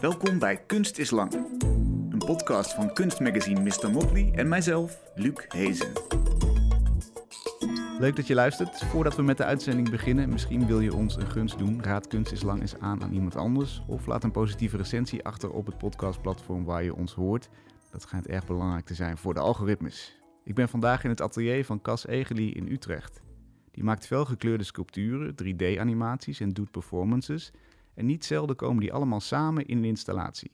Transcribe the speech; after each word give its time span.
Welkom 0.00 0.38
bij 0.38 0.64
Kunst 0.66 0.98
is 0.98 1.10
Lang. 1.10 1.32
Een 2.10 2.22
podcast 2.26 2.74
van 2.74 2.92
kunstmagazine 2.92 3.60
Mr. 3.60 3.90
Motley 3.90 4.32
en 4.34 4.48
mijzelf, 4.48 5.00
Luc 5.14 5.44
Hezen. 5.48 5.92
Leuk 7.98 8.16
dat 8.16 8.26
je 8.26 8.34
luistert. 8.34 8.84
Voordat 8.84 9.16
we 9.16 9.22
met 9.22 9.36
de 9.36 9.44
uitzending 9.44 9.90
beginnen, 9.90 10.28
misschien 10.28 10.66
wil 10.66 10.80
je 10.80 10.94
ons 10.94 11.16
een 11.16 11.30
gunst 11.30 11.58
doen. 11.58 11.82
Raad 11.82 12.06
Kunst 12.06 12.32
is 12.32 12.42
Lang 12.42 12.60
eens 12.60 12.78
aan 12.78 13.02
aan 13.02 13.12
iemand 13.12 13.36
anders. 13.36 13.82
Of 13.86 14.06
laat 14.06 14.24
een 14.24 14.30
positieve 14.30 14.76
recensie 14.76 15.24
achter 15.24 15.50
op 15.50 15.66
het 15.66 15.78
podcastplatform 15.78 16.64
waar 16.64 16.82
je 16.82 16.94
ons 16.94 17.14
hoort. 17.14 17.48
Dat 17.90 18.02
schijnt 18.02 18.26
erg 18.26 18.46
belangrijk 18.46 18.84
te 18.84 18.94
zijn 18.94 19.16
voor 19.16 19.34
de 19.34 19.40
algoritmes. 19.40 20.20
Ik 20.44 20.54
ben 20.54 20.68
vandaag 20.68 21.04
in 21.04 21.10
het 21.10 21.20
atelier 21.20 21.64
van 21.64 21.82
Cas 21.82 22.06
Egeli 22.06 22.52
in 22.52 22.68
Utrecht. 22.72 23.20
Die 23.70 23.84
maakt 23.84 24.06
felgekleurde 24.06 24.64
sculpturen, 24.64 25.34
3D-animaties 25.34 26.40
en 26.40 26.48
doet 26.48 26.70
performances. 26.70 27.52
En 28.00 28.06
niet 28.06 28.24
zelden 28.24 28.56
komen 28.56 28.80
die 28.80 28.92
allemaal 28.92 29.20
samen 29.20 29.66
in 29.66 29.78
een 29.78 29.84
installatie. 29.84 30.50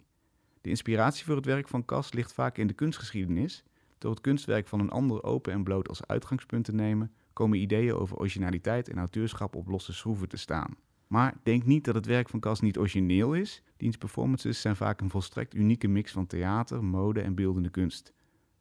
De 0.60 0.68
inspiratie 0.68 1.24
voor 1.24 1.36
het 1.36 1.44
werk 1.44 1.68
van 1.68 1.84
Cas 1.84 2.12
ligt 2.12 2.32
vaak 2.32 2.58
in 2.58 2.66
de 2.66 2.72
kunstgeschiedenis. 2.72 3.64
Door 3.98 4.10
het 4.10 4.20
kunstwerk 4.20 4.68
van 4.68 4.80
een 4.80 4.90
ander 4.90 5.22
open 5.22 5.52
en 5.52 5.64
bloot 5.64 5.88
als 5.88 6.06
uitgangspunt 6.06 6.64
te 6.64 6.74
nemen, 6.74 7.12
komen 7.32 7.58
ideeën 7.58 7.94
over 7.94 8.16
originaliteit 8.16 8.88
en 8.88 8.98
auteurschap 8.98 9.56
op 9.56 9.68
losse 9.68 9.92
schroeven 9.92 10.28
te 10.28 10.36
staan. 10.36 10.76
Maar 11.06 11.34
denk 11.42 11.64
niet 11.64 11.84
dat 11.84 11.94
het 11.94 12.06
werk 12.06 12.28
van 12.28 12.40
Cas 12.40 12.60
niet 12.60 12.78
origineel 12.78 13.34
is. 13.34 13.62
Diens 13.76 13.96
performances 13.96 14.60
zijn 14.60 14.76
vaak 14.76 15.00
een 15.00 15.10
volstrekt 15.10 15.54
unieke 15.54 15.88
mix 15.88 16.12
van 16.12 16.26
theater, 16.26 16.84
mode 16.84 17.20
en 17.20 17.34
beeldende 17.34 17.70
kunst. 17.70 18.12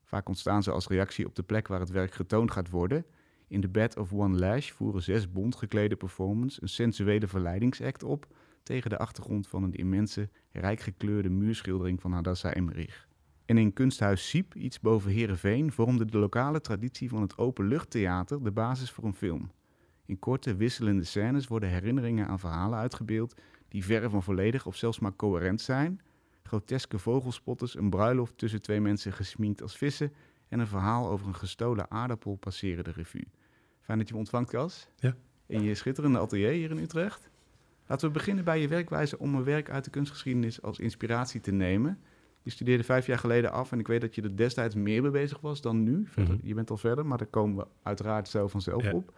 Vaak 0.04 0.28
ontstaan 0.28 0.64
ze 0.64 0.72
als 0.72 0.88
reactie 0.88 1.26
op 1.26 1.36
de 1.36 1.44
plek 1.44 1.68
waar 1.68 1.80
het 1.80 1.90
werk 1.90 2.14
getoond 2.14 2.52
gaat 2.52 2.70
worden. 2.70 3.06
In 3.48 3.62
The 3.62 3.70
Bed 3.70 3.98
of 3.98 4.14
One 4.14 4.38
Lash 4.38 4.72
voeren 4.72 5.04
zes 5.04 5.32
bont 5.32 5.56
geklede 5.56 5.96
performers 5.96 6.62
een 6.62 6.70
sensuele 6.70 7.28
verleidingsact 7.28 8.04
op 8.04 8.28
tegen 8.66 8.90
de 8.90 8.98
achtergrond 8.98 9.48
van 9.48 9.64
een 9.64 9.74
immense, 9.74 10.30
rijk 10.52 10.80
gekleurde 10.80 11.30
muurschildering 11.30 12.02
van 12.02 12.12
Hadassa 12.12 12.54
Emmerich. 12.54 13.08
En 13.46 13.58
in 13.58 13.74
kunsthuis 13.74 14.30
Siep, 14.30 14.56
iets 14.56 14.80
boven 14.80 15.12
Heerenveen, 15.12 15.72
vormde 15.72 16.06
de 16.06 16.18
lokale 16.18 16.62
traditie 16.62 17.10
van 17.10 17.22
het 17.22 17.38
openluchttheater 17.38 18.44
de 18.44 18.52
basis 18.52 18.92
voor 18.92 19.04
een 19.04 19.14
film. 19.14 19.52
In 20.06 20.20
korte, 20.20 20.56
wisselende 20.56 21.04
scènes 21.04 21.48
worden 21.48 21.70
herinneringen 21.70 22.28
aan 22.28 22.40
verhalen 22.40 22.80
uitgebeeld 22.80 23.36
die 23.68 23.86
verre 23.86 24.10
van 24.10 24.24
volledig 24.24 24.66
of 24.66 24.76
zelfs 24.76 25.00
maar 25.00 25.16
coherent 25.16 25.62
zijn. 25.62 26.02
Groteske 26.44 27.00
vogelspotters, 27.00 27.78
een 27.78 27.90
bruiloft 27.90 28.38
tussen 28.38 28.62
twee 28.62 28.82
mensen 28.82 29.14
gesminkt 29.14 29.62
als 29.62 29.78
vissen 29.78 30.14
en 30.48 30.60
een 30.60 30.68
verhaal 30.68 31.10
over 31.10 31.28
een 31.28 31.36
gestolen 31.36 31.92
aardappel 31.92 32.36
passeren 32.36 32.84
de 32.84 32.92
revue. 32.92 33.28
Fijn 33.82 33.98
dat 33.98 34.08
je 34.08 34.14
me 34.14 34.20
ontvangt, 34.20 34.50
Cas. 34.50 34.88
Ja. 34.96 35.16
In 35.46 35.62
je 35.62 35.76
schitterende 35.76 36.20
atelier 36.20 36.52
hier 36.52 36.72
in 36.72 36.78
Utrecht. 36.78 37.30
Laten 37.88 38.08
we 38.08 38.14
beginnen 38.14 38.44
bij 38.44 38.62
je 38.62 38.68
werkwijze 38.68 39.20
om 39.20 39.36
een 39.36 39.44
werk 39.44 39.70
uit 39.70 39.84
de 39.84 39.90
kunstgeschiedenis 39.90 40.62
als 40.62 40.80
inspiratie 40.80 41.42
te 41.42 41.52
nemen. 41.52 42.00
Je 42.42 42.52
studeerde 42.52 42.84
vijf 42.84 43.06
jaar 43.06 43.20
geleden 43.20 43.52
af 43.52 43.72
en 43.72 43.80
ik 43.80 43.88
weet 43.88 44.02
dat 44.02 44.16
je 44.16 44.22
er 44.22 44.38
destijds 44.38 44.76
meer 44.76 45.02
mee 45.02 45.12
bezig 45.12 45.40
was 45.40 45.62
dan 45.62 45.84
nu. 45.84 46.06
Verder, 46.08 46.36
Mhm. 46.36 46.48
Je 46.48 46.54
bent 46.54 46.70
al 46.70 46.78
verder, 46.78 47.06
maar 47.06 47.18
daar 47.18 47.28
komen 47.28 47.58
we 47.58 47.68
uiteraard 47.84 48.28
zo 48.28 48.48
vanzelf 48.48 48.84
Ja. 48.84 48.92
op. 48.92 49.14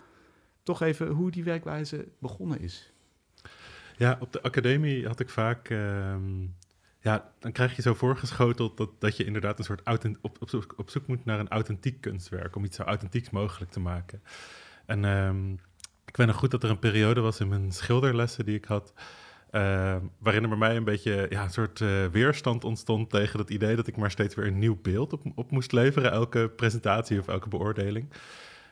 Toch 0.63 0.81
even 0.81 1.07
hoe 1.07 1.31
die 1.31 1.43
werkwijze 1.43 2.07
begonnen 2.19 2.59
is. 2.59 2.91
Ja, 3.97 4.17
op 4.19 4.31
de 4.33 4.41
academie 4.41 5.07
had 5.07 5.19
ik 5.19 5.29
vaak... 5.29 5.69
ehm, 5.69 6.41
ja, 6.99 7.31
dan 7.39 7.51
krijg 7.51 7.75
je 7.75 7.81
zo 7.81 7.93
voorgeschoteld 7.93 8.77
dat, 8.77 8.89
dat 8.99 9.17
je 9.17 9.23
inderdaad 9.25 9.59
een 9.59 9.65
soort 9.65 9.81
op, 10.21 10.37
op, 10.41 10.49
zoek, 10.49 10.73
op 10.77 10.89
zoek 10.89 11.07
moet 11.07 11.25
naar 11.25 11.39
een 11.39 11.47
authentiek 11.49 12.01
kunstwerk. 12.01 12.55
Om 12.55 12.63
iets 12.63 12.75
zo 12.75 12.83
authentieks 12.83 13.29
mogelijk 13.29 13.71
te 13.71 13.79
maken. 13.79 14.21
En 14.85 15.05
ehm, 15.05 15.55
ik 16.17 16.33
goed 16.35 16.51
dat 16.51 16.63
er 16.63 16.69
een 16.69 16.79
periode 16.79 17.21
was 17.21 17.39
in 17.39 17.47
mijn 17.47 17.71
schilderlessen 17.71 18.45
die 18.45 18.55
ik 18.55 18.65
had... 18.65 18.93
ehm, 19.51 20.01
waarin 20.19 20.43
er 20.43 20.49
bij 20.49 20.57
mij 20.57 20.75
een 20.75 20.83
beetje 20.83 21.25
ja, 21.29 21.43
een 21.43 21.49
soort 21.49 21.81
eh, 21.81 22.05
weerstand 22.05 22.63
ontstond 22.63 23.09
tegen 23.09 23.39
het 23.39 23.49
idee 23.49 23.75
dat 23.75 23.87
ik 23.87 23.97
maar 23.97 24.11
steeds 24.11 24.35
weer 24.35 24.47
een 24.47 24.59
nieuw 24.59 24.79
beeld 24.81 25.13
op, 25.35 25.51
moest 25.51 25.71
leveren, 25.71 26.11
elke 26.11 26.49
presentatie 26.55 27.19
of 27.19 27.27
elke 27.27 27.49
beoordeling. 27.49 28.13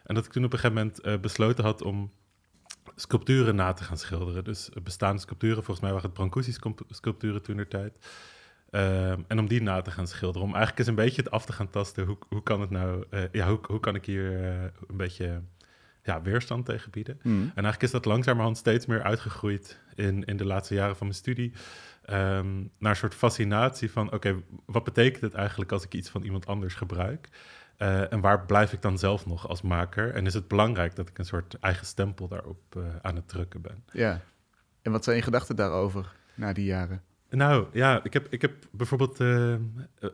En 0.03 0.15
dat 0.15 0.25
ik 0.25 0.31
toen 0.31 0.45
op 0.45 0.53
een 0.53 0.59
gegeven 0.59 0.83
moment 0.83 1.01
eh, 1.01 1.17
besloten 1.17 1.63
had 1.63 1.81
om 1.81 2.11
sculpturen 2.95 3.55
na 3.55 3.73
te 3.73 3.83
gaan 3.83 3.97
schilderen. 3.97 4.43
Dus 4.43 4.69
eh, 4.69 4.83
bestaande 4.83 5.21
sculpturen, 5.21 5.63
volgens 5.63 5.79
mij 5.79 5.89
waren 5.89 6.05
het 6.05 6.13
Brancusi-sculpturen 6.13 7.41
toen 7.41 7.55
der 7.55 7.67
tijd. 7.67 8.07
Ehm, 8.69 9.21
en 9.27 9.39
om 9.39 9.47
die 9.47 9.61
na 9.61 9.81
te 9.81 9.91
gaan 9.91 10.07
schilderen. 10.07 10.47
Om 10.47 10.55
eigenlijk 10.55 10.79
eens 10.79 10.87
een 10.87 11.03
beetje 11.05 11.21
het 11.21 11.31
af 11.31 11.45
te 11.45 11.53
gaan 11.53 11.69
tasten. 11.69 12.05
Hoe, 12.05 12.17
hoe 12.29 12.43
kan 12.43 12.61
het 12.61 12.69
nou, 12.69 13.05
ja, 13.31 13.47
hoe, 13.47 13.59
hoe 13.67 13.79
kan 13.79 13.95
ik 13.95 14.05
hier 14.05 14.43
een 14.87 14.97
beetje 14.97 15.41
ja, 16.05 16.21
weerstand 16.21 16.65
tegen 16.65 16.91
bieden? 16.91 17.19
Hmm. 17.21 17.41
En 17.41 17.63
eigenlijk 17.63 17.83
is 17.83 17.91
dat 17.91 18.05
langzamerhand 18.05 18.57
steeds 18.57 18.85
meer 18.85 19.03
uitgegroeid 19.03 19.79
in, 19.95 20.23
in 20.23 20.37
de 20.37 20.45
laatste 20.45 20.73
jaren 20.73 20.95
van 20.95 21.07
mijn 21.07 21.19
studie. 21.19 21.53
ehm, 22.05 22.55
naar 22.77 22.91
een 22.91 22.95
soort 22.95 23.15
fascinatie 23.15 23.91
van: 23.91 24.11
oké, 24.11 24.35
wat 24.65 24.83
betekent 24.83 25.21
het 25.21 25.33
eigenlijk 25.33 25.71
als 25.71 25.83
ik 25.83 25.93
iets 25.93 26.09
van 26.09 26.23
iemand 26.23 26.45
anders 26.47 26.73
gebruik? 26.73 27.29
Eh, 27.77 28.13
en 28.13 28.19
waar 28.19 28.45
blijf 28.45 28.73
ik 28.73 28.81
dan 28.81 28.97
zelf 28.97 29.25
nog 29.25 29.47
als 29.47 29.61
maker? 29.61 30.13
En 30.13 30.25
is 30.25 30.33
het 30.33 30.47
belangrijk 30.47 30.95
dat 30.95 31.09
ik 31.09 31.17
een 31.17 31.25
soort 31.25 31.57
eigen 31.59 31.85
stempel 31.85 32.27
daarop 32.27 32.75
eh, 32.75 32.83
aan 33.01 33.15
het 33.15 33.27
drukken 33.27 33.61
ben? 33.61 33.83
Ja. 33.91 34.21
En 34.81 34.91
wat 34.91 35.03
zijn 35.03 35.15
je 35.15 35.21
gedachten 35.21 35.55
daarover 35.55 36.15
na 36.33 36.53
die 36.53 36.65
jaren? 36.65 37.03
Nou 37.29 37.65
ja, 37.71 38.03
ik 38.03 38.13
heb, 38.13 38.27
ik 38.29 38.41
heb 38.41 38.53
bijvoorbeeld 38.71 39.19
eh, 39.19 39.55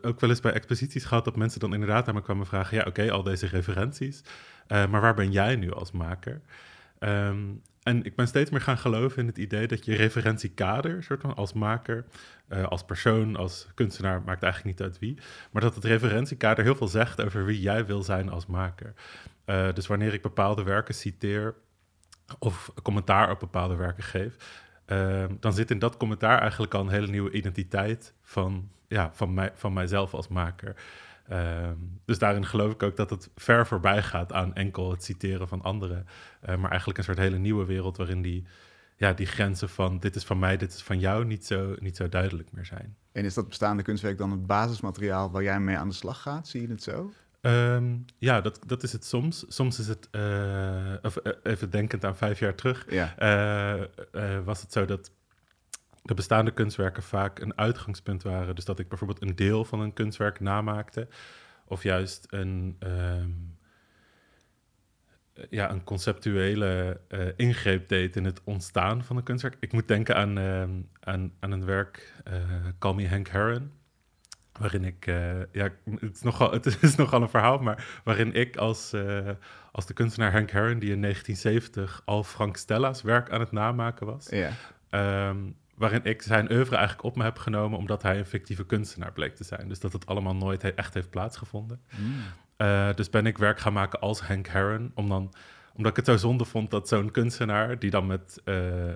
ook 0.02 0.20
wel 0.20 0.30
eens 0.30 0.40
bij 0.40 0.52
exposities 0.52 1.04
gehad 1.04 1.24
dat 1.24 1.36
mensen 1.36 1.60
dan 1.60 1.72
inderdaad 1.72 2.08
aan 2.08 2.14
me 2.14 2.22
kwamen 2.22 2.46
vragen: 2.46 2.76
ja, 2.76 2.84
oké, 2.86 3.10
al 3.10 3.22
deze 3.22 3.46
referenties, 3.46 4.22
eh, 4.72 4.86
maar 4.86 5.00
waar 5.00 5.14
ben 5.14 5.30
jij 5.30 5.56
nu 5.56 5.72
als 5.72 5.92
maker? 5.92 6.40
Ehm, 6.98 7.38
en 7.82 8.04
ik 8.04 8.16
ben 8.16 8.26
steeds 8.26 8.50
meer 8.50 8.60
gaan 8.60 8.78
geloven 8.78 9.18
in 9.18 9.26
het 9.26 9.38
idee 9.38 9.66
dat 9.66 9.84
je 9.84 9.94
referentiekader, 9.94 11.02
soort 11.02 11.20
van 11.20 11.34
als 11.34 11.52
maker, 11.52 12.04
eh, 12.48 12.64
als 12.64 12.84
persoon, 12.84 13.36
als 13.36 13.68
kunstenaar, 13.74 14.22
maakt 14.22 14.42
eigenlijk 14.42 14.78
niet 14.78 14.88
uit 14.88 14.98
wie, 14.98 15.18
maar 15.50 15.62
dat 15.62 15.74
het 15.74 15.84
referentiekader 15.84 16.64
heel 16.64 16.76
veel 16.76 16.88
zegt 16.88 17.22
over 17.22 17.44
wie 17.44 17.60
jij 17.60 17.86
wil 17.86 18.02
zijn 18.02 18.28
als 18.28 18.46
maker. 18.46 18.94
Eh, 19.44 19.72
dus 19.72 19.86
wanneer 19.86 20.12
ik 20.12 20.22
bepaalde 20.22 20.62
werken 20.62 20.94
citeer 20.94 21.54
of 22.38 22.72
commentaar 22.82 23.30
op 23.30 23.40
bepaalde 23.40 23.74
werken 23.74 24.02
geef, 24.02 24.36
Ehm, 24.92 25.34
dan 25.40 25.52
zit 25.52 25.70
in 25.70 25.78
dat 25.78 25.96
commentaar 25.96 26.40
eigenlijk 26.40 26.74
al 26.74 26.80
een 26.80 26.88
hele 26.88 27.06
nieuwe 27.06 27.30
identiteit 27.30 28.14
van, 28.22 28.68
ja, 28.88 29.10
van, 29.12 29.34
mij, 29.34 29.50
van 29.54 29.72
mijzelf 29.72 30.14
als 30.14 30.28
maker. 30.28 30.74
Ehm, 31.32 31.76
dus 32.04 32.18
daarin 32.18 32.46
geloof 32.46 32.72
ik 32.72 32.82
ook 32.82 32.96
dat 32.96 33.10
het 33.10 33.30
ver 33.36 33.66
voorbij 33.66 34.02
gaat 34.02 34.32
aan 34.32 34.54
enkel 34.54 34.90
het 34.90 35.04
citeren 35.04 35.48
van 35.48 35.62
anderen. 35.62 36.06
eh, 36.40 36.56
maar 36.56 36.70
eigenlijk 36.70 36.98
een 36.98 37.04
soort 37.04 37.18
hele 37.18 37.38
nieuwe 37.38 37.64
wereld 37.64 37.96
waarin 37.96 38.22
die, 38.22 38.46
ja, 38.96 39.12
die 39.12 39.26
grenzen 39.26 39.68
van 39.68 39.98
dit 39.98 40.16
is 40.16 40.24
van 40.24 40.38
mij, 40.38 40.56
dit 40.56 40.72
is 40.72 40.82
van 40.82 40.98
jou 40.98 41.24
niet 41.24 41.46
zo, 41.46 41.74
niet 41.78 41.96
zo 41.96 42.08
duidelijk 42.08 42.48
meer 42.52 42.66
zijn. 42.66 42.96
En 43.12 43.24
is 43.24 43.34
dat 43.34 43.48
bestaande 43.48 43.82
kunstwerk 43.82 44.18
dan 44.18 44.30
het 44.30 44.46
basismateriaal 44.46 45.30
waar 45.30 45.42
jij 45.42 45.60
mee 45.60 45.76
aan 45.76 45.88
de 45.88 45.94
slag 45.94 46.22
gaat? 46.22 46.48
Zie 46.48 46.60
je 46.60 46.68
het 46.68 46.82
zo? 46.82 47.12
Ehm, 47.40 47.96
ja, 48.18 48.40
dat, 48.40 48.58
dat 48.66 48.82
is 48.82 48.92
het 48.92 49.04
soms. 49.04 49.44
Soms 49.48 49.78
is 49.78 49.88
het, 49.88 50.08
eh, 50.10 50.94
of, 51.02 51.16
eh, 51.16 51.32
even 51.42 51.70
denkend 51.70 52.04
aan 52.04 52.16
vijf 52.16 52.38
jaar 52.38 52.54
terug, 52.54 52.86
Ja. 52.90 53.14
was 54.44 54.60
het 54.62 54.72
zo 54.72 54.84
dat 54.84 55.10
de 56.02 56.14
bestaande 56.14 56.50
kunstwerken 56.50 57.02
vaak 57.02 57.38
een 57.38 57.58
uitgangspunt 57.58 58.22
waren. 58.22 58.54
Dus 58.54 58.64
dat 58.64 58.78
ik 58.78 58.88
bijvoorbeeld 58.88 59.22
een 59.22 59.36
deel 59.36 59.64
van 59.64 59.80
een 59.80 59.92
kunstwerk 59.92 60.40
namaakte. 60.40 61.08
Of 61.64 61.82
juist 61.82 62.26
een, 62.30 62.76
ehm, 62.78 63.30
eh, 65.34 65.44
ja, 65.50 65.70
een 65.70 65.84
conceptuele 65.84 67.00
eh, 67.08 67.26
ingreep 67.36 67.88
deed 67.88 68.16
in 68.16 68.24
het 68.24 68.40
ontstaan 68.44 69.04
van 69.04 69.16
een 69.16 69.22
kunstwerk. 69.22 69.56
Ik 69.60 69.72
moet 69.72 69.88
denken 69.88 70.16
aan, 70.16 70.38
ehm, 70.38 70.70
aan, 71.00 71.32
aan 71.40 71.50
een 71.50 71.64
werk, 71.64 72.14
eh 72.24 72.34
Call 72.78 72.94
Me 72.94 73.08
Hank 73.08 73.28
Herron. 73.28 73.72
Waarin 74.58 74.84
ik, 74.84 75.04
ja, 75.52 75.70
het 76.00 76.14
is, 76.14 76.22
nogal, 76.22 76.52
het 76.52 76.82
is 76.82 76.94
nogal 76.94 77.22
een 77.22 77.28
verhaal, 77.28 77.58
maar 77.58 78.00
waarin 78.04 78.32
ik 78.32 78.56
als, 78.56 78.94
als 79.72 79.86
de 79.86 79.94
kunstenaar 79.94 80.32
Hank 80.32 80.50
Herron, 80.50 80.78
die 80.78 80.90
in 80.90 81.00
1970 81.00 82.02
al 82.04 82.24
Frank 82.24 82.56
Stella's 82.56 83.02
werk 83.02 83.30
aan 83.30 83.40
het 83.40 83.52
namaken 83.52 84.06
was, 84.06 84.28
Ja. 84.28 84.50
Ehm, 84.90 85.50
waarin 85.82 86.04
ik 86.04 86.22
zijn 86.22 86.52
oeuvre 86.52 86.76
eigenlijk 86.76 87.06
op 87.06 87.16
me 87.16 87.22
heb 87.22 87.38
genomen 87.38 87.78
omdat 87.78 88.02
hij 88.02 88.18
een 88.18 88.26
fictieve 88.26 88.66
kunstenaar 88.66 89.12
bleek 89.12 89.36
te 89.36 89.44
zijn. 89.44 89.68
Dus 89.68 89.80
dat 89.80 89.92
het 89.92 90.06
allemaal 90.06 90.34
nooit 90.34 90.62
he- 90.62 90.68
echt 90.68 90.94
heeft 90.94 91.10
plaatsgevonden. 91.10 91.80
Hmm. 91.96 92.14
Eh, 92.56 92.94
dus 92.94 93.10
ben 93.10 93.26
ik 93.26 93.38
werk 93.38 93.60
gaan 93.60 93.72
maken 93.72 94.00
als 94.00 94.20
Hank 94.20 94.46
Herron, 94.46 94.92
om 94.94 95.08
dan, 95.08 95.34
omdat 95.74 95.90
ik 95.90 95.96
het 95.96 96.06
zo 96.06 96.16
zonde 96.16 96.44
vond 96.44 96.70
dat 96.70 96.88
zo'n 96.88 97.10
kunstenaar, 97.10 97.78
die 97.78 97.90
dan 97.90 98.06
met 98.06 98.40
eh, 98.44 98.92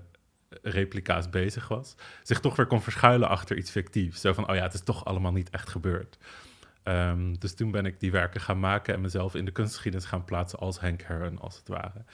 replica's 0.63 1.31
bezig 1.31 1.69
was, 1.69 1.95
zich 2.23 2.41
toch 2.41 2.57
weer 2.57 2.67
kon 2.67 2.83
verschuilen 2.83 3.29
achter 3.29 3.57
iets 3.57 3.71
fictiefs. 3.71 4.21
Zo 4.21 4.33
van, 4.33 4.49
oh 4.49 4.55
ja, 4.55 4.63
het 4.63 4.75
is 4.75 4.83
toch 4.83 5.05
allemaal 5.05 5.33
niet 5.33 5.51
echt 5.51 5.69
gebeurd. 5.69 6.19
Ehm, 6.87 7.35
dus 7.39 7.55
toen 7.55 7.71
ben 7.71 7.87
ik 7.87 8.01
die 8.01 8.11
werken 8.11 8.41
gaan 8.41 8.59
maken 8.59 8.95
en 8.95 9.01
mezelf 9.01 9.35
in 9.35 9.45
de 9.45 9.51
kunstgeschiedenis 9.51 10.07
gaan 10.07 10.25
plaatsen 10.25 10.59
als 10.59 10.79
Hank 10.79 11.03
Herron, 11.03 11.39
als 11.39 11.57
het 11.57 11.69
ware. 11.69 12.05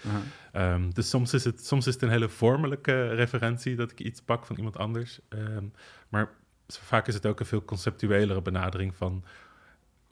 Ehm, 0.52 0.90
dus 0.90 1.08
soms 1.08 1.34
is, 1.34 1.44
het, 1.44 1.66
soms 1.66 1.86
is 1.86 1.94
het 1.94 2.02
een 2.02 2.10
hele 2.10 2.28
vormelijke 2.28 3.08
referentie 3.08 3.76
dat 3.76 3.90
ik 3.90 4.00
iets 4.00 4.20
pak 4.20 4.46
van 4.46 4.56
iemand 4.56 4.78
anders. 4.78 5.20
Ehm, 5.28 5.66
maar 6.08 6.30
vaak 6.66 7.06
is 7.06 7.14
het 7.14 7.26
ook 7.26 7.40
een 7.40 7.46
veel 7.46 7.64
conceptuelere 7.64 8.42
benadering 8.42 8.94
van... 8.94 9.24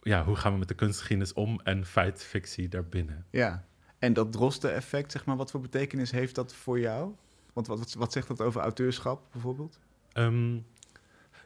Ja, 0.02 0.24
hoe 0.24 0.36
gaan 0.36 0.52
we 0.52 0.58
met 0.58 0.68
de 0.68 0.74
kunstgeschiedenis 0.74 1.32
om 1.32 1.60
en 1.64 1.86
feit, 1.86 2.24
fictie 2.24 2.68
daarbinnen? 2.68 3.26
Ja. 3.30 3.64
En 3.98 4.12
dat 4.12 4.32
drosten-effect, 4.32 5.12
zeg 5.12 5.24
maar, 5.24 5.36
wat 5.36 5.50
voor 5.50 5.60
betekenis 5.60 6.10
heeft 6.10 6.34
dat 6.34 6.54
voor 6.54 6.80
jou? 6.80 7.14
Want 7.52 7.66
wat, 7.66 7.78
wat, 7.78 7.94
wat 7.94 8.12
zegt 8.12 8.28
dat 8.28 8.40
over 8.40 8.60
auteurschap 8.60 9.22
bijvoorbeeld? 9.32 9.78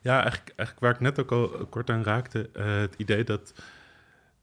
Ja, 0.05 0.23
eigenlijk, 0.23 0.53
eigenlijk 0.57 0.81
waar 0.81 0.95
ik 0.95 1.01
net 1.01 1.19
ook 1.19 1.33
al 1.33 1.67
kort 1.67 1.91
aan 1.91 2.03
raakte, 2.03 2.51
uh, 2.57 2.77
het 2.77 2.95
idee 2.97 3.25
dat 3.25 3.55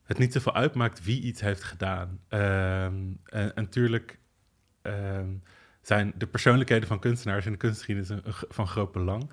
het 0.03 0.17
niet 0.17 0.33
zoveel 0.33 0.55
uitmaakt 0.55 1.03
wie 1.03 1.21
iets 1.21 1.41
heeft 1.41 1.63
gedaan. 1.63 2.19
Ehm, 2.27 2.95
en, 3.25 3.51
natuurlijk 3.55 4.19
ehm, 4.81 5.29
zijn 5.81 6.13
de 6.15 6.27
persoonlijkheden 6.27 6.87
van 6.87 6.99
kunstenaars 6.99 7.45
in 7.45 7.51
de 7.51 7.57
kunstgeschiedenis 7.57 8.09
van 8.49 8.67
groot 8.67 8.91
belang. 8.91 9.29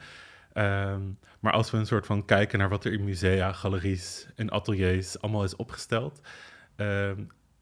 Ehm, 0.52 1.02
maar 1.40 1.52
als 1.52 1.70
we 1.70 1.76
een 1.76 1.86
soort 1.86 2.06
van 2.06 2.24
kijken 2.24 2.58
naar 2.58 2.68
wat 2.68 2.84
er 2.84 2.92
in 2.92 3.04
musea, 3.04 3.52
galeries 3.52 4.28
en 4.36 4.50
ateliers 4.50 5.20
allemaal 5.20 5.44
is 5.44 5.56
opgesteld, 5.56 6.20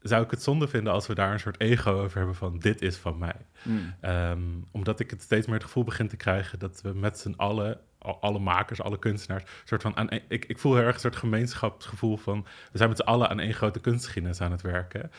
zou 0.01 0.23
ik 0.23 0.31
het 0.31 0.43
zonde 0.43 0.67
vinden 0.67 0.93
als 0.93 1.07
we 1.07 1.15
daar 1.15 1.31
een 1.31 1.39
soort 1.39 1.59
ego 1.59 1.91
over 1.91 2.17
hebben 2.17 2.35
van 2.35 2.59
dit 2.59 2.81
is 2.81 2.95
van 2.95 3.17
mij. 3.17 3.45
Mm. 3.63 4.65
omdat 4.71 4.99
ik 4.99 5.09
het 5.09 5.21
steeds 5.21 5.45
meer 5.45 5.55
het 5.55 5.65
gevoel 5.65 5.83
begin 5.83 6.07
te 6.07 6.17
krijgen 6.17 6.59
dat 6.59 6.81
we 6.81 6.93
met 6.93 7.19
z'n 7.19 7.33
allen 7.37 7.79
alle 7.99 8.39
makers, 8.39 8.81
alle 8.81 8.99
kunstenaars, 8.99 9.43
soort 9.63 9.81
van 9.81 9.97
aan, 9.97 10.09
ik, 10.27 10.45
ik 10.45 10.59
voel 10.59 10.75
heel 10.75 10.83
erg 10.83 10.93
een 10.93 11.01
soort 11.01 11.15
gemeenschapsgevoel 11.15 12.17
van 12.17 12.45
we 12.71 12.77
zijn 12.77 12.89
met 12.89 12.97
z'n 12.97 13.03
allen 13.03 13.29
aan 13.29 13.39
één 13.39 13.53
grote 13.53 13.79
kunstgeschiedenis 13.79 14.41
aan 14.41 14.51
het 14.51 14.61
werken. 14.61 15.11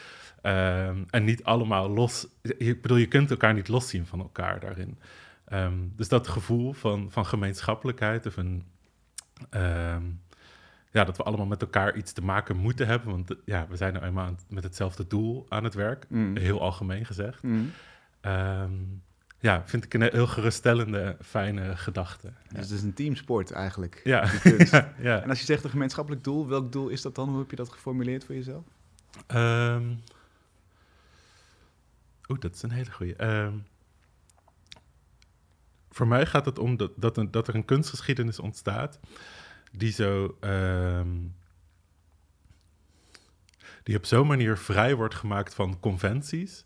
Ehm, 0.42 1.04
en 1.10 1.24
niet 1.24 1.44
allemaal 1.44 1.90
los. 1.90 2.26
Ik 2.42 2.82
bedoel, 2.82 2.96
je 2.96 3.06
kunt 3.06 3.30
elkaar 3.30 3.54
niet 3.54 3.68
loszien 3.68 4.06
van 4.06 4.20
elkaar 4.20 4.60
daarin. 4.60 4.98
Ehm, 5.44 5.78
dus 5.96 6.08
dat 6.08 6.28
gevoel 6.28 6.72
van, 6.72 7.10
van 7.10 7.26
gemeenschappelijkheid 7.26 8.26
of 8.26 8.36
een. 8.36 8.66
Ehm, 9.50 10.02
ja, 10.90 11.04
dat 11.04 11.16
we 11.16 11.22
allemaal 11.22 11.46
met 11.46 11.62
elkaar 11.62 11.96
iets 11.96 12.12
te 12.12 12.24
maken 12.24 12.56
moeten 12.56 12.86
hebben. 12.86 13.10
Want 13.10 13.34
ja, 13.44 13.66
we 13.68 13.76
zijn 13.76 13.92
nou 13.92 14.04
eenmaal 14.04 14.34
met 14.48 14.64
hetzelfde 14.64 15.06
doel 15.06 15.46
aan 15.48 15.64
het 15.64 15.74
werk. 15.74 16.06
Mm. 16.08 16.36
Heel 16.36 16.60
algemeen 16.60 17.04
gezegd. 17.04 17.42
Mm 17.42 17.72
ja, 19.38 19.62
vind 19.66 19.84
ik 19.84 19.94
een 19.94 20.02
heel 20.02 20.26
geruststellende, 20.26 21.16
fijne 21.20 21.76
gedachte. 21.76 22.32
Dus 22.48 22.60
het 22.60 22.70
is 22.70 22.82
een 22.82 22.94
teamsport 22.94 23.50
eigenlijk. 23.50 24.00
Ja. 24.04 24.30
ja, 24.98 25.22
En 25.22 25.28
als 25.28 25.38
je 25.38 25.44
zegt 25.44 25.64
een 25.64 25.70
gemeenschappelijk 25.70 26.24
doel, 26.24 26.48
welk 26.48 26.72
doel 26.72 26.88
is 26.88 27.02
dat 27.02 27.14
dan? 27.14 27.28
Hoe 27.28 27.38
heb 27.38 27.50
je 27.50 27.56
dat 27.56 27.68
geformuleerd 27.68 28.24
voor 28.24 28.34
jezelf? 28.34 28.64
Um, 29.34 30.00
Oeh, 32.28 32.40
dat 32.40 32.54
is 32.54 32.62
een 32.62 32.70
hele 32.70 32.90
goede. 32.90 33.16
Ehm, 33.16 33.54
voor 35.90 36.06
mij 36.06 36.26
gaat 36.26 36.44
het 36.44 36.58
om 36.58 36.76
dat, 36.76 36.92
dat, 36.96 37.16
een, 37.16 37.30
dat 37.30 37.48
er 37.48 37.54
een 37.54 37.64
kunstgeschiedenis 37.64 38.38
ontstaat 38.38 38.98
die 39.72 39.92
zo. 39.92 40.36
Ehm, 40.40 41.16
die 43.82 43.96
op 43.96 44.06
zo'n 44.06 44.26
manier 44.26 44.58
vrij 44.58 44.94
wordt 44.94 45.14
gemaakt 45.14 45.54
van 45.54 45.80
conventies. 45.80 46.64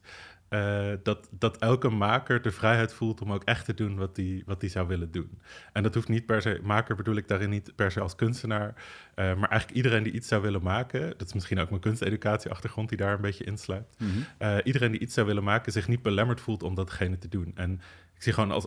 Uh, 0.52 0.92
dat, 1.02 1.28
dat 1.30 1.56
elke 1.56 1.88
maker 1.88 2.42
de 2.42 2.50
vrijheid 2.50 2.94
voelt 2.94 3.20
om 3.20 3.32
ook 3.32 3.44
echt 3.44 3.64
te 3.64 3.74
doen 3.74 3.96
wat 3.96 4.16
hij 4.16 4.42
wat 4.46 4.64
zou 4.66 4.88
willen 4.88 5.10
doen. 5.10 5.40
En 5.72 5.82
dat 5.82 5.94
hoeft 5.94 6.08
niet 6.08 6.26
per 6.26 6.42
se, 6.42 6.60
maker 6.62 6.96
bedoel 6.96 7.16
ik 7.16 7.28
daarin 7.28 7.50
niet 7.50 7.72
per 7.76 7.90
se 7.90 8.00
als 8.00 8.14
kunstenaar, 8.14 8.68
uh, 8.68 8.74
maar 9.14 9.48
eigenlijk 9.48 9.70
iedereen 9.70 10.02
die 10.02 10.12
iets 10.12 10.28
zou 10.28 10.42
willen 10.42 10.62
maken, 10.62 11.14
dat 11.16 11.26
is 11.26 11.32
misschien 11.32 11.58
ook 11.58 11.68
mijn 11.68 11.80
kunsteducatieachtergrond 11.80 12.88
die 12.88 12.98
daar 12.98 13.14
een 13.14 13.20
beetje 13.20 13.44
insluit, 13.44 13.96
mm 13.98 14.10
uh, 14.38 14.56
iedereen 14.64 14.90
die 14.90 15.00
iets 15.00 15.14
zou 15.14 15.26
willen 15.26 15.44
maken 15.44 15.72
zich 15.72 15.88
niet 15.88 16.02
belemmerd 16.02 16.40
voelt 16.40 16.62
om 16.62 16.74
datgene 16.74 17.18
te 17.18 17.28
doen. 17.28 17.52
En 17.54 17.72
ik 18.14 18.22
zie 18.22 18.32
gewoon 18.32 18.50
als 18.50 18.66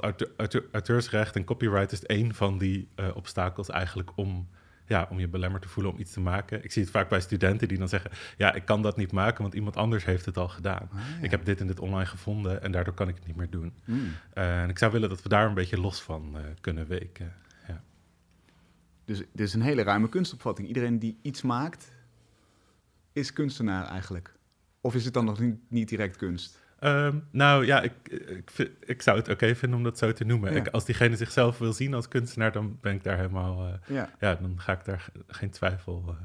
auteursrecht 0.71 1.35
en 1.35 1.43
copyright 1.43 1.91
is 1.91 2.05
één 2.05 2.33
van 2.33 2.57
die 2.57 2.89
obstakels 3.13 3.69
eigenlijk 3.69 4.11
om 4.15 4.47
ja, 4.87 5.07
om 5.09 5.19
je 5.19 5.27
belemmerd 5.27 5.61
te 5.61 5.69
voelen 5.69 5.93
om 5.93 5.99
iets 5.99 6.11
te 6.11 6.19
maken. 6.19 6.63
Ik 6.63 6.71
zie 6.71 6.81
het 6.81 6.91
vaak 6.91 7.09
bij 7.09 7.19
studenten 7.19 7.67
die 7.67 7.77
dan 7.77 7.89
zeggen: 7.89 8.11
Ja, 8.37 8.53
ik 8.53 8.65
kan 8.65 8.81
dat 8.81 8.97
niet 8.97 9.11
maken, 9.11 9.41
want 9.41 9.53
iemand 9.53 9.75
anders 9.77 10.05
heeft 10.05 10.25
het 10.25 10.37
al 10.37 10.47
gedaan. 10.47 10.89
Ah, 10.93 10.99
ik 11.21 11.31
heb 11.31 11.45
dit 11.45 11.59
en 11.59 11.67
dit 11.67 11.79
online 11.79 12.05
gevonden 12.05 12.61
en 12.61 12.71
daardoor 12.71 12.93
kan 12.93 13.07
ik 13.07 13.15
het 13.15 13.27
niet 13.27 13.35
meer 13.35 13.49
doen. 13.49 13.73
Hmm. 13.83 14.11
Eh, 14.33 14.61
en 14.61 14.69
ik 14.69 14.77
zou 14.77 14.91
willen 14.91 15.09
dat 15.09 15.21
we 15.21 15.29
daar 15.29 15.47
een 15.47 15.53
beetje 15.53 15.79
los 15.79 16.01
van 16.01 16.31
uh, 16.35 16.41
kunnen 16.61 16.87
weken. 16.87 17.33
Ja. 17.67 17.83
Dus 19.05 19.17
dit 19.17 19.47
is 19.47 19.53
een 19.53 19.61
hele 19.61 19.83
ruime 19.83 20.09
kunstopvatting. 20.09 20.67
Iedereen 20.67 20.99
die 20.99 21.19
iets 21.21 21.41
maakt, 21.41 21.91
is 23.13 23.33
kunstenaar 23.33 23.87
eigenlijk. 23.87 24.33
Of 24.81 24.95
is 24.95 25.05
het 25.05 25.13
dan 25.13 25.25
nog 25.25 25.39
niet, 25.39 25.57
niet 25.67 25.89
direct 25.89 26.15
kunst? 26.17 26.64
Ehm, 26.85 27.17
nou 27.31 27.65
ja, 27.65 27.81
ik, 27.81 27.93
ik, 28.09 28.71
ik, 28.79 29.01
zou 29.01 29.17
het 29.17 29.29
oké 29.29 29.55
vinden 29.55 29.77
om 29.77 29.83
dat 29.83 29.97
zo 29.97 30.11
te 30.11 30.23
noemen. 30.23 30.55
Ik, 30.55 30.67
als 30.67 30.85
diegene 30.85 31.15
zichzelf 31.15 31.57
wil 31.57 31.73
zien 31.73 31.93
als 31.93 32.07
kunstenaar, 32.07 32.51
dan 32.51 32.77
ben 32.81 32.93
ik 32.93 33.03
daar 33.03 33.17
helemaal. 33.17 33.67
Uh, 33.67 33.73
ja. 33.87 34.09
ja. 34.19 34.35
dan 34.35 34.59
ga 34.59 34.71
ik 34.71 34.85
daar 34.85 35.07
geen 35.27 35.49
twijfel 35.49 36.03
uh, 36.07 36.15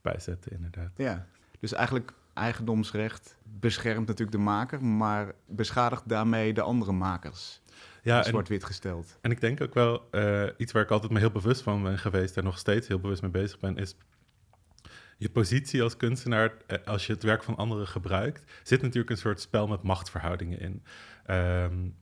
bij 0.00 0.18
zetten, 0.18 0.52
inderdaad. 0.52 0.90
Ja, 0.96 1.26
dus 1.60 1.72
eigenlijk 1.72 2.12
eigendomsrecht 2.34 3.36
beschermt 3.42 4.06
natuurlijk 4.06 4.36
de 4.36 4.42
maker, 4.42 4.84
maar 4.84 5.32
beschadigt 5.46 6.08
daarmee 6.08 6.54
de 6.54 6.62
andere 6.62 6.92
makers. 6.92 7.60
Ja, 8.02 8.22
zwart-wit 8.22 8.64
gesteld. 8.64 9.18
En 9.20 9.30
ik 9.30 9.40
denk 9.40 9.60
ook 9.60 9.74
wel, 9.74 10.08
uh, 10.10 10.44
iets 10.56 10.72
waar 10.72 10.82
ik 10.82 10.90
altijd 10.90 11.12
me 11.12 11.18
heel 11.18 11.30
bewust 11.30 11.62
van 11.62 11.82
ben 11.82 11.98
geweest 11.98 12.36
en 12.36 12.44
nog 12.44 12.58
steeds 12.58 12.88
heel 12.88 13.00
bewust 13.00 13.22
mee 13.22 13.30
bezig 13.30 13.58
ben, 13.58 13.76
is 13.76 13.96
je 15.16 15.30
positie 15.30 15.82
als 15.82 15.96
kunstenaar, 15.96 16.52
eh, 16.66 16.78
als 16.84 17.06
je 17.06 17.12
het 17.12 17.22
werk 17.22 17.42
van 17.42 17.56
anderen 17.56 17.86
gebruikt, 17.86 18.52
zit 18.62 18.82
natuurlijk 18.82 19.10
een 19.10 19.16
soort 19.16 19.40
spel 19.40 19.66
met 19.66 19.82
machtsverhoudingen 19.82 20.60
in. 20.60 20.82
Um, 21.30 21.94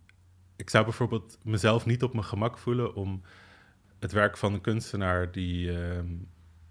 ik 0.57 0.71
zou 0.71 0.85
bijvoorbeeld 0.85 1.39
mezelf 1.43 1.87
niet 1.87 2.03
op 2.03 2.13
mijn 2.13 2.25
gemak 2.25 2.59
voelen 2.59 2.95
om 2.95 3.23
het 3.99 4.13
werk 4.13 4.37
van 4.37 4.53
een 4.53 4.61
kunstenaar 4.61 5.33
die 5.33 5.71
um, 5.71 6.29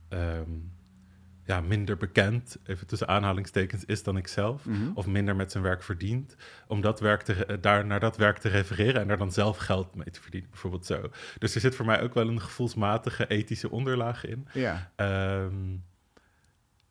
um, 0.09 0.71
ja, 1.45 1.61
minder 1.61 1.97
bekend, 1.97 2.57
even 2.65 2.87
tussen 2.87 3.07
aanhalingstekens, 3.07 3.85
is 3.85 4.03
dan 4.03 4.17
ikzelf, 4.17 4.65
mm 4.65 4.91
of 4.95 5.07
minder 5.07 5.35
met 5.35 5.51
zijn 5.51 5.63
werk 5.63 5.83
verdient, 5.83 6.35
om 6.67 6.81
dat 6.81 6.99
werk 6.99 7.21
te, 7.21 7.57
daar, 7.61 7.85
naar 7.85 7.99
dat 7.99 8.17
werk 8.17 8.37
te 8.37 8.49
refereren 8.49 9.01
en 9.01 9.07
daar 9.07 9.17
dan 9.17 9.31
zelf 9.31 9.57
geld 9.57 9.95
mee 9.95 10.11
te 10.11 10.21
verdienen, 10.21 10.49
bijvoorbeeld 10.49 10.85
zo. 10.85 11.09
Dus 11.37 11.55
er 11.55 11.61
zit 11.61 11.75
voor 11.75 11.85
mij 11.85 12.01
ook 12.01 12.13
wel 12.13 12.27
een 12.27 12.41
gevoelsmatige 12.41 13.27
ethische 13.27 13.71
onderlaag 13.71 14.25
in. 14.25 14.47
Ja 14.53 14.91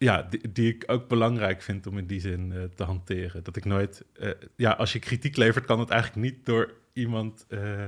ja, 0.02 0.22
die, 0.22 0.52
die, 0.52 0.74
ik 0.74 0.84
ook 0.86 1.08
belangrijk 1.08 1.62
vind 1.62 1.86
om 1.86 1.98
in 1.98 2.06
die 2.06 2.20
zin 2.20 2.52
uh, 2.54 2.62
te 2.74 2.84
hanteren. 2.84 3.42
Dat 3.42 3.56
ik 3.56 3.64
nooit, 3.64 4.04
uh, 4.20 4.30
ja, 4.56 4.70
als 4.70 4.92
je 4.92 4.98
kritiek 4.98 5.36
levert, 5.36 5.64
kan 5.64 5.80
het 5.80 5.90
eigenlijk 5.90 6.22
niet 6.22 6.46
door 6.46 6.72
iemand, 6.92 7.46
uh, 7.48 7.84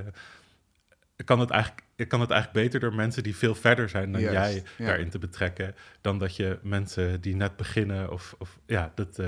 kan, 1.25 1.39
het 1.39 1.49
eigenlijk, 1.49 1.81
kan 2.07 2.21
het 2.21 2.29
eigenlijk 2.29 2.65
beter 2.65 2.79
door 2.79 2.95
mensen 2.95 3.23
die 3.23 3.35
veel 3.35 3.55
verder 3.55 3.89
zijn 3.89 4.11
dan 4.11 4.21
jij 4.21 4.63
daarin 4.77 5.09
te 5.09 5.19
betrekken, 5.19 5.75
dan 6.01 6.19
dat 6.19 6.35
je 6.35 6.59
mensen 6.61 7.21
die 7.21 7.35
net 7.35 7.55
beginnen 7.55 8.11
of, 8.11 8.35
of 8.37 8.59
ja, 8.65 8.91
dat 8.95 9.19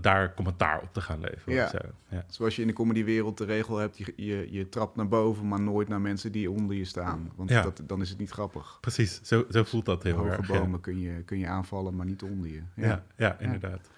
daar 0.00 0.34
commentaar 0.34 0.82
op 0.82 0.92
te 0.92 1.00
gaan 1.00 1.20
leveren. 1.20 1.54
Ja. 1.54 1.68
Zo. 1.68 1.78
ja. 2.08 2.24
Zoals 2.28 2.56
je 2.56 2.62
in 2.62 2.68
de 2.68 2.74
comedywereld 2.74 3.38
de 3.38 3.44
regel 3.44 3.76
hebt, 3.76 3.98
je, 3.98 4.12
je, 4.16 4.52
je 4.52 4.68
trapt 4.68 4.96
naar 4.96 5.08
boven, 5.08 5.48
maar 5.48 5.60
nooit 5.60 5.88
naar 5.88 6.00
mensen 6.00 6.32
die 6.32 6.50
onder 6.50 6.76
je 6.76 6.84
staan. 6.84 7.32
Want 7.34 7.50
ja. 7.50 7.62
dat, 7.62 7.80
dan 7.84 8.00
is 8.00 8.08
het 8.08 8.18
niet 8.18 8.30
grappig. 8.30 8.78
Precies, 8.80 9.20
zo, 9.22 9.44
zo 9.50 9.64
voelt 9.64 9.84
dat 9.84 10.02
heel 10.02 10.16
Hoge 10.16 10.28
erg. 10.28 10.46
Hoge 10.46 10.60
bomen 10.60 10.80
kun, 10.80 11.00
je, 11.00 11.22
kun 11.22 11.38
je 11.38 11.46
aanvallen, 11.46 11.96
maar 11.96 12.06
niet 12.06 12.22
onder 12.22 12.50
je. 12.50 12.62
Ja, 12.74 13.04
ja, 13.16 13.38
inderdaad. 13.38 13.90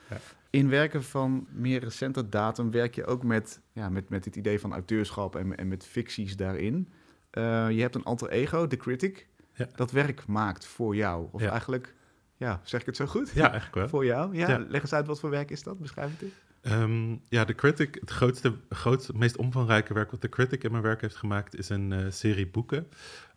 In 0.50 0.68
werken 0.68 1.04
van 1.04 1.46
meer 1.50 1.80
recente 1.80 2.28
datum 2.28 2.70
werk 2.70 2.94
je 2.94 3.06
ook 3.06 3.22
met, 3.22 3.60
ja, 3.72 3.88
met, 3.88 4.08
met 4.08 4.24
het 4.24 4.36
idee 4.36 4.60
van 4.60 4.72
auteurschap 4.72 5.36
en, 5.36 5.56
en 5.56 5.68
met 5.68 5.84
ficties 5.84 6.36
daarin. 6.36 6.88
Uh, 7.32 7.70
je 7.70 7.80
hebt 7.80 7.94
een 7.94 8.04
alter 8.04 8.28
ego, 8.28 8.66
The 8.66 8.76
Critic, 8.76 9.26
dat 9.74 9.90
werk 9.90 10.26
maakt 10.26 10.66
voor 10.66 10.96
jou. 10.96 11.28
Of 11.30 11.42
eigenlijk 11.42 11.94
ja, 12.36 12.60
zeg 12.64 12.80
ik 12.80 12.86
het 12.86 12.96
zo 12.96 13.06
goed? 13.06 13.30
Ja, 13.34 13.42
eigenlijk 13.42 13.74
wel. 13.74 13.88
Voor 13.88 14.04
jou? 14.04 14.36
Ja, 14.36 14.64
leg 14.68 14.82
eens 14.82 14.92
uit 14.92 15.06
wat 15.06 15.20
voor 15.20 15.30
werk 15.30 15.50
is 15.50 15.62
dat? 15.62 15.78
Beschrijf 15.78 16.10
het 16.10 16.22
eens. 16.22 16.34
Um, 16.72 17.20
ja, 17.28 17.44
The 17.44 17.54
Critic, 17.54 17.96
het 18.00 18.10
grootste, 18.10 18.54
grootste, 18.68 19.12
meest 19.14 19.36
omvangrijke 19.36 19.94
werk 19.94 20.10
wat 20.10 20.20
The 20.20 20.28
Critic 20.28 20.64
in 20.64 20.70
mijn 20.70 20.82
werk 20.82 21.00
heeft 21.00 21.16
gemaakt, 21.16 21.58
is 21.58 21.68
een 21.68 21.90
uh, 21.90 22.06
serie 22.08 22.46
boeken. 22.46 22.88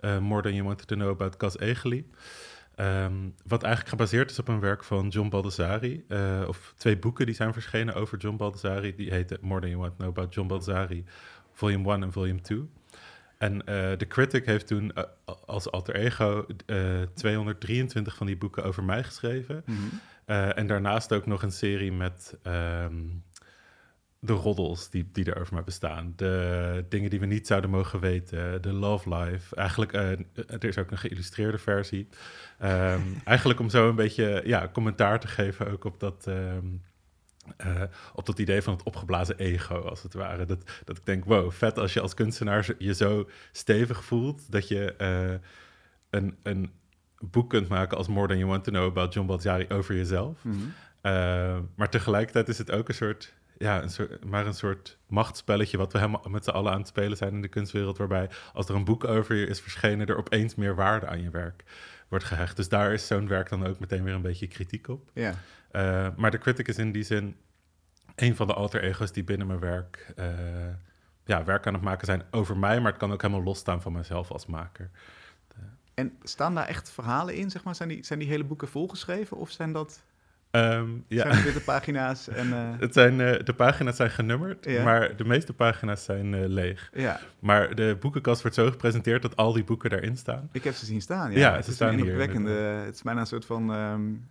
Uh, 0.01 0.19
More 0.19 0.41
Than 0.41 0.53
You 0.53 0.63
Wanted 0.63 0.87
to 0.87 0.95
Know 0.95 1.09
About 1.09 1.37
Cas 1.37 1.59
Egeli. 1.59 2.09
Um, 2.75 3.35
wat 3.45 3.63
eigenlijk 3.63 3.89
gebaseerd 3.89 4.31
is 4.31 4.39
op 4.39 4.47
een 4.47 4.59
werk 4.59 4.83
van 4.83 5.07
John 5.07 5.29
Baldessari. 5.29 6.05
Uh, 6.07 6.43
of 6.47 6.73
twee 6.77 6.97
boeken 6.97 7.25
die 7.25 7.35
zijn 7.35 7.53
verschenen 7.53 7.93
over 7.93 8.17
John 8.17 8.37
Baldessari. 8.37 8.95
Die 8.95 9.11
heten 9.11 9.37
More 9.41 9.59
Than 9.59 9.69
You 9.69 9.81
Want 9.81 9.91
to 9.91 10.03
Know 10.03 10.17
About 10.17 10.33
John 10.33 10.47
Baldessari, 10.47 11.05
Volume 11.51 11.93
1 11.93 12.03
en 12.03 12.11
Volume 12.11 12.41
2. 12.41 12.69
En 13.39 13.53
uh, 13.53 13.91
The 13.91 14.07
Critic 14.07 14.45
heeft 14.45 14.67
toen 14.67 14.91
uh, 14.95 15.03
als 15.45 15.71
alter 15.71 15.95
ego 15.95 16.45
uh, 16.65 17.01
223 17.13 18.15
van 18.15 18.27
die 18.27 18.37
boeken 18.37 18.63
over 18.63 18.83
mij 18.83 19.03
geschreven. 19.03 19.63
Mm 19.65 19.75
-hmm. 19.75 19.99
en 20.51 20.67
daarnaast 20.67 21.13
ook 21.13 21.25
nog 21.25 21.43
een 21.43 21.51
serie 21.51 21.91
met 21.91 22.37
um, 22.43 23.23
de 24.19 24.33
roddels 24.33 24.89
die, 24.89 25.09
die 25.11 25.25
er 25.25 25.39
over 25.39 25.53
mij 25.53 25.63
bestaan. 25.63 26.13
De 26.15 26.85
dingen 26.89 27.09
die 27.09 27.19
we 27.19 27.25
niet 27.25 27.47
zouden 27.47 27.69
mogen 27.69 27.99
weten. 27.99 28.61
De 28.61 28.73
love 28.73 29.15
life. 29.15 29.55
Eigenlijk, 29.55 29.93
er 29.93 30.65
is 30.65 30.77
ook 30.77 30.91
een 30.91 30.97
geïllustreerde 30.97 31.57
versie. 31.57 32.07
Um, 32.63 33.21
eigenlijk 33.25 33.59
om 33.59 33.69
zo 33.69 33.89
een 33.89 33.95
beetje 33.95 34.41
ja, 34.45 34.69
commentaar 34.73 35.19
te 35.19 35.27
geven 35.27 35.71
ook 35.71 35.83
op 35.83 35.99
dat... 35.99 36.25
Um, 36.27 36.81
uh, 37.65 37.81
op 38.13 38.25
dat 38.25 38.39
idee 38.39 38.61
van 38.61 38.73
het 38.73 38.83
opgeblazen 38.83 39.37
ego, 39.37 39.75
als 39.75 40.03
het 40.03 40.13
ware. 40.13 40.45
Dat, 40.45 40.63
dat 40.85 40.97
ik 40.97 41.05
denk, 41.05 41.25
wow, 41.25 41.51
vet 41.51 41.77
als 41.77 41.93
je 41.93 42.01
als 42.01 42.13
kunstenaar 42.13 42.69
je 42.77 42.93
zo 42.93 43.29
stevig 43.51 44.03
voelt... 44.03 44.51
dat 44.51 44.67
je 44.67 44.95
uh, 44.97 45.39
een, 46.09 46.37
een 46.43 46.71
boek 47.19 47.49
kunt 47.49 47.67
maken 47.67 47.97
als 47.97 48.07
More 48.07 48.27
Than 48.27 48.37
You 48.37 48.49
Want 48.49 48.63
To 48.63 48.71
Know... 48.71 48.85
about 48.85 49.13
John 49.13 49.27
Baltzari 49.27 49.65
over 49.69 49.95
jezelf. 49.95 50.43
Mm 50.43 50.51
-hmm. 50.51 50.73
uh, 51.11 51.57
maar 51.75 51.89
tegelijkertijd 51.89 52.47
is 52.47 52.57
het 52.57 52.71
ook 52.71 52.87
een 52.87 52.95
soort... 52.95 53.33
ja, 53.57 53.81
een 53.81 53.89
soort, 53.89 54.25
maar 54.25 54.45
een 54.45 54.53
soort 54.53 54.97
machtsspelletje 55.07 55.77
wat 55.77 55.91
we 55.91 55.99
helemaal 55.99 56.25
met 56.29 56.43
z'n 56.43 56.49
allen 56.49 56.71
aan 56.71 56.79
het 56.79 56.87
spelen 56.87 57.17
zijn 57.17 57.33
in 57.33 57.41
de 57.41 57.47
kunstwereld, 57.47 57.97
waarbij 57.97 58.29
als 58.53 58.69
er 58.69 58.75
een 58.75 58.85
boek 58.85 59.03
over 59.03 59.35
je 59.35 59.47
is 59.47 59.61
verschenen, 59.61 60.07
er 60.07 60.17
opeens 60.17 60.55
meer 60.55 60.75
waarde 60.75 61.07
aan 61.07 61.21
je 61.21 61.29
werk 61.29 61.63
wordt 62.09 62.25
gehecht. 62.25 62.55
Dus 62.55 62.69
daar 62.69 62.93
is 62.93 63.07
zo'n 63.07 63.27
werk 63.27 63.49
dan 63.49 63.65
ook 63.65 63.79
meteen 63.79 64.03
weer 64.03 64.13
een 64.13 64.21
beetje 64.21 64.47
kritiek 64.47 64.87
op. 64.87 65.09
Ja. 65.13 65.33
Uh, 65.71 66.07
maar 66.15 66.31
de 66.31 66.37
critic 66.37 66.67
is 66.67 66.77
in 66.77 66.91
die 66.91 67.03
zin 67.03 67.35
een 68.15 68.35
van 68.35 68.47
de 68.47 68.53
alter 68.53 68.83
ego's 68.83 69.11
die 69.11 69.23
binnen 69.23 69.47
mijn 69.47 69.59
werk, 69.59 70.13
uh, 70.19 70.25
ja, 71.25 71.43
werk 71.43 71.67
aan 71.67 71.73
het 71.73 71.83
maken 71.83 72.05
zijn 72.05 72.23
over 72.31 72.57
mij, 72.57 72.79
maar 72.79 72.91
het 72.91 72.99
kan 72.99 73.11
ook 73.11 73.21
helemaal 73.21 73.43
losstaan 73.43 73.81
van 73.81 73.91
mezelf 73.91 74.31
als 74.31 74.45
maker. 74.45 74.89
En 75.93 76.17
staan 76.23 76.55
daar 76.55 76.67
echt 76.67 76.91
verhalen 76.91 77.35
in, 77.35 77.49
zeg 77.49 77.63
maar? 77.63 77.75
Zijn 77.75 77.89
die, 77.89 78.05
zijn 78.05 78.19
die 78.19 78.27
hele 78.27 78.43
boeken 78.43 78.67
volgeschreven 78.67 79.37
of 79.37 79.51
zijn 79.51 79.71
dat... 79.71 80.03
Um, 80.51 81.05
ja. 81.07 81.21
Zijn 81.21 81.43
het 81.43 81.53
de 81.53 81.61
pagina's? 81.61 82.27
En, 82.27 82.47
uh... 82.47 82.69
het 82.79 82.93
zijn, 82.93 83.19
uh, 83.19 83.39
de 83.43 83.53
pagina's 83.53 83.95
zijn 83.95 84.09
genummerd, 84.09 84.83
maar 84.83 85.15
de 85.15 85.25
meeste 85.25 85.53
pagina's 85.53 86.03
zijn 86.03 86.33
uh, 86.33 86.47
leeg. 86.47 86.89
Ja. 86.93 87.19
Maar 87.39 87.75
de 87.75 87.97
boekenkast 87.99 88.41
wordt 88.41 88.57
zo 88.57 88.69
gepresenteerd 88.69 89.21
dat 89.21 89.35
al 89.35 89.53
die 89.53 89.63
boeken 89.63 89.89
daarin 89.89 90.17
staan. 90.17 90.49
Ik 90.51 90.63
heb 90.63 90.73
ze 90.73 90.85
zien 90.85 91.01
staan, 91.01 91.31
ja. 91.31 91.37
ja 91.37 91.55
het 91.55 91.63
ze 91.63 91.69
is 91.69 91.75
staan 91.75 91.93
een 91.93 92.01
hier. 92.01 92.85
Het 92.85 92.95
is 92.95 93.01
bijna 93.01 93.19
een 93.19 93.27
soort 93.27 93.45
van, 93.45 93.69
um, 93.69 94.27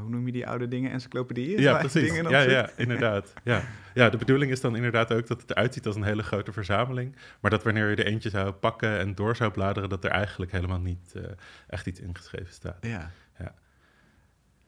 hoe 0.00 0.08
noem 0.08 0.26
je 0.26 0.32
die 0.32 0.46
oude 0.46 0.68
dingen, 0.68 0.90
encyclopedieën? 0.90 1.60
Ja, 1.60 1.78
precies. 1.78 2.14
Ja, 2.14 2.40
ja, 2.40 2.70
inderdaad. 2.76 3.32
Ja. 3.44 3.62
ja, 3.94 4.10
de 4.10 4.16
bedoeling 4.16 4.50
is 4.50 4.60
dan 4.60 4.76
inderdaad 4.76 5.12
ook 5.12 5.26
dat 5.26 5.40
het 5.40 5.50
eruit 5.50 5.74
ziet 5.74 5.86
als 5.86 5.96
een 5.96 6.02
hele 6.02 6.22
grote 6.22 6.52
verzameling. 6.52 7.16
Maar 7.40 7.50
dat 7.50 7.62
wanneer 7.62 7.90
je 7.90 7.96
er 7.96 8.06
eentje 8.06 8.30
zou 8.30 8.52
pakken 8.52 8.98
en 8.98 9.14
door 9.14 9.36
zou 9.36 9.50
bladeren, 9.50 9.88
dat 9.88 10.04
er 10.04 10.10
eigenlijk 10.10 10.52
helemaal 10.52 10.80
niet 10.80 11.14
echt 11.66 11.86
iets 11.86 12.00
ingeschreven 12.00 12.52
staat. 12.52 12.78
Ja. 12.80 13.10
ja 13.38 13.54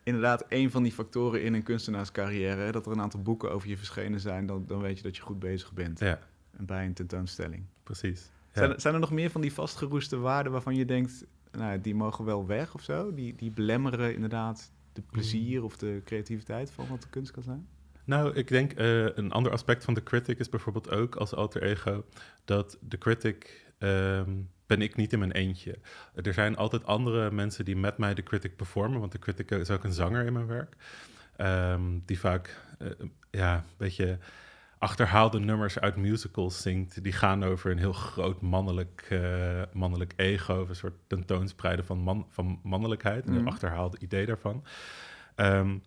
inderdaad 0.02 0.44
een 0.48 0.70
van 0.70 0.82
die 0.82 0.92
factoren 0.92 1.42
in 1.42 1.54
een 1.54 1.62
kunstenaarscarrière. 1.62 2.72
Dat 2.72 2.86
er 2.86 2.92
een 2.92 3.00
aantal 3.00 3.22
boeken 3.22 3.52
over 3.52 3.68
je 3.68 3.76
verschenen 3.76 4.20
zijn, 4.20 4.46
dan, 4.46 4.64
dan 4.66 4.80
weet 4.80 4.96
je 4.96 5.02
dat 5.02 5.16
je 5.16 5.22
goed 5.22 5.38
bezig 5.38 5.72
bent. 5.72 5.98
Ja. 5.98 6.18
En 6.56 6.66
bij 6.66 6.86
een 6.86 6.94
tentoonstelling. 6.94 7.64
Precies. 7.82 8.30
Ja. 8.52 8.60
Zijn, 8.60 8.80
zijn, 8.80 8.94
er 8.94 9.00
nog 9.00 9.10
meer 9.10 9.30
van 9.30 9.40
die 9.40 9.52
vastgeroeste 9.52 10.18
waarden 10.18 10.52
waarvan 10.52 10.74
je 10.74 10.84
denkt, 10.84 11.24
nou, 11.52 11.80
die 11.80 11.94
mogen 11.94 12.24
wel 12.24 12.46
weg 12.46 12.74
of 12.74 12.82
zo? 12.82 13.14
Die, 13.14 13.34
die 13.34 13.50
belemmeren 13.50 14.14
inderdaad 14.14 14.72
de 14.92 15.02
plezier 15.10 15.64
of 15.64 15.76
de 15.76 16.02
creativiteit 16.04 16.70
van 16.70 16.88
wat 16.88 17.02
de 17.02 17.08
kunst 17.08 17.30
kan 17.30 17.42
zijn? 17.42 17.68
Nou, 18.04 18.34
ik 18.34 18.48
denk 18.48 18.80
uh, 18.80 19.16
een 19.16 19.32
ander 19.32 19.52
aspect 19.52 19.84
van 19.84 19.94
de 19.94 20.02
critic 20.02 20.38
is 20.38 20.48
bijvoorbeeld 20.48 20.90
ook 20.90 21.16
als 21.16 21.34
alter 21.34 21.62
ego 21.62 22.04
dat 22.44 22.78
de 22.80 22.98
critic 22.98 23.66
um, 23.78 24.50
ben 24.66 24.82
ik 24.82 24.96
niet 24.96 25.12
in 25.12 25.18
mijn 25.18 25.32
eentje. 25.32 25.78
Er 26.14 26.34
zijn 26.34 26.56
altijd 26.56 26.84
andere 26.84 27.30
mensen 27.30 27.64
die 27.64 27.76
met 27.76 27.98
mij 27.98 28.14
de 28.14 28.22
critic 28.22 28.56
performen, 28.56 29.00
want 29.00 29.12
de 29.12 29.18
critic 29.18 29.50
is 29.50 29.70
ook 29.70 29.84
een 29.84 29.92
zanger 29.92 30.26
in 30.26 30.32
mijn 30.32 30.46
werk. 30.46 30.76
Um, 31.36 32.02
die 32.06 32.18
vaak 32.18 32.62
uh, 32.78 32.88
ja, 33.30 33.56
een 33.56 33.62
beetje 33.76 34.18
achterhaalde 34.80 35.38
nummers 35.40 35.78
uit 35.78 35.96
musicals 35.96 36.62
zingt. 36.62 37.02
Die 37.02 37.12
gaan 37.12 37.44
over 37.44 37.70
een 37.70 37.78
heel 37.78 37.92
groot 37.92 38.40
mannelijk, 38.40 39.06
uh, 39.12 39.62
mannelijk 39.72 40.12
ego, 40.16 40.66
een 40.68 40.76
soort 40.76 40.94
tentoonspreiden 41.06 41.84
van, 41.84 41.98
man, 41.98 42.26
van 42.30 42.60
mannelijkheid, 42.62 43.28
een 43.28 43.34
Mhm. 43.34 43.46
achterhaalde 43.46 43.98
idee 44.00 44.26
daarvan. 44.26 44.64
Um, 45.36 45.82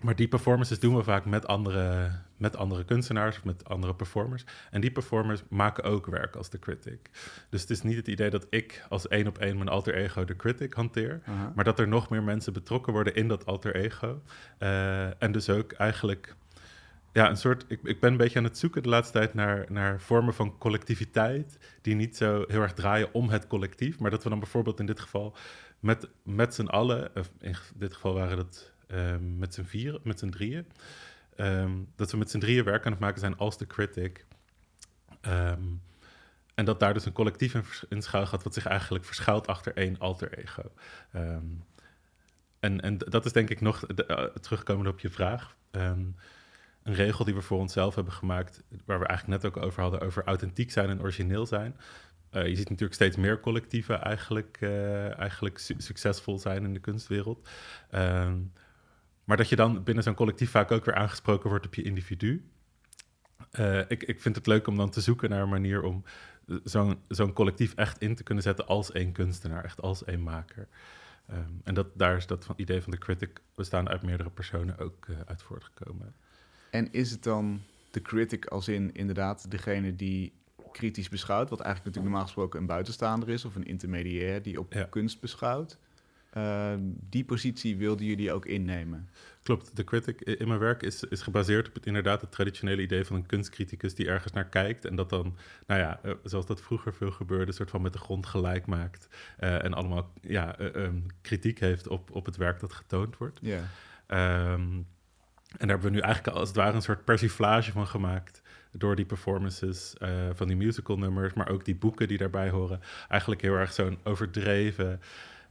maar 0.00 0.16
die 0.16 0.28
performances 0.28 0.80
doen 0.80 0.96
we 0.96 1.02
vaak 1.02 1.24
met 1.24 1.46
andere, 1.46 2.10
met 2.36 2.56
andere 2.56 2.84
kunstenaars 2.84 3.36
of 3.36 3.44
met 3.44 3.68
andere 3.68 3.94
performers. 3.94 4.44
En 4.70 4.80
die 4.80 4.90
performers 4.90 5.42
maken 5.48 5.84
ook 5.84 6.06
werk 6.06 6.36
als 6.36 6.50
de 6.50 6.58
critic. 6.58 7.10
Dus 7.50 7.60
het 7.60 7.70
is 7.70 7.82
niet 7.82 7.96
het 7.96 8.08
idee 8.08 8.30
dat 8.30 8.46
ik 8.50 8.84
als 8.88 9.08
één 9.08 9.26
op 9.26 9.38
één 9.38 9.56
mijn 9.56 9.68
alter 9.68 9.94
ego 9.94 10.24
de 10.24 10.36
critic 10.36 10.72
hanteer. 10.72 11.20
Maar 11.54 11.64
dat 11.64 11.78
er 11.78 11.88
nog 11.88 12.10
meer 12.10 12.22
mensen 12.22 12.52
betrokken 12.52 12.92
worden 12.92 13.14
in 13.14 13.28
dat 13.28 13.46
alter 13.46 13.74
ego. 13.74 14.22
Uh, 14.58 15.22
en 15.22 15.32
dus 15.32 15.50
ook 15.50 15.72
eigenlijk 15.72 16.34
ja, 17.12 17.28
een 17.28 17.36
soort. 17.36 17.64
Ik, 17.68 17.80
ik 17.82 18.00
ben 18.00 18.10
een 18.10 18.16
beetje 18.16 18.38
aan 18.38 18.44
het 18.44 18.58
zoeken 18.58 18.82
de 18.82 18.88
laatste 18.88 19.18
tijd 19.18 19.34
naar, 19.34 19.66
naar 19.68 20.00
vormen 20.00 20.34
van 20.34 20.58
collectiviteit. 20.58 21.58
die 21.82 21.94
niet 21.94 22.16
zo 22.16 22.44
heel 22.48 22.62
erg 22.62 22.72
draaien 22.72 23.14
om 23.14 23.28
het 23.28 23.46
collectief. 23.46 23.98
Maar 23.98 24.10
dat 24.10 24.22
we 24.22 24.28
dan 24.28 24.38
bijvoorbeeld 24.38 24.80
in 24.80 24.86
dit 24.86 25.00
geval 25.00 25.36
met, 25.80 26.08
met 26.22 26.54
z'n 26.54 26.66
allen. 26.66 27.10
In 27.40 27.54
dit 27.74 27.94
geval 27.94 28.14
waren 28.14 28.36
dat 28.36 28.72
um, 28.88 29.38
met 29.38 29.54
z'n 29.54 29.62
vier, 29.62 30.00
met 30.02 30.18
z'n 30.18 30.28
drieën. 30.28 30.66
Um, 31.36 31.88
dat 31.96 32.10
we 32.10 32.16
met 32.16 32.30
z'n 32.30 32.38
drieën 32.38 32.64
werk 32.64 32.86
aan 32.86 32.92
het 32.92 33.00
maken 33.00 33.20
zijn 33.20 33.36
als 33.36 33.58
de 33.58 33.66
critic. 33.66 34.26
Um, 35.22 35.82
en 36.54 36.64
dat 36.64 36.80
daar 36.80 36.94
dus 36.94 37.04
een 37.04 37.12
collectief 37.12 37.54
in, 37.88 38.02
schuil 38.02 38.26
gaat, 38.26 38.42
wat 38.42 38.54
zich 38.54 38.66
eigenlijk 38.66 39.04
verschuilt 39.04 39.46
achter 39.46 39.74
één 39.74 39.98
alter 39.98 40.38
ego. 40.38 40.72
En, 42.60 42.80
en 42.80 42.98
dat 42.98 43.24
is 43.24 43.32
denk 43.32 43.50
ik 43.50 43.60
nog, 43.60 43.86
de, 43.86 44.04
uh, 44.08 44.40
terugkomend 44.40 44.88
op 44.88 45.00
je 45.00 45.10
vraag, 45.10 45.56
een 46.82 46.94
regel 46.94 47.24
die 47.24 47.34
we 47.34 47.42
voor 47.42 47.58
onszelf 47.58 47.94
hebben 47.94 48.12
gemaakt, 48.12 48.62
waar 48.84 48.98
we 48.98 49.06
eigenlijk 49.06 49.42
net 49.42 49.52
ook 49.52 49.64
over 49.64 49.82
hadden, 49.82 50.00
over 50.00 50.24
authentiek 50.24 50.70
zijn 50.70 50.88
en 50.88 51.00
origineel 51.00 51.46
zijn. 51.46 51.76
Uh, 52.32 52.46
je 52.46 52.56
ziet 52.56 52.68
natuurlijk 52.68 52.94
steeds 52.94 53.16
meer 53.16 53.40
collectieven 53.40 54.02
eigenlijk, 54.02 54.58
uh, 54.60 55.18
eigenlijk 55.18 55.58
su 55.58 55.74
succesvol 55.78 56.38
zijn 56.38 56.64
in 56.64 56.72
de 56.72 56.80
kunstwereld. 56.80 57.48
Um, 57.94 58.52
maar 59.24 59.36
dat 59.36 59.48
je 59.48 59.56
dan 59.56 59.82
binnen 59.82 60.04
zo'n 60.04 60.14
collectief 60.14 60.50
vaak 60.50 60.70
ook 60.70 60.84
weer 60.84 60.94
aangesproken 60.94 61.50
wordt 61.50 61.66
op 61.66 61.74
je 61.74 61.82
individu. 61.82 62.50
Uh, 63.58 63.78
ik, 63.78 64.02
ik 64.02 64.20
vind 64.20 64.36
het 64.36 64.46
leuk 64.46 64.66
om 64.66 64.76
dan 64.76 64.90
te 64.90 65.00
zoeken 65.00 65.30
naar 65.30 65.42
een 65.42 65.48
manier 65.48 65.82
om 65.82 66.04
zo'n 67.08 67.32
collectief 67.32 67.74
echt 67.74 67.98
in 67.98 68.14
te 68.14 68.22
kunnen 68.22 68.44
zetten 68.44 68.66
als 68.66 68.92
één 68.92 69.12
kunstenaar, 69.12 69.64
echt 69.64 69.80
als 69.80 70.04
één 70.04 70.22
maker. 70.22 70.68
Um, 71.30 71.60
en 71.64 71.74
dat, 71.74 71.86
daar 71.94 72.16
is 72.16 72.26
dat 72.26 72.44
van, 72.44 72.54
idee 72.58 72.82
van 72.82 72.90
de 72.90 72.98
critic 72.98 73.40
bestaan 73.54 73.88
uit 73.88 74.02
meerdere 74.02 74.30
personen 74.30 74.78
ook 74.78 75.06
uit 75.26 75.42
voortgekomen. 75.42 76.14
En 76.70 76.92
is 76.92 77.10
het 77.10 77.22
dan 77.22 77.60
de 77.90 78.02
critic 78.02 78.46
als 78.46 78.68
in 78.68 78.92
inderdaad 78.92 79.50
degene 79.50 79.96
die 79.96 80.32
kritisch 80.72 81.08
beschouwt, 81.08 81.50
wat 81.50 81.60
eigenlijk 81.60 81.86
natuurlijk 81.86 82.04
normaal 82.04 82.22
gesproken 82.22 82.60
een 82.60 82.66
buitenstaander 82.66 83.28
is 83.28 83.44
of 83.44 83.54
een 83.54 83.66
intermediair 83.66 84.42
die 84.42 84.58
op 84.58 84.72
Ja. 84.72 84.84
kunst 84.84 85.20
beschouwt? 85.20 85.78
Uh, 86.36 86.74
die 87.08 87.24
positie 87.24 87.76
wilden 87.76 88.06
jullie 88.06 88.32
ook 88.32 88.46
innemen? 88.46 89.08
Klopt, 89.42 89.76
de 89.76 89.84
critic 89.84 90.20
in 90.20 90.48
mijn 90.48 90.60
werk 90.60 90.82
is, 90.82 91.04
is 91.04 91.22
gebaseerd 91.22 91.68
op 91.68 91.74
het, 91.74 91.86
inderdaad 91.86 92.20
het 92.20 92.32
traditionele 92.32 92.82
idee 92.82 93.04
van 93.04 93.16
een 93.16 93.26
kunstcriticus 93.26 93.94
die 93.94 94.06
ergens 94.08 94.32
naar 94.32 94.48
kijkt 94.48 94.84
en 94.84 94.96
dat 94.96 95.10
dan, 95.10 95.36
nou 95.66 95.80
ja, 95.80 96.00
uh, 96.04 96.12
zoals 96.24 96.46
dat 96.46 96.62
vroeger 96.62 96.94
veel 96.94 97.10
gebeurde, 97.10 97.46
een 97.46 97.52
soort 97.52 97.70
van 97.70 97.82
met 97.82 97.92
de 97.92 97.98
grond 97.98 98.26
gelijk 98.26 98.66
maakt 98.66 99.08
uh, 99.40 99.64
en 99.64 99.74
allemaal 99.74 100.12
ja, 100.20 100.60
um, 100.60 101.06
kritiek 101.20 101.60
heeft 101.60 101.88
op, 101.88 102.10
op 102.10 102.26
het 102.26 102.36
werk 102.36 102.60
dat 102.60 102.72
getoond 102.72 103.16
wordt. 103.16 103.38
Ja. 103.42 104.52
Um, 104.52 104.86
en 105.58 105.66
daar 105.66 105.68
hebben 105.68 105.90
we 105.90 105.96
nu 105.96 106.02
eigenlijk 106.02 106.36
als 106.36 106.48
het 106.48 106.56
ware 106.56 106.74
een 106.74 106.82
soort 106.82 107.04
persiflage 107.04 107.72
van 107.72 107.86
gemaakt. 107.86 108.42
Door 108.72 108.96
die 108.96 109.04
performances 109.04 109.94
uh, 109.98 110.08
van 110.32 110.46
die 110.46 110.56
musical 110.56 110.98
nummers, 110.98 111.34
maar 111.34 111.48
ook 111.48 111.64
die 111.64 111.74
boeken 111.74 112.08
die 112.08 112.18
daarbij 112.18 112.50
horen. 112.50 112.80
Eigenlijk 113.08 113.40
heel 113.40 113.54
erg 113.54 113.72
zo'n 113.72 113.98
overdreven 114.02 115.00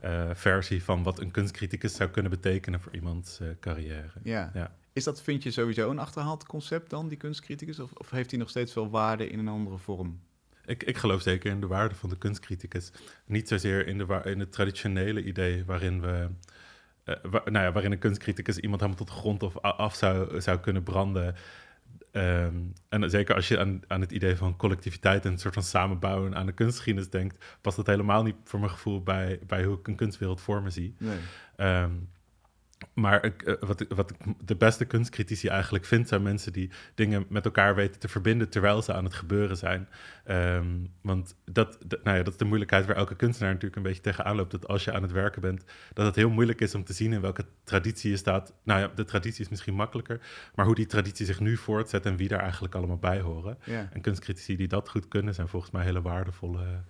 uh, 0.03 0.29
versie 0.33 0.83
van 0.83 1.03
wat 1.03 1.19
een 1.19 1.31
kunstcriticus 1.31 1.95
zou 1.95 2.09
kunnen 2.09 2.31
betekenen 2.31 2.79
voor 2.79 2.95
iemands 2.95 3.39
uh, 3.41 3.47
carrière. 3.59 4.11
Ja. 4.23 4.51
ja. 4.53 4.75
Is 4.93 5.03
dat, 5.03 5.21
vind 5.21 5.43
je, 5.43 5.51
sowieso 5.51 5.89
een 5.89 5.99
achterhaald 5.99 6.45
concept 6.45 6.89
dan, 6.89 7.07
die 7.07 7.17
kunstcriticus? 7.17 7.79
Of, 7.79 7.91
of 7.91 8.09
heeft 8.09 8.29
hij 8.29 8.39
nog 8.39 8.49
steeds 8.49 8.73
veel 8.73 8.89
waarde 8.89 9.29
in 9.29 9.39
een 9.39 9.47
andere 9.47 9.77
vorm? 9.77 10.19
Ik, 10.65 10.83
ik 10.83 10.97
geloof 10.97 11.21
zeker 11.21 11.51
in 11.51 11.59
de 11.59 11.67
waarde 11.67 11.95
van 11.95 12.09
de 12.09 12.17
kunstcriticus. 12.17 12.91
Niet 13.25 13.47
zozeer 13.47 13.87
in, 13.87 13.97
de, 13.97 14.21
in 14.23 14.39
het 14.39 14.51
traditionele 14.51 15.23
idee 15.23 15.65
waarin 15.65 16.01
we. 16.01 16.29
Wa 17.21 17.41
nou 17.45 17.65
ja, 17.65 17.71
waarin 17.71 17.91
een 17.91 17.99
kunstcriticus 17.99 18.57
iemand 18.57 18.81
helemaal 18.81 19.05
tot 19.05 19.15
de 19.15 19.21
grond 19.21 19.43
of 19.43 19.57
af 19.57 19.95
zou, 19.95 20.41
zou 20.41 20.59
kunnen 20.59 20.83
branden. 20.83 21.35
Um, 22.11 22.73
en 22.89 23.09
zeker 23.09 23.35
als 23.35 23.47
je 23.47 23.59
aan, 23.59 23.81
aan 23.87 24.01
het 24.01 24.11
idee 24.11 24.35
van 24.35 24.55
collectiviteit 24.55 25.25
en 25.25 25.31
een 25.31 25.39
soort 25.39 25.53
van 25.53 25.63
samenbouwen 25.63 26.35
aan 26.35 26.45
de 26.45 26.51
kunstgeschiedenis 26.51 27.09
denkt, 27.09 27.45
past 27.61 27.75
dat 27.75 27.87
helemaal 27.87 28.23
niet 28.23 28.35
voor 28.43 28.59
mijn 28.59 28.71
gevoel 28.71 29.03
bij, 29.03 29.39
bij 29.47 29.63
hoe 29.63 29.79
ik 29.79 29.87
een 29.87 29.95
kunstwereld 29.95 30.41
voor 30.41 30.61
me 30.61 30.69
zie. 30.69 30.95
Nee. 30.97 31.17
Um, 31.81 32.09
maar 32.93 33.25
ik, 33.25 33.47
uh, 33.47 33.55
wat, 33.59 33.79
ik, 33.79 33.93
wat 33.93 34.09
ik 34.09 34.17
de 34.45 34.55
beste 34.55 34.85
kunstcritici 34.85 35.47
eigenlijk 35.47 35.85
vind, 35.85 36.07
zijn 36.07 36.21
mensen 36.21 36.53
die 36.53 36.69
dingen 36.95 37.25
met 37.29 37.45
elkaar 37.45 37.75
weten 37.75 37.99
te 37.99 38.07
verbinden 38.07 38.49
terwijl 38.49 38.81
ze 38.81 38.93
aan 38.93 39.03
het 39.03 39.13
gebeuren 39.13 39.57
zijn. 39.57 39.89
Um, 40.27 40.93
want 41.01 41.35
dat, 41.45 41.77
nou 42.03 42.17
ja, 42.17 42.23
dat 42.23 42.33
is 42.33 42.39
de 42.39 42.45
moeilijkheid 42.45 42.85
waar 42.85 42.95
elke 42.95 43.15
kunstenaar 43.15 43.53
natuurlijk 43.53 43.75
een 43.75 43.87
beetje 43.87 44.01
tegenaan 44.01 44.35
loopt. 44.35 44.51
Dat 44.51 44.67
als 44.67 44.83
je 44.83 44.91
aan 44.91 45.01
het 45.01 45.11
werken 45.11 45.41
bent, 45.41 45.63
dat 45.93 46.05
het 46.05 46.15
heel 46.15 46.29
moeilijk 46.29 46.61
is 46.61 46.75
om 46.75 46.83
te 46.83 46.93
zien 46.93 47.13
in 47.13 47.21
welke 47.21 47.45
traditie 47.63 48.11
je 48.11 48.17
staat. 48.17 48.53
Nou 48.63 48.79
ja, 48.79 48.91
de 48.95 49.05
traditie 49.05 49.43
is 49.43 49.49
misschien 49.49 49.73
makkelijker, 49.73 50.19
maar 50.55 50.65
hoe 50.65 50.75
die 50.75 50.85
traditie 50.85 51.25
zich 51.25 51.39
nu 51.39 51.57
voortzet 51.57 52.05
en 52.05 52.17
wie 52.17 52.27
daar 52.27 52.41
eigenlijk 52.41 52.75
allemaal 52.75 52.97
bij 52.97 53.19
horen. 53.19 53.57
Ja. 53.63 53.89
En 53.91 54.01
kunstcritici 54.01 54.55
die 54.55 54.67
dat 54.67 54.89
goed 54.89 55.07
kunnen, 55.07 55.33
zijn 55.33 55.47
volgens 55.47 55.71
mij 55.71 55.83
hele 55.83 56.01
waardevolle 56.01 56.83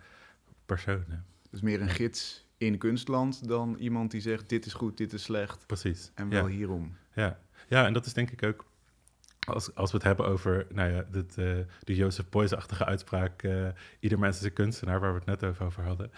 personen. 0.66 1.26
Dus 1.50 1.62
meer 1.62 1.82
een 1.82 1.90
gids 1.90 2.48
in 2.60 2.78
kunstland 2.78 3.48
dan 3.48 3.76
iemand 3.76 4.12
die 4.12 4.22
zegt 4.22 4.50
dit 4.50 4.66
is 4.66 4.74
goed, 4.74 4.98
dit 4.98 5.14
is 5.14 5.24
slecht. 5.24 5.64
Precies. 5.68 6.12
En 6.16 6.30
wel 6.30 6.48
ja. 6.48 6.56
hierom. 6.56 6.96
Ja. 7.14 7.40
ja, 7.68 7.86
en 7.86 7.94
dat 7.94 8.06
is 8.06 8.14
denk 8.14 8.32
ik 8.32 8.44
ook, 8.44 8.66
als, 9.48 9.76
als 9.76 9.92
we 9.92 9.98
het 9.98 10.06
hebben 10.06 10.26
over 10.26 10.68
nou 10.70 10.92
ja, 10.92 11.06
dit, 11.12 11.38
uh, 11.38 11.58
de 11.84 11.96
Jozef 11.96 12.30
Beuys-achtige 12.30 12.86
uitspraak, 12.86 13.44
uh, 13.44 13.68
ieder 14.00 14.20
mens 14.20 14.38
is 14.38 14.44
een 14.44 14.54
kunstenaar, 14.54 15.00
waar 15.00 15.14
we 15.14 15.22
het 15.26 15.42
net 15.42 15.52
even 15.52 15.66
over 15.66 15.84
hadden. 15.84 16.12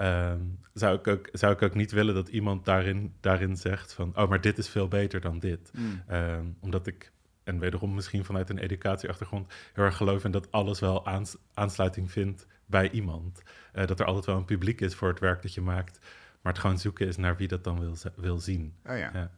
Um, 0.00 0.58
zou, 0.74 0.98
ik 0.98 1.06
ook, 1.06 1.28
zou 1.32 1.52
ik 1.52 1.62
ook 1.62 1.74
niet 1.74 1.92
willen 1.92 2.14
dat 2.14 2.28
iemand 2.28 2.64
daarin, 2.64 3.14
daarin 3.20 3.56
zegt 3.56 3.92
van, 3.92 4.12
oh, 4.16 4.28
maar 4.28 4.40
dit 4.40 4.58
is 4.58 4.68
veel 4.68 4.88
beter 4.88 5.20
dan 5.20 5.38
dit. 5.38 5.70
Mm. 5.74 6.02
Um, 6.10 6.56
omdat 6.60 6.86
ik 6.86 7.12
en 7.44 7.58
wederom 7.58 7.94
misschien 7.94 8.24
vanuit 8.24 8.50
een 8.50 8.58
educatieachtergrond, 8.58 9.52
heel 9.72 9.84
erg 9.84 9.96
geloof 9.96 10.24
in 10.24 10.30
dat 10.30 10.52
alles 10.52 10.80
wel 10.80 11.06
aans- 11.06 11.36
aansluiting 11.54 12.10
vindt 12.10 12.46
bij 12.72 12.90
iemand. 12.90 13.42
Eh, 13.72 13.86
dat 13.86 14.00
er 14.00 14.06
altijd 14.06 14.24
wel 14.26 14.36
een 14.36 14.44
publiek 14.44 14.80
is 14.80 14.94
voor 14.94 15.08
het 15.08 15.18
werk 15.18 15.42
dat 15.42 15.54
je 15.54 15.60
maakt. 15.60 15.98
Maar 16.40 16.52
het 16.52 16.60
gewoon 16.60 16.78
zoeken 16.78 17.06
is 17.06 17.16
naar 17.16 17.36
wie 17.36 17.48
dat 17.48 17.64
dan 17.64 17.80
wil, 17.80 17.96
wil 18.16 18.38
zien. 18.38 18.74
Oh 18.86 18.96
ja. 18.98 19.10
Ja. 19.12 19.30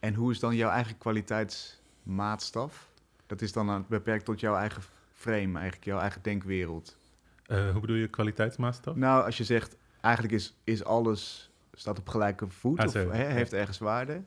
En 0.00 0.14
hoe 0.14 0.30
is 0.30 0.38
dan 0.38 0.54
jouw 0.56 0.70
eigen 0.70 0.98
kwaliteitsmaatstaf? 0.98 2.90
Dat 3.26 3.42
is 3.42 3.52
dan 3.52 3.70
aan- 3.70 3.86
beperkt 3.88 4.24
tot 4.24 4.40
jouw 4.40 4.54
eigen 4.56 4.82
frame, 5.12 5.52
eigenlijk 5.58 5.84
jouw 5.84 5.98
eigen 5.98 6.22
denkwereld. 6.22 6.96
Eh, 7.46 7.70
hoe 7.70 7.80
bedoel 7.80 7.96
je 7.96 8.08
kwaliteitsmaatstaf? 8.08 8.94
Nou, 8.96 9.24
als 9.24 9.36
je 9.36 9.44
zegt, 9.44 9.76
eigenlijk 10.00 10.34
is, 10.34 10.56
is 10.64 10.84
alles, 10.84 11.50
staat 11.72 11.98
op 11.98 12.08
gelijke 12.08 12.48
voet, 12.48 12.78
Ah, 12.78 12.86
of 12.86 12.92
heeft 13.12 13.52
ergens 13.52 13.78
waarde. 13.78 14.22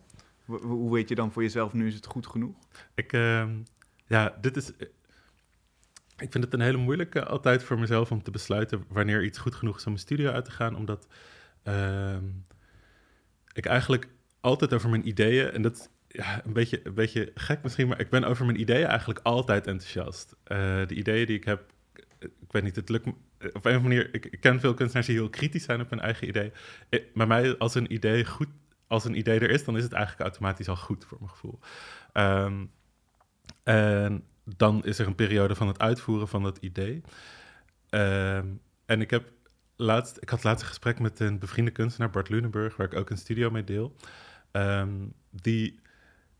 Hoe- 0.46 0.62
Hoe 0.62 0.94
weet 0.94 1.10
je 1.10 1.16
dan 1.16 1.32
voor 1.32 1.42
jezelf, 1.42 1.74
nu 1.74 1.88
is 1.88 1.94
het 1.96 2.06
goed 2.06 2.28
genoeg? 2.28 2.56
Ik, 2.96 3.14
ehm, 3.14 3.58
ja, 4.06 4.38
dit 4.42 4.58
is. 4.58 4.72
Eh, 6.18 6.26
Ik 6.26 6.32
vind 6.32 6.44
het 6.44 6.54
een 6.54 6.62
hele 6.62 6.78
moeilijke 6.78 7.26
altijd 7.26 7.64
voor 7.64 7.80
mezelf 7.80 8.12
om 8.12 8.24
te 8.24 8.32
besluiten 8.32 8.86
wanneer 8.88 9.24
iets 9.24 9.38
goed 9.38 9.56
genoeg 9.56 9.78
is 9.78 9.86
om 9.86 9.92
mijn 9.92 10.04
studio 10.04 10.32
uit 10.32 10.46
te 10.46 10.52
gaan, 10.52 10.76
omdat 10.76 11.08
ehm, 11.64 12.26
ik 13.54 13.66
eigenlijk 13.66 14.08
altijd 14.40 14.74
over 14.74 14.90
mijn 14.90 15.08
ideeën, 15.08 15.52
en 15.52 15.62
dat 15.62 15.90
ja, 16.08 16.46
een, 16.46 16.54
beetje, 16.54 16.80
een 16.84 16.94
beetje 16.94 17.32
gek 17.36 17.64
misschien, 17.64 17.88
maar 17.88 18.00
ik 18.00 18.10
ben 18.10 18.24
over 18.24 18.46
mijn 18.46 18.60
ideeën 18.60 18.88
eigenlijk 18.88 19.20
altijd 19.24 19.68
enthousiast. 19.68 20.36
Eh, 20.44 20.58
de 20.88 20.96
ideeën 20.96 21.26
die 21.26 21.38
ik 21.38 21.44
heb, 21.44 21.72
eh, 21.94 22.30
ik 22.42 22.52
weet 22.52 22.64
niet, 22.64 22.76
het 22.76 22.90
lukt 22.90 23.06
eh, 23.06 23.14
Op 23.54 23.54
een 23.54 23.56
of 23.56 23.66
andere 23.66 23.82
manier, 23.82 24.14
ik, 24.14 24.38
ken 24.40 24.60
veel 24.60 24.74
kunstenaars 24.74 25.08
die 25.08 25.16
heel 25.16 25.30
kritisch 25.30 25.64
zijn 25.64 25.82
op 25.82 25.90
hun 25.90 26.00
eigen 26.00 26.28
idee. 26.28 26.52
Eh, 26.90 27.02
Bij 27.14 27.26
mij, 27.26 27.58
als 27.58 27.76
een 27.76 27.94
idee 27.94 28.26
goed, 28.26 28.48
als 28.88 29.06
een 29.06 29.18
idee 29.18 29.40
er 29.40 29.50
is, 29.50 29.64
dan 29.64 29.78
is 29.78 29.84
het 29.84 29.94
eigenlijk 29.94 30.24
automatisch 30.24 30.70
al 30.70 30.76
goed 30.76 31.06
voor 31.06 31.18
mijn 31.20 31.32
gevoel. 31.32 31.60
Ehm, 32.14 32.66
en 33.64 34.24
dan 34.56 34.86
is 34.86 35.00
er 35.00 35.08
een 35.08 35.16
periode 35.16 35.56
van 35.56 35.68
het 35.68 35.80
uitvoeren 35.80 36.28
van 36.28 36.44
dat 36.44 36.58
idee. 36.58 37.02
Ehm, 37.90 38.46
en 38.86 39.02
ik 39.02 39.10
heb 39.10 39.32
laatst, 39.76 40.18
ik 40.20 40.30
had 40.30 40.44
laatst 40.44 40.62
een 40.62 40.68
gesprek 40.68 41.00
met 41.00 41.20
een 41.20 41.40
bevriende 41.40 41.72
kunstenaar, 41.72 42.10
Bart 42.10 42.30
Lunenburg, 42.30 42.76
waar 42.76 42.88
ik 42.88 43.00
ook 43.00 43.10
een 43.10 43.18
studio 43.18 43.52
mee 43.52 43.64
deel. 43.64 43.96
Ehm, 44.52 44.92
die, 45.32 45.80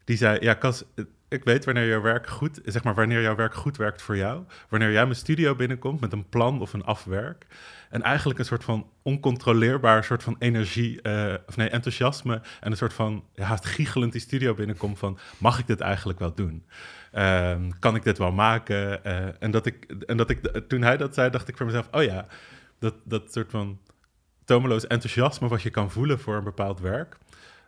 die 0.04 0.18
zei: 0.18 0.40
Ja, 0.40 0.54
Cas, 0.54 0.84
ik 1.30 1.44
weet 1.44 1.66
wanneer 1.66 1.88
jouw 1.88 2.02
werk 2.02 2.28
goed, 2.28 2.62
zeg 2.66 2.84
maar, 2.84 2.96
wanneer 2.96 3.22
jouw 3.22 3.36
werk 3.36 3.54
goed 3.54 3.78
werkt 3.78 4.02
voor 4.02 4.18
jou. 4.18 4.44
Wanneer 4.70 4.92
jij 4.92 5.04
mijn 5.04 5.16
studio 5.16 5.56
binnenkomt 5.56 6.00
met 6.00 6.12
een 6.12 6.30
plan 6.30 6.62
of 6.62 6.74
een 6.74 6.84
afwerk. 6.84 7.46
En 7.90 8.02
eigenlijk 8.02 8.40
een 8.40 8.46
soort 8.46 8.64
van 8.64 8.90
oncontroleerbaar 9.02 10.04
soort 10.04 10.24
van 10.24 10.36
energie, 10.40 11.02
eh, 11.02 11.34
of 11.48 11.58
nee, 11.58 11.70
enthousiasme. 11.70 12.42
En 12.60 12.72
een 12.72 12.78
soort 12.78 12.94
van 12.94 13.24
ja, 13.34 13.44
haast 13.44 13.66
giechelend 13.66 14.12
die 14.12 14.22
studio 14.22 14.54
binnenkomt 14.54 15.00
van, 15.00 15.18
mag 15.38 15.60
ik 15.60 15.68
dit 15.68 15.80
eigenlijk 15.80 16.20
wel 16.20 16.34
doen? 16.34 16.66
Ehm, 17.12 17.70
kan 17.80 17.96
ik 17.96 18.04
dit 18.04 18.18
wel 18.18 18.32
maken? 18.32 19.04
Eh, 19.04 19.28
en 19.40 19.52
dat 19.52 19.66
ik, 19.66 19.86
en 20.06 20.18
dat 20.18 20.30
ik, 20.30 20.62
toen 20.68 20.82
hij 20.82 20.98
dat 20.98 21.14
zei, 21.14 21.30
dacht 21.30 21.48
ik 21.48 21.58
voor 21.58 21.66
mezelf, 21.66 21.88
oh 21.92 22.04
ja, 22.04 22.28
dat, 22.80 22.94
dat 23.04 23.34
soort 23.34 23.52
van 23.52 23.80
tomeloos 24.46 24.88
enthousiasme 24.88 25.48
wat 25.48 25.62
je 25.62 25.70
kan 25.70 25.92
voelen 25.92 26.20
voor 26.20 26.36
een 26.36 26.44
bepaald 26.44 26.80
werk. 26.80 27.18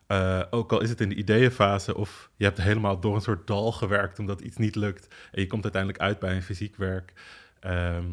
Eh, 0.08 0.42
ook 0.50 0.72
al 0.72 0.82
is 0.82 0.90
het 0.90 1.02
in 1.02 1.10
de 1.10 1.16
ideeënfase 1.16 1.96
of 1.96 2.30
je 2.36 2.44
hebt 2.44 2.62
helemaal 2.62 3.00
door 3.00 3.16
een 3.16 3.22
soort 3.22 3.48
dal 3.48 3.72
gewerkt 3.72 4.20
omdat 4.20 4.42
iets 4.42 4.58
niet 4.58 4.76
lukt 4.76 5.08
en 5.32 5.42
je 5.42 5.48
komt 5.48 5.64
uiteindelijk 5.64 6.04
uit 6.04 6.20
bij 6.20 6.36
een 6.36 6.42
fysiek 6.42 6.76
werk. 6.76 7.14
Ehm, 7.60 8.06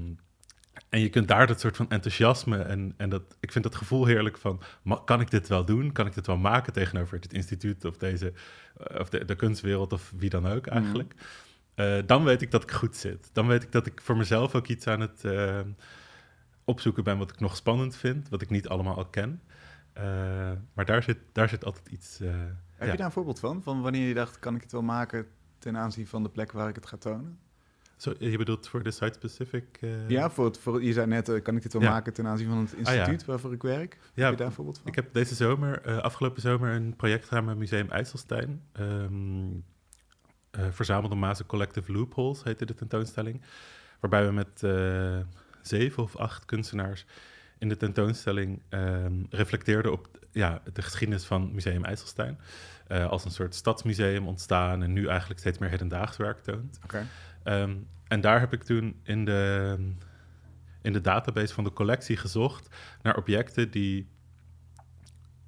en 0.89 1.01
je 1.01 1.09
kunt 1.09 1.29
daar 1.29 1.47
dat 1.47 1.61
soort 1.61 1.77
van 1.77 1.91
enthousiasme 1.91 2.59
en, 2.59 2.95
en 2.97 3.09
dat, 3.09 3.23
ik 3.41 3.53
vind 3.53 3.65
dat 3.65 3.75
gevoel 3.75 4.05
heerlijk 4.05 4.39
van, 4.39 4.63
kan 5.05 5.21
ik 5.21 5.31
dit 5.31 5.49
wel 5.49 5.65
doen? 5.65 5.93
Kan 5.93 6.07
ik 6.07 6.15
dit 6.15 6.27
wel 6.27 6.37
maken 6.37 6.73
tegenover 6.73 7.21
dit 7.21 7.33
instituut 7.33 7.85
of, 7.85 7.97
deze, 7.97 8.33
eh, 8.77 9.01
of 9.01 9.09
de, 9.09 9.25
de 9.25 9.35
kunstwereld 9.35 9.93
of 9.93 10.13
wie 10.17 10.31
dan 10.31 10.47
ook 10.47 10.67
eigenlijk? 10.67 11.15
Eh, 11.75 11.99
dan 12.07 12.25
weet 12.25 12.43
ik 12.43 12.51
dat 12.51 12.63
ik 12.63 12.71
goed 12.71 12.97
zit. 12.97 13.31
Dan 13.33 13.47
weet 13.47 13.63
ik 13.63 13.73
dat 13.73 13.87
ik 13.87 14.01
voor 14.01 14.17
mezelf 14.17 14.55
ook 14.55 14.67
iets 14.67 14.87
aan 14.87 15.01
het 15.01 15.25
eh, 15.25 15.61
opzoeken 16.65 17.05
ben 17.05 17.19
wat 17.19 17.31
ik 17.31 17.41
nog 17.41 17.57
spannend 17.57 17.97
vind, 17.97 18.29
wat 18.29 18.43
ik 18.43 18.51
niet 18.51 18.69
allemaal 18.69 18.97
al 18.97 19.07
ken. 19.07 19.43
Maar 20.73 20.85
daar 20.85 21.03
zit, 21.03 21.19
daar 21.33 21.49
zit 21.49 21.65
altijd 21.65 21.89
iets. 21.89 22.19
Heb 22.19 22.87
ja. 22.87 22.91
je 22.91 22.97
daar 22.97 23.07
een 23.07 23.13
voorbeeld 23.13 23.41
van? 23.41 23.63
Van 23.63 23.83
wanneer 23.83 24.09
je 24.09 24.15
dacht, 24.15 24.39
kan 24.39 24.55
ik 24.55 24.63
het 24.63 24.73
wel 24.73 24.83
maken 24.83 25.27
ten 25.59 25.77
aanzien 25.77 26.07
van 26.07 26.23
de 26.23 26.29
plek 26.29 26.53
waar 26.53 26.69
ik 26.69 26.75
het 26.75 26.87
ga 26.87 26.97
tonen? 26.97 27.39
Zo, 27.97 28.15
je 28.19 28.37
bedoelt 28.37 28.69
voor 28.69 28.83
de 28.83 28.91
site-specific? 28.91 29.65
eh, 29.81 30.09
Ja, 30.09 30.31
voor 30.31 30.45
het, 30.45 30.59
voor, 30.59 30.83
je 30.83 30.93
zei 30.93 31.07
net, 31.07 31.29
eh, 31.29 31.43
kan 31.43 31.57
ik 31.57 31.63
dit 31.63 31.73
wel 31.73 31.83
Ja. 31.83 31.91
maken 31.91 32.13
ten 32.13 32.27
aanzien 32.27 32.49
van 32.49 32.59
het 32.59 32.71
ja. 32.71 32.79
instituut 32.79 33.25
waarvoor 33.25 33.53
ik 33.53 33.63
werk? 33.63 33.99
ja, 34.15 34.23
Heb 34.23 34.31
je 34.31 34.37
daar 34.39 34.47
een 34.47 34.53
voorbeeld 34.53 34.79
van? 34.79 34.87
Ik 34.87 34.95
heb 34.95 35.13
deze 35.13 35.35
zomer, 35.35 35.83
eh, 35.83 35.99
afgelopen 35.99 36.43
zomer, 36.43 36.71
een 36.75 36.97
project 36.97 37.25
gedaan 37.29 37.45
met 37.45 37.57
Museum 37.57 37.91
IJsselstein. 37.91 38.63
Ehm 38.73 39.05
eh, 40.51 40.65
Verzamelde 40.71 41.15
Mazen 41.15 41.47
Collective 41.47 41.93
Loopholes 41.93 42.43
heette 42.43 42.65
de 42.67 42.75
tentoonstelling. 42.75 43.43
Waarbij 44.01 44.27
we 44.27 44.33
met 44.33 44.59
zeven 45.63 46.03
of 46.03 46.17
acht 46.17 46.45
kunstenaars 46.45 47.07
in 47.59 47.69
de 47.69 47.77
tentoonstelling 47.77 48.63
ehm, 48.69 49.13
reflecteerden 49.31 49.93
op 49.93 50.09
ja, 50.31 50.63
de 50.73 50.83
geschiedenis 50.83 51.25
van 51.25 51.55
Museum 51.55 51.85
IJsselstein. 51.85 52.39
Als 52.89 53.25
een 53.25 53.31
soort 53.31 53.55
stadsmuseum 53.55 54.27
ontstaan 54.27 54.83
en 54.83 54.93
nu 54.93 55.07
eigenlijk 55.07 55.41
steeds 55.41 55.59
meer 55.59 55.71
hedendaags 55.71 56.17
werk 56.17 56.39
toont. 56.39 56.79
Ehm, 57.47 57.77
en 58.09 58.21
daar 58.21 58.41
heb 58.41 58.53
ik 58.53 58.63
toen 58.63 59.01
in 59.03 59.25
de, 59.25 59.77
in 60.83 60.93
de 60.93 61.01
database 61.01 61.55
van 61.55 61.65
de 61.65 61.73
collectie 61.73 62.17
gezocht 62.17 62.69
naar 63.03 63.17
objecten 63.17 63.71
die 63.71 64.09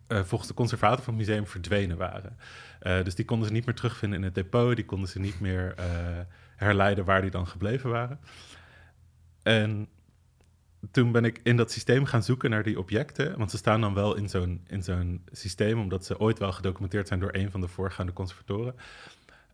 eh, 0.07 0.23
volgens 0.23 0.49
de 0.49 0.57
conservator 0.57 1.05
van 1.05 1.15
het 1.15 1.27
museum 1.27 1.47
verdwenen 1.47 1.97
waren. 1.97 2.37
Eh, 2.81 3.05
dus 3.05 3.15
die 3.15 3.25
konden 3.25 3.47
ze 3.47 3.53
niet 3.53 3.67
meer 3.67 3.75
terugvinden 3.75 4.19
in 4.19 4.25
het 4.25 4.35
depot, 4.35 4.77
die 4.77 4.85
konden 4.85 5.09
ze 5.09 5.19
niet 5.19 5.41
meer 5.41 5.75
eh, 5.77 5.87
herleiden 6.57 7.05
waar 7.05 7.21
die 7.21 7.31
dan 7.31 7.47
gebleven 7.47 7.91
waren. 7.91 8.21
En 9.43 9.89
toen 10.91 11.13
ben 11.13 11.25
ik 11.25 11.41
in 11.43 11.57
dat 11.57 11.73
systeem 11.73 12.05
gaan 12.05 12.23
zoeken 12.23 12.51
naar 12.51 12.63
die 12.63 12.79
objecten, 12.79 13.39
want 13.39 13.51
ze 13.51 13.57
staan 13.57 13.81
dan 13.81 13.95
wel 13.95 14.17
in 14.17 14.29
zo'n, 14.29 14.65
in 14.67 14.83
zo'n 14.83 15.23
systeem, 15.33 15.81
omdat 15.81 16.05
ze 16.05 16.21
ooit 16.21 16.39
wel 16.39 16.53
gedocumenteerd 16.53 17.09
zijn 17.09 17.21
door 17.21 17.35
een 17.35 17.51
van 17.51 17.61
de 17.61 17.69
voorgaande 17.69 18.13
conservatoren. 18.13 18.75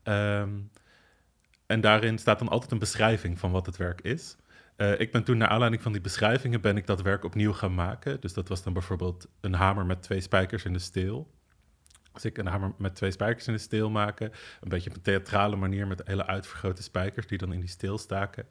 Ehm, 0.03 0.51
en 1.75 1.81
daarin 1.81 2.19
staat 2.19 2.39
dan 2.39 2.49
altijd 2.49 2.73
een 2.73 2.79
beschrijving 2.79 3.39
van 3.39 3.51
wat 3.51 3.67
het 3.67 3.77
werk 3.77 4.01
is. 4.01 4.37
Eh, 4.77 5.01
ik 5.01 5.13
ben 5.13 5.25
toen 5.25 5.37
naar 5.37 5.49
aanleiding 5.49 5.83
van 5.83 5.93
die 5.93 6.01
beschrijvingen 6.01 6.61
ben 6.61 6.77
ik 6.77 6.87
dat 6.87 7.03
werk 7.03 7.25
opnieuw 7.25 7.53
gaan 7.53 7.75
maken. 7.75 8.21
Dus 8.21 8.33
dat 8.33 8.49
was 8.49 8.63
dan 8.63 8.73
bijvoorbeeld 8.73 9.27
een 9.41 9.55
hamer 9.55 9.87
met 9.87 10.03
twee 10.03 10.21
spijkers 10.21 10.65
in 10.65 10.73
de 10.73 10.79
steel. 10.79 11.31
Dus 12.13 12.25
ik 12.25 12.39
een 12.39 12.47
hamer 12.47 12.73
met 12.79 12.95
twee 12.95 13.11
spijkers 13.11 13.47
in 13.47 13.53
de 13.53 13.59
steel 13.59 13.91
maken. 13.91 14.33
Een 14.61 14.69
beetje 14.69 14.91
op 14.91 14.97
een 14.97 15.03
theatrale 15.03 15.57
manier 15.57 15.87
met 15.87 16.03
hele 16.05 16.27
uitvergrote 16.27 16.83
spijkers 16.83 17.27
die 17.27 17.39
dan 17.39 17.53
in 17.53 17.61
die 17.61 17.69
steel 17.69 17.99
staken. 17.99 18.47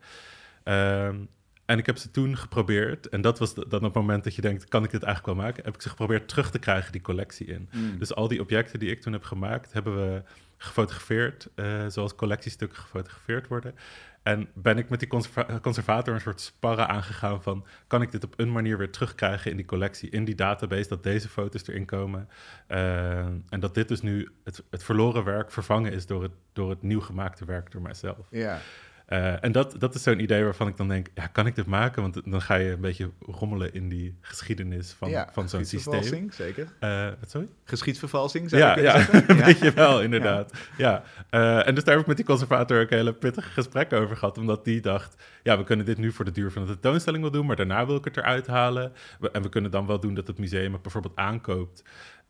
Ehm, 0.64 1.26
en 1.74 1.80
ik 1.80 1.86
heb 1.86 1.98
ze 1.98 2.12
toen 2.12 2.38
geprobeerd. 2.38 3.10
En 3.10 3.22
dat 3.22 3.40
was 3.40 3.54
dan 3.54 3.84
het 3.84 3.94
moment 3.94 4.24
dat 4.24 4.36
je 4.36 4.42
denkt, 4.42 4.68
kan 4.68 4.84
ik 4.84 4.92
dit 4.92 5.04
eigenlijk 5.04 5.36
wel 5.36 5.46
maken? 5.46 5.64
Heb 5.64 5.76
ik 5.76 5.82
ze 5.82 5.90
geprobeerd 5.90 6.28
terug 6.28 6.52
te 6.52 6.60
krijgen, 6.60 6.92
die 6.92 7.02
collectie 7.02 7.48
in. 7.48 7.70
Mm. 7.72 8.00
Dus 8.00 8.16
al 8.16 8.28
die 8.28 8.42
objecten 8.42 8.80
die 8.80 8.90
ik 8.90 9.02
toen 9.02 9.14
heb 9.14 9.24
gemaakt, 9.24 9.74
hebben 9.74 9.96
we 9.96 10.24
gefotografeerd, 10.58 11.50
eh, 11.56 11.86
zoals 11.88 12.16
collectiestukken 12.16 12.78
gefotografeerd 12.78 13.48
worden. 13.48 13.76
En 14.24 14.50
ben 14.54 14.78
ik 14.78 14.90
met 14.90 15.00
die 15.00 15.08
conserva- 15.08 15.60
conservator 15.62 16.14
een 16.14 16.22
soort 16.22 16.42
sparren 16.42 16.88
aangegaan 16.88 17.44
van... 17.44 17.66
kan 17.88 18.02
ik 18.02 18.12
dit 18.12 18.24
op 18.24 18.34
een 18.40 18.52
manier 18.52 18.78
weer 18.78 18.92
terugkrijgen 18.92 19.52
in 19.52 19.58
die 19.58 19.66
collectie, 19.66 20.10
in 20.10 20.26
die 20.26 20.36
database... 20.36 20.90
dat 20.90 21.04
deze 21.04 21.30
foto's 21.30 21.68
erin 21.68 21.86
komen. 21.86 22.30
Eh, 22.68 23.18
en 23.50 23.60
dat 23.60 23.76
dit 23.76 23.88
dus 23.88 24.02
nu 24.02 24.32
het, 24.44 24.64
het 24.70 24.84
verloren 24.84 25.24
werk 25.24 25.52
vervangen 25.52 25.92
is 25.92 26.06
door 26.06 26.24
het, 26.24 26.32
door 26.54 26.70
het 26.70 26.82
nieuw 26.82 27.02
gemaakte 27.02 27.46
werk 27.46 27.72
door 27.72 27.82
mijzelf. 27.82 28.28
Ja. 28.30 28.60
Eh, 29.06 29.44
en 29.44 29.52
dat, 29.52 29.76
dat 29.80 29.96
is 29.96 30.04
zo'n 30.04 30.20
idee 30.20 30.44
waarvan 30.44 30.68
ik 30.68 30.78
dan 30.78 30.88
denk, 30.88 31.08
ja, 31.14 31.28
kan 31.28 31.46
ik 31.46 31.56
dit 31.56 31.66
maken? 31.66 32.02
Want 32.02 32.22
dan 32.26 32.42
ga 32.42 32.56
je 32.56 32.72
een 32.72 32.82
beetje 32.82 33.10
rommelen 33.20 33.74
in 33.74 33.90
die 33.90 34.18
geschiedenis 34.22 34.92
van, 34.92 35.10
ja, 35.10 35.30
van 35.32 35.50
zo'n 35.50 35.66
systeem. 35.66 35.94
geschiedsvervalsing, 35.94 36.34
zeker. 36.80 37.16
Wat 37.20 37.30
sorry? 37.30 37.48
Geschiedsvervalsing, 37.64 38.50
zou 38.50 38.62
Ja, 38.62 38.76
je 38.76 38.82
ja 38.82 38.98
zeggen? 38.98 39.24
een 39.32 39.44
beetje 39.46 39.72
wel, 39.72 40.02
inderdaad. 40.02 40.54
Ja. 40.78 41.04
Eh, 41.30 41.68
en 41.68 41.76
dus 41.76 41.84
daar 41.84 41.94
heb 41.94 42.02
ik 42.02 42.08
met 42.08 42.18
die 42.18 42.26
conservator 42.26 42.82
ook 42.82 42.92
een 42.92 42.98
hele 42.98 43.14
pittige 43.14 43.50
gesprek 43.50 43.94
over 43.94 44.18
gehad. 44.18 44.38
Omdat 44.38 44.66
die 44.66 44.82
dacht, 44.82 45.24
ja, 45.44 45.58
we 45.58 45.64
kunnen 45.64 45.86
dit 45.86 45.98
nu 45.98 46.12
voor 46.12 46.26
de 46.26 46.32
duur 46.32 46.52
van 46.52 46.62
de 46.66 46.72
tentoonstelling 46.72 47.22
wel 47.24 47.32
doen, 47.32 47.46
maar 47.46 47.56
daarna 47.56 47.86
wil 47.86 47.96
ik 47.96 48.06
het 48.06 48.18
eruit 48.18 48.48
halen. 48.48 48.92
En 49.32 49.42
we 49.42 49.50
kunnen 49.50 49.72
dan 49.72 49.88
wel 49.88 50.00
doen 50.00 50.14
dat 50.14 50.28
het 50.28 50.38
museum 50.38 50.74
het 50.74 50.82
bijvoorbeeld 50.82 51.16
aankoopt. 51.16 51.84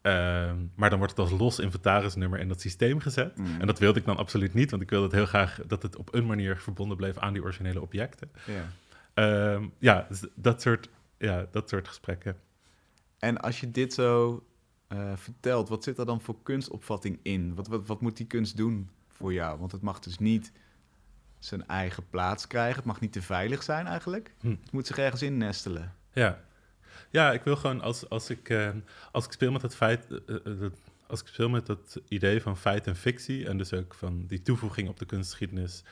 Ehm, 0.04 0.58
maar 0.76 0.90
dan 0.90 0.98
wordt 0.98 1.18
het 1.18 1.30
als 1.30 1.40
los 1.40 1.60
inventarisnummer 1.60 2.40
in 2.40 2.48
dat 2.48 2.62
systeem 2.62 3.00
gezet. 3.00 3.38
Mm. 3.38 3.60
En 3.60 3.68
dat 3.68 3.80
wilde 3.80 4.00
ik 4.00 4.06
dan 4.06 4.18
absoluut 4.18 4.54
niet, 4.54 4.72
want 4.72 4.82
ik 4.82 4.90
wilde 4.90 5.06
het 5.06 5.16
heel 5.16 5.26
graag 5.26 5.60
dat 5.68 5.84
het 5.84 5.96
op 5.96 6.14
een 6.14 6.26
manier 6.26 6.58
verbonden 6.58 6.98
bleef 6.98 7.18
aan 7.18 7.34
die 7.34 7.42
originele 7.42 7.82
objecten. 7.82 8.32
Ja. 8.46 8.66
Ehm, 9.14 9.68
ja, 9.80 10.08
dat 10.36 10.62
soort, 10.62 10.90
ja, 11.18 11.48
dat 11.52 11.70
soort 11.70 11.88
gesprekken. 11.88 12.38
En 13.20 13.38
als 13.38 13.60
je 13.60 13.72
dit 13.72 13.94
zo 13.94 14.44
eh, 14.88 15.12
vertelt, 15.16 15.70
wat 15.70 15.84
zit 15.84 15.98
er 15.98 16.06
dan 16.06 16.22
voor 16.22 16.36
kunstopvatting 16.44 17.20
in? 17.22 17.56
Wat, 17.56 17.68
wat, 17.68 17.88
wat 17.88 18.02
moet 18.02 18.18
die 18.18 18.28
kunst 18.28 18.58
doen 18.58 18.90
voor 19.08 19.34
jou? 19.34 19.60
Want 19.60 19.72
het 19.72 19.82
mag 19.82 20.00
dus 20.00 20.18
niet 20.18 20.52
zijn 21.40 21.68
eigen 21.68 22.10
plaats 22.10 22.48
krijgen. 22.48 22.76
Het 22.76 22.86
mag 22.86 23.00
niet 23.00 23.14
te 23.14 23.22
veilig 23.22 23.64
zijn 23.64 23.88
eigenlijk. 23.88 24.34
Hm. 24.40 24.50
Het 24.50 24.72
moet 24.72 24.88
zich 24.88 24.98
ergens 24.98 25.22
in 25.22 25.38
nestelen. 25.38 25.94
Ja. 26.12 26.40
Ja, 27.10 27.32
ik 27.32 27.44
wil 27.44 27.56
gewoon 27.56 27.82
als, 27.82 28.10
als, 28.10 28.30
ik, 28.30 28.50
eh, 28.50 28.70
als 29.12 29.26
ik 29.26 29.32
speel 29.32 29.52
met 29.52 29.62
het 29.62 29.76
feit, 29.76 30.08
eh, 30.12 30.36
eh, 30.36 30.60
dat, 30.60 30.80
als 31.08 31.22
ik 31.22 31.28
speel 31.28 31.50
met 31.50 31.66
dat 31.66 32.02
idee 32.08 32.42
van 32.42 32.58
feit 32.58 32.88
en 32.88 32.96
fictie 32.96 33.48
en 33.48 33.58
dus 33.58 33.74
ook 33.74 33.94
van 33.94 34.26
die 34.28 34.42
toevoeging 34.42 34.90
op 34.90 35.00
de 35.00 35.06
kunstgeschiedenis, 35.06 35.84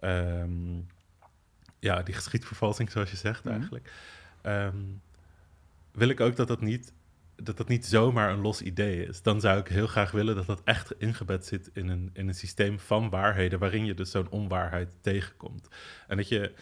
ehm, 0.00 0.80
ja, 1.78 2.02
die 2.02 2.14
geschiedvervalsing 2.14 2.90
zoals 2.90 3.10
je 3.10 3.16
zegt 3.16 3.44
Mhm. 3.44 3.52
eigenlijk, 3.54 3.92
ehm, 4.42 4.76
wil 5.92 6.08
ik 6.08 6.20
ook 6.20 6.36
dat 6.36 6.48
dat 6.48 6.60
niet 6.60 6.92
dat 7.42 7.56
dat 7.56 7.68
niet 7.68 7.86
zomaar 7.86 8.30
een 8.30 8.40
los 8.40 8.62
idee 8.62 9.06
is. 9.06 9.22
Dan 9.22 9.40
zou 9.40 9.60
ik 9.60 9.68
heel 9.68 9.86
graag 9.86 10.10
willen 10.10 10.34
dat 10.36 10.46
dat 10.46 10.60
echt 10.64 10.92
ingebed 10.98 11.46
zit 11.46 11.70
in 11.72 11.88
een, 11.88 12.10
in 12.12 12.28
een 12.28 12.34
systeem 12.34 12.78
van 12.78 13.10
waarheden, 13.10 13.58
waarin 13.58 13.84
je 13.84 13.94
dus 13.94 14.10
zo'n 14.10 14.30
onwaarheid 14.30 14.96
tegenkomt. 15.00 15.68
En 16.06 16.16
dat 16.16 16.28
je 16.28 16.52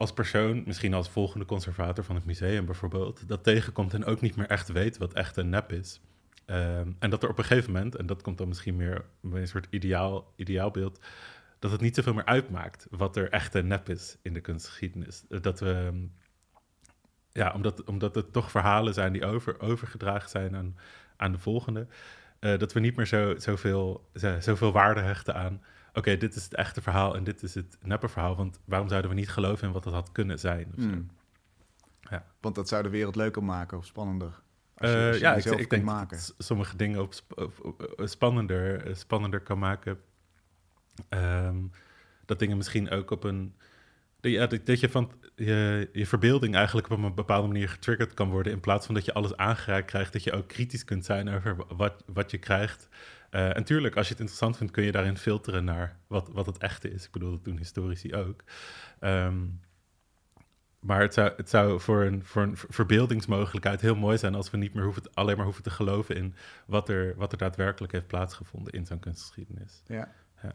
als 0.00 0.12
persoon, 0.12 0.62
misschien 0.66 0.94
als 0.94 1.08
volgende 1.08 1.44
conservator 1.44 2.04
van 2.04 2.14
het 2.14 2.24
museum 2.24 2.64
bijvoorbeeld, 2.64 3.28
dat 3.28 3.44
tegenkomt 3.44 3.94
en 3.94 4.04
ook 4.04 4.20
niet 4.20 4.36
meer 4.36 4.46
echt 4.46 4.68
weet 4.68 4.98
wat 4.98 5.12
echt 5.12 5.36
een 5.36 5.48
nep 5.48 5.72
is. 5.72 6.00
Ehm, 6.44 6.92
en 6.98 7.10
dat 7.10 7.22
er 7.22 7.28
op 7.28 7.38
een 7.38 7.44
gegeven 7.44 7.72
moment, 7.72 7.96
en 7.96 8.06
dat 8.06 8.22
komt 8.22 8.38
dan 8.38 8.48
misschien 8.48 8.76
meer 8.76 9.04
bij 9.20 9.40
een 9.40 9.48
soort 9.48 9.66
ideaal, 9.70 10.32
ideaalbeeld, 10.36 11.00
dat 11.58 11.70
het 11.70 11.80
niet 11.80 11.94
zoveel 11.94 12.14
meer 12.14 12.24
uitmaakt 12.24 12.86
wat 12.90 13.16
er 13.16 13.30
echt 13.30 13.54
en 13.54 13.66
nep 13.66 13.88
is 13.88 14.16
in 14.22 14.32
de 14.32 14.40
kunstgeschiedenis. 14.40 15.24
Dat 15.28 15.60
we, 15.60 16.06
ja, 17.32 17.52
omdat, 17.52 17.84
omdat 17.84 18.14
het 18.14 18.32
toch 18.32 18.50
verhalen 18.50 18.94
zijn 18.94 19.12
die 19.12 19.24
over, 19.24 19.60
overgedragen 19.60 20.30
zijn 20.30 20.56
aan, 20.56 20.76
aan 21.16 21.32
de 21.32 21.38
volgende, 21.38 21.86
eh, 22.38 22.58
dat 22.58 22.72
we 22.72 22.80
niet 22.80 22.96
meer 22.96 23.06
zo, 23.06 23.38
zoveel, 23.38 24.08
zo, 24.14 24.40
zoveel 24.40 24.72
waarde 24.72 25.00
hechten 25.00 25.34
aan 25.34 25.62
oké, 25.94 26.16
dit 26.16 26.34
is 26.34 26.44
het 26.44 26.54
echte 26.54 26.80
verhaal 26.82 27.16
en 27.16 27.24
dit 27.24 27.42
is 27.42 27.54
het 27.54 27.78
neppe 27.82 28.08
verhaal. 28.08 28.36
Want 28.36 28.60
waarom 28.64 28.88
zouden 28.88 29.10
we 29.10 29.16
niet 29.16 29.30
geloven 29.30 29.66
in 29.66 29.72
wat 29.72 29.84
het 29.84 29.94
had 29.94 30.12
kunnen 30.12 30.38
zijn? 30.38 30.72
Hmm. 30.74 31.08
Ja. 32.00 32.24
Want 32.40 32.54
dat 32.54 32.68
zou 32.68 32.82
de 32.82 32.88
wereld 32.88 33.16
leuker 33.16 33.44
maken 33.44 33.78
of 33.78 33.86
spannender. 33.86 34.40
Als 34.76 34.90
je, 34.90 34.96
Eh, 34.96 35.06
als 35.08 35.16
je 35.44 35.50
ja, 35.50 35.56
ik, 35.56 35.70
denk 35.70 35.84
maken. 35.84 36.16
dat 36.16 36.34
sommige 36.38 36.76
dingen 36.76 37.00
op 37.00 37.14
sp- 37.14 37.50
op- 37.62 38.00
spannender, 38.04 38.86
eh, 38.86 38.94
spannender 38.94 39.40
kan 39.40 39.58
maken. 39.58 39.98
Ehm, 41.08 41.56
dat 42.24 42.38
dingen 42.38 42.56
misschien 42.56 42.90
ook 42.90 43.10
op 43.10 43.24
een... 43.24 43.54
Ja, 44.20 44.46
dat, 44.46 44.66
dat 44.66 44.80
je 44.80 44.88
van 44.88 45.12
je, 45.34 45.88
je 45.92 46.06
verbeelding 46.06 46.54
eigenlijk 46.54 46.90
op 46.90 47.02
een 47.02 47.14
bepaalde 47.14 47.46
manier 47.46 47.68
getriggerd 47.68 48.14
kan 48.14 48.30
worden... 48.30 48.52
in 48.52 48.60
plaats 48.60 48.86
van 48.86 48.94
dat 48.94 49.04
je 49.04 49.14
alles 49.14 49.36
aangereikt 49.36 49.86
krijgt... 49.86 50.12
dat 50.12 50.24
je 50.24 50.32
ook 50.32 50.48
kritisch 50.48 50.84
kunt 50.84 51.04
zijn 51.04 51.28
over 51.28 51.56
wat, 51.76 52.04
wat 52.06 52.30
je 52.30 52.38
krijgt. 52.38 52.88
Eh, 53.30 53.56
en 53.56 53.64
tuurlijk, 53.64 53.96
als 53.96 54.06
je 54.06 54.12
het 54.12 54.20
interessant 54.20 54.56
vindt... 54.56 54.72
kun 54.72 54.84
je 54.84 54.92
daarin 54.92 55.16
filteren 55.16 55.64
naar 55.64 55.96
wat, 56.06 56.28
wat 56.32 56.46
het 56.46 56.58
echte 56.58 56.90
is. 56.90 57.04
Ik 57.04 57.10
bedoel, 57.10 57.30
dat 57.30 57.44
doen 57.44 57.56
historici 57.56 58.14
ook. 58.14 58.44
Ehm, 58.98 59.36
maar 60.80 61.00
het 61.00 61.14
zou, 61.14 61.32
het 61.36 61.50
zou 61.50 61.80
voor, 61.80 62.04
een, 62.04 62.24
voor 62.24 62.42
een 62.42 62.56
verbeeldingsmogelijkheid 62.56 63.80
heel 63.80 63.94
mooi 63.94 64.18
zijn 64.18 64.34
als 64.34 64.50
we 64.50 64.56
niet 64.56 64.74
meer 64.74 64.84
hoeven 64.84 65.02
alleen 65.14 65.36
maar 65.36 65.44
hoeven 65.44 65.62
te 65.62 65.70
geloven 65.70 66.16
in 66.16 66.34
wat 66.66 66.88
er, 66.88 67.14
wat 67.16 67.32
er 67.32 67.38
daadwerkelijk 67.38 67.92
heeft 67.92 68.06
plaatsgevonden 68.06 68.72
in 68.72 68.86
zo'n 68.86 68.98
kunstgeschiedenis. 68.98 69.82
Ja. 69.86 70.12
Ja. 70.42 70.52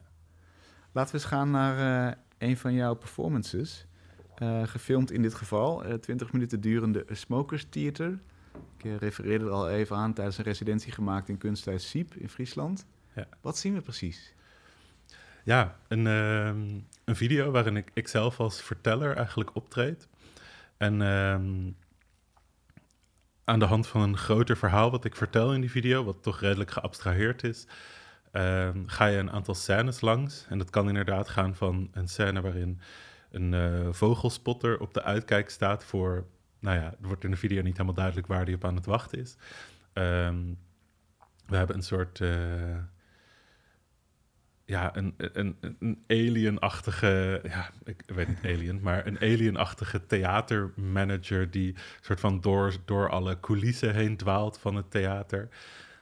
Laten 0.92 1.12
we 1.16 1.18
eens 1.22 1.28
gaan 1.28 1.52
naar 1.52 2.08
eh, 2.08 2.18
een 2.38 2.58
van 2.58 2.74
jouw 2.74 2.94
performances. 2.94 3.86
Eh, 4.36 4.68
gefilmd 4.68 5.12
in 5.12 5.22
dit 5.22 5.34
geval, 5.34 5.84
eh 5.84 5.94
20 5.94 6.32
minuten 6.32 6.62
durende 6.62 7.06
Smokers 7.10 7.66
Theater. 7.70 8.20
Ik 8.78 8.86
eh, 8.86 8.98
refereerde 8.98 9.46
er 9.46 9.52
al 9.52 9.70
even 9.70 9.96
aan 9.96 10.14
tijdens 10.14 10.38
een 10.38 10.44
residentie 10.44 10.92
gemaakt 10.92 11.30
in 11.30 11.38
Kunsthuis 11.38 11.90
Siep 11.90 12.16
in 12.16 12.30
Friesland. 12.30 12.86
Ja. 13.16 13.28
Wat 13.42 13.58
zien 13.58 13.74
we 13.74 13.82
precies? 13.82 14.34
Ja, 15.44 15.78
een, 15.88 16.08
ehm, 16.08 16.80
een 17.04 17.16
video 17.16 17.52
waarin 17.52 17.78
ik, 17.78 17.92
ik 17.94 18.08
zelf 18.08 18.40
als 18.40 18.62
verteller 18.62 19.16
eigenlijk 19.16 19.56
optreed. 19.56 20.08
En 20.78 21.02
ehm, 21.02 21.72
aan 23.44 23.60
de 23.60 23.66
hand 23.66 23.88
van 23.88 24.02
een 24.02 24.18
groter 24.18 24.58
verhaal 24.58 24.92
wat 24.92 25.06
ik 25.06 25.16
vertel 25.16 25.54
in 25.54 25.62
die 25.62 25.72
video, 25.72 26.04
wat 26.04 26.24
toch 26.24 26.40
redelijk 26.40 26.72
geabstraheerd 26.72 27.44
is, 27.44 27.68
ehm, 28.32 28.84
ga 28.86 29.06
je 29.06 29.18
een 29.18 29.32
aantal 29.32 29.56
scènes 29.56 30.02
langs. 30.02 30.46
En 30.50 30.58
dat 30.58 30.70
kan 30.70 30.88
inderdaad 30.88 31.30
gaan 31.30 31.56
van 31.56 31.90
een 31.92 32.08
scène 32.08 32.42
waarin 32.42 32.80
een 33.32 33.54
eh, 33.54 33.88
vogelspotter 33.92 34.80
op 34.80 34.94
de 34.94 35.04
uitkijk 35.04 35.50
staat 35.50 35.84
voor, 35.84 36.26
nou 36.66 36.78
ja, 36.80 36.86
er 37.02 37.08
wordt 37.08 37.24
in 37.24 37.32
de 37.32 37.38
video 37.38 37.62
niet 37.62 37.74
helemaal 37.74 37.94
duidelijk 37.94 38.28
waar 38.28 38.46
die 38.46 38.56
op 38.56 38.66
aan 38.66 38.76
het 38.76 38.86
wachten 38.86 39.20
is. 39.20 39.36
Ehm, 39.94 40.44
we 41.46 41.56
hebben 41.56 41.76
een 41.76 41.84
soort, 41.84 42.22
eh, 42.22 42.78
ja, 44.66 44.96
een, 44.96 45.14
een, 45.18 45.58
een 45.80 46.04
alien-achtige, 46.08 47.42
ja, 47.44 47.70
ik 47.84 48.04
weet 48.06 48.28
niet 48.28 48.40
alien, 48.44 48.82
maar 48.82 49.06
een 49.08 49.20
alien-achtige 49.20 50.06
theatermanager 50.06 51.52
die 51.52 51.76
soort 52.02 52.20
van 52.20 52.42
door, 52.42 52.74
door 52.86 53.10
alle 53.10 53.40
coulissen 53.40 53.94
heen 53.94 54.18
dwaalt 54.18 54.58
van 54.60 54.76
het 54.76 54.92
theater. 54.92 55.50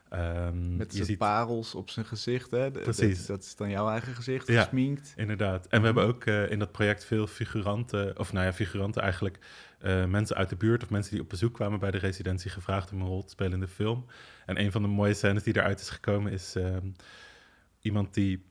Ehm, 0.10 0.76
Met 0.78 0.94
zijn 0.94 1.06
ziet- 1.06 1.18
parels 1.18 1.76
op 1.76 1.90
zijn 1.90 2.06
gezicht. 2.06 2.52
Hè? 2.52 2.72
Precies. 2.72 3.18
Dat, 3.18 3.28
dat 3.28 3.44
is 3.44 3.56
dan 3.56 3.70
jouw 3.70 3.90
eigen 3.90 4.14
gezicht, 4.16 4.48
Ja. 4.48 4.62
gesminkt. 4.62 5.14
Inderdaad. 5.16 5.68
En 5.68 5.80
we 5.80 5.86
hebben 5.86 6.04
ook 6.04 6.26
eh, 6.26 6.52
in 6.52 6.60
dat 6.60 6.72
project 6.72 7.06
veel 7.06 7.28
figuranten, 7.28 8.20
of 8.20 8.34
nou 8.34 8.46
ja, 8.46 8.54
figuranten 8.54 9.02
eigenlijk, 9.02 9.40
eh, 9.84 10.06
mensen 10.06 10.36
uit 10.36 10.50
de 10.50 10.56
buurt 10.56 10.84
of 10.84 10.90
mensen 10.90 11.12
die 11.12 11.22
op 11.22 11.30
bezoek 11.30 11.54
kwamen 11.54 11.80
bij 11.80 11.92
de 11.92 11.98
residentie 11.98 12.52
gevraagd 12.52 12.92
om 12.92 13.02
een 13.02 13.08
rol 13.08 13.24
te 13.24 13.30
spelen 13.30 13.54
in 13.54 13.60
de 13.60 13.68
film. 13.68 14.06
En 14.46 14.60
een 14.60 14.72
van 14.72 14.82
de 14.82 14.88
mooie 14.88 15.14
scènes 15.14 15.44
die 15.44 15.56
eruit 15.56 15.80
is 15.80 15.90
gekomen 15.90 16.32
is 16.32 16.56
ehm, 16.56 16.88
iemand 17.82 18.14
die 18.14 18.46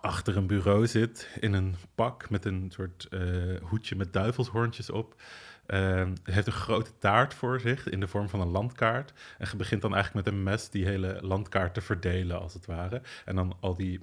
achter 0.00 0.36
een 0.36 0.46
bureau 0.46 0.86
zit 0.86 1.28
in 1.40 1.52
een 1.52 1.76
pak 1.94 2.30
met 2.30 2.44
een 2.44 2.70
soort 2.70 3.06
eh, 3.10 3.20
hoedje 3.62 3.96
met 3.96 4.12
duivelshoorntjes 4.12 4.90
op. 4.90 5.22
Hij 5.66 6.12
heeft 6.22 6.46
een 6.46 6.52
grote 6.52 6.98
taart 6.98 7.34
voor 7.34 7.60
zich 7.60 7.88
in 7.88 8.00
de 8.00 8.08
vorm 8.08 8.28
van 8.28 8.40
een 8.40 8.48
landkaart. 8.50 9.12
En 9.38 9.48
je 9.50 9.56
begint 9.56 9.82
dan 9.82 9.94
eigenlijk 9.94 10.26
met 10.26 10.34
een 10.34 10.42
mes 10.42 10.70
die 10.70 10.84
hele 10.84 11.18
landkaart 11.20 11.74
te 11.74 11.80
verdelen, 11.80 12.40
als 12.40 12.54
het 12.54 12.66
ware. 12.66 13.02
En 13.24 13.34
dan 13.34 13.56
al 13.60 13.74
die 13.74 14.00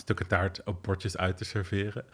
stukken 0.00 0.26
taart 0.26 0.64
op 0.64 0.82
bordjes 0.82 1.16
uit 1.16 1.36
te 1.36 1.44
serveren. 1.44 2.04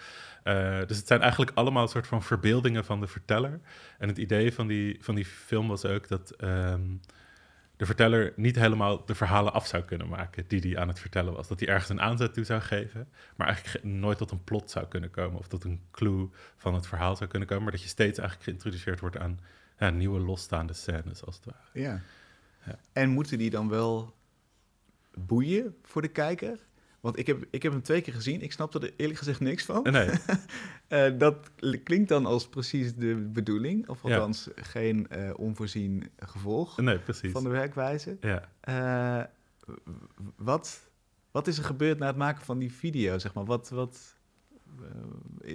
Eh, 0.43 0.79
dus 0.87 0.97
het 0.97 1.07
zijn 1.07 1.21
eigenlijk 1.21 1.51
allemaal 1.55 1.83
een 1.83 1.89
soort 1.89 2.07
van 2.07 2.23
verbeeldingen 2.23 2.85
van 2.85 3.01
de 3.01 3.07
verteller. 3.07 3.61
En 3.99 4.09
het 4.09 4.19
idee 4.19 4.53
van 4.55 4.67
die, 4.67 4.99
van 5.01 5.15
die 5.15 5.25
film 5.25 5.69
was 5.69 5.85
ook 5.85 6.09
dat 6.09 6.31
ehm, 6.31 6.83
de 7.77 7.87
verteller 7.87 8.33
niet 8.37 8.57
helemaal 8.57 9.05
de 9.05 9.15
verhalen 9.15 9.53
af 9.53 9.67
zou 9.67 9.83
kunnen 9.83 10.09
maken 10.09 10.45
die 10.49 10.61
hij 10.61 10.79
aan 10.79 10.89
het 10.89 10.99
vertellen 11.01 11.33
was. 11.33 11.49
Dat 11.49 11.61
hij 11.61 11.69
ergens 11.69 11.89
een 11.89 12.01
aanzet 12.01 12.35
toe 12.35 12.45
zou 12.45 12.61
geven, 12.61 13.09
maar 13.37 13.47
eigenlijk 13.47 13.79
ge- 13.79 13.87
nooit 13.87 14.19
tot 14.19 14.31
een 14.31 14.45
plot 14.45 14.71
zou 14.71 14.87
kunnen 14.87 15.11
komen 15.11 15.39
of 15.39 15.49
tot 15.49 15.65
een 15.65 15.81
clue 15.91 16.29
van 16.57 16.75
het 16.75 16.87
verhaal 16.87 17.17
zou 17.17 17.31
kunnen 17.31 17.49
komen. 17.49 17.63
Maar 17.63 17.73
dat 17.73 17.83
je 17.83 17.89
steeds 17.89 18.19
eigenlijk 18.19 18.49
geïntroduceerd 18.49 19.01
wordt 19.01 19.17
aan 19.19 19.41
ja, 19.79 19.91
nieuwe 19.91 20.21
losstaande 20.21 20.73
scènes, 20.73 21.25
als 21.25 21.37
het 21.37 21.45
ware. 21.45 21.81
Ja. 21.85 22.01
Ja. 22.67 22.79
En 22.93 23.11
moeten 23.11 23.39
die 23.39 23.51
dan 23.51 23.69
wel 23.69 24.15
boeien 25.15 25.77
voor 25.83 26.03
de 26.03 26.09
kijker? 26.09 26.59
Want 27.03 27.19
ik 27.19 27.27
heb, 27.27 27.45
ik 27.51 27.63
heb 27.63 27.73
hem 27.73 27.83
twee 27.83 28.01
keer 28.01 28.13
gezien. 28.15 28.43
Ik 28.43 28.53
snapte 28.53 28.79
er 28.79 28.93
eerlijk 28.97 29.19
gezegd 29.19 29.41
niks 29.41 29.65
van. 29.65 29.83
Nee, 29.83 30.09
Eh, 30.89 31.19
dat 31.19 31.51
klinkt 31.85 32.09
dan 32.09 32.27
als 32.27 32.49
precies 32.49 32.95
de 32.95 33.15
bedoeling. 33.17 33.89
Of 33.89 34.03
Ja. 34.03 34.15
althans 34.15 34.49
geen 34.55 35.09
eh, 35.09 35.31
onvoorzien 35.37 36.11
gevolg 36.19 36.77
nee, 36.79 36.99
precies. 36.99 37.33
van 37.33 37.43
de 37.43 37.49
werkwijze. 37.49 38.17
Ja. 38.21 38.49
Eh, 38.61 39.25
wat, 40.37 40.91
wat 41.31 41.47
is 41.47 41.59
er 41.59 41.65
gebeurd 41.65 41.99
na 41.99 42.07
het 42.07 42.17
maken 42.17 42.45
van 42.45 42.59
die 42.59 42.73
video? 42.73 43.19
Zeg 43.19 43.35
maar? 43.35 43.45
Wat, 43.45 43.69
wat, 43.69 44.17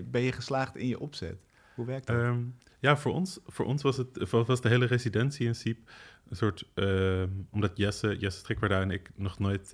ben 0.06 0.22
je 0.22 0.32
geslaagd 0.32 0.76
in 0.76 0.88
je 0.88 1.00
opzet? 1.00 1.38
Hoe 1.76 1.86
werkt 1.86 2.08
dat? 2.08 2.16
Ehm, 2.16 2.40
ja, 2.80 2.98
voor 2.98 3.14
ons, 3.14 3.40
voor 3.46 3.66
ons 3.66 3.82
was, 3.82 3.98
het, 3.98 4.30
was 4.30 4.62
de 4.62 4.70
hele 4.70 4.86
residentie 4.86 5.48
in 5.48 5.56
Siep 5.56 5.90
een 6.30 6.36
soort... 6.36 6.68
ehm, 6.74 7.30
omdat 7.52 7.72
Jesse, 7.78 8.18
Jesse 8.18 8.40
Strikwaarda 8.40 8.82
en 8.82 8.92
ik 8.92 9.10
nog 9.16 9.40
nooit 9.40 9.72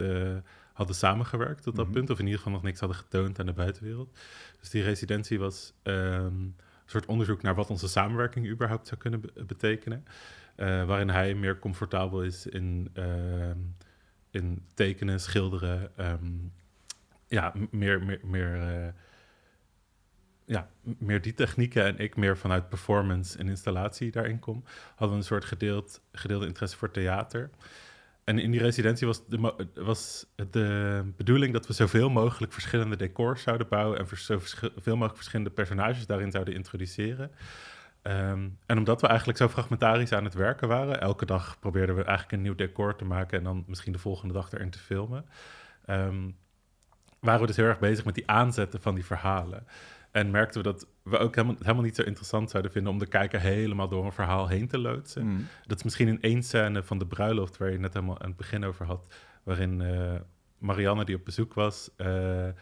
hadden 0.73 0.95
samengewerkt 0.95 1.63
tot 1.63 1.75
dat 1.75 1.85
Mhm. 1.85 1.93
punt. 1.93 2.09
Of 2.09 2.17
in 2.19 2.23
ieder 2.25 2.39
geval 2.39 2.53
nog 2.53 2.63
niks 2.63 2.79
hadden 2.79 2.97
getoond 2.97 3.39
aan 3.39 3.45
de 3.45 3.53
buitenwereld. 3.53 4.17
Dus 4.59 4.69
die 4.69 4.83
residentie 4.83 5.39
was 5.39 5.73
ehm, 5.83 6.25
een 6.25 6.55
soort 6.85 7.05
onderzoek 7.05 7.41
naar 7.41 7.55
wat 7.55 7.69
onze 7.69 7.87
samenwerking 7.87 8.47
überhaupt 8.47 8.87
zou 8.87 8.99
kunnen 8.99 9.21
be- 9.21 9.43
betekenen. 9.45 10.05
Eh, 10.55 10.85
waarin 10.85 11.09
hij 11.09 11.33
meer 11.35 11.59
comfortabel 11.59 12.23
is 12.23 12.45
in, 12.47 12.89
ehm, 12.93 13.57
in 14.31 14.65
tekenen, 14.73 15.19
schilderen. 15.19 15.97
ehm, 15.97 16.31
ja, 17.27 17.53
meer, 17.71 18.03
meer, 18.03 18.19
meer 18.23 18.61
eh, 18.61 18.93
ja, 20.45 20.69
meer 20.81 21.21
die 21.21 21.33
technieken 21.33 21.83
en 21.85 21.97
ik 21.97 22.15
meer 22.15 22.37
vanuit 22.37 22.69
performance 22.69 23.37
en 23.37 23.47
installatie 23.47 24.11
daarin 24.11 24.39
kom, 24.39 24.63
hadden 24.89 25.09
we 25.09 25.15
een 25.15 25.23
soort 25.23 25.45
gedeeld, 25.45 26.01
gedeelde 26.11 26.45
interesse 26.45 26.77
voor 26.77 26.91
theater. 26.91 27.49
En 28.23 28.39
in 28.39 28.51
die 28.51 28.59
residentie 28.59 29.07
was 29.07 29.27
de, 29.27 29.53
de 30.49 31.11
bedoeling 31.17 31.53
dat 31.53 31.67
we 31.67 31.73
zoveel 31.73 32.09
mogelijk 32.09 32.53
verschillende 32.53 32.95
decors 32.95 33.43
zouden 33.43 33.67
bouwen 33.67 33.99
en 33.99 34.07
vers- 34.07 34.25
zo 34.25 34.39
verschi- 34.39 34.71
veel 34.75 34.93
mogelijk 34.93 35.15
verschillende 35.15 35.51
personages 35.51 36.05
daarin 36.05 36.31
zouden 36.31 36.53
introduceren. 36.53 37.31
Ehm, 38.01 38.49
en 38.65 38.77
omdat 38.77 39.01
we 39.01 39.07
eigenlijk 39.07 39.37
zo 39.37 39.47
fragmentarisch 39.47 40.11
aan 40.11 40.23
het 40.23 40.33
werken 40.33 40.67
waren, 40.67 41.01
elke 41.01 41.25
dag 41.25 41.59
probeerden 41.59 41.95
we 41.95 42.03
eigenlijk 42.03 42.31
een 42.37 42.41
nieuw 42.41 42.55
decor 42.55 42.95
te 42.95 43.05
maken 43.05 43.37
en 43.37 43.43
dan 43.43 43.63
misschien 43.67 43.93
de 43.93 43.99
volgende 43.99 44.33
dag 44.33 44.51
erin 44.51 44.69
te 44.69 44.79
filmen, 44.79 45.25
ehm, 45.85 46.29
waren 47.19 47.41
we 47.41 47.47
dus 47.47 47.55
heel 47.55 47.65
erg 47.65 47.79
bezig 47.79 48.05
met 48.05 48.15
die 48.15 48.29
aanzetten 48.29 48.81
van 48.81 48.95
die 48.95 49.05
verhalen. 49.05 49.67
En 50.13 50.31
merkten 50.31 50.63
we 50.63 50.71
dat 50.71 50.87
we 51.03 51.17
ook 51.17 51.35
helemaal, 51.35 51.55
helemaal 51.59 51.83
niet 51.83 51.95
zo 51.95 52.01
interessant 52.01 52.49
zouden 52.49 52.71
vinden 52.71 52.91
om 52.91 52.99
de 52.99 53.07
kijker 53.07 53.39
helemaal 53.39 53.87
door 53.87 54.05
een 54.05 54.11
verhaal 54.11 54.47
heen 54.47 54.67
te 54.67 54.77
loodsen. 54.77 55.25
Mm. 55.25 55.47
Dat 55.67 55.77
is 55.77 55.83
misschien 55.83 56.07
in 56.07 56.21
één 56.21 56.43
scène 56.43 56.83
van 56.83 56.97
de 56.97 57.07
bruiloft 57.07 57.57
waar 57.57 57.71
je 57.71 57.79
net 57.79 57.93
helemaal 57.93 58.19
aan 58.19 58.27
het 58.27 58.37
begin 58.37 58.63
over 58.63 58.85
had, 58.85 59.13
waarin 59.43 59.81
eh, 59.81 60.15
Marianne 60.57 61.05
die 61.05 61.15
op 61.15 61.25
bezoek 61.25 61.53
was, 61.53 61.89
eh, 61.95 62.47
eh, 62.47 62.53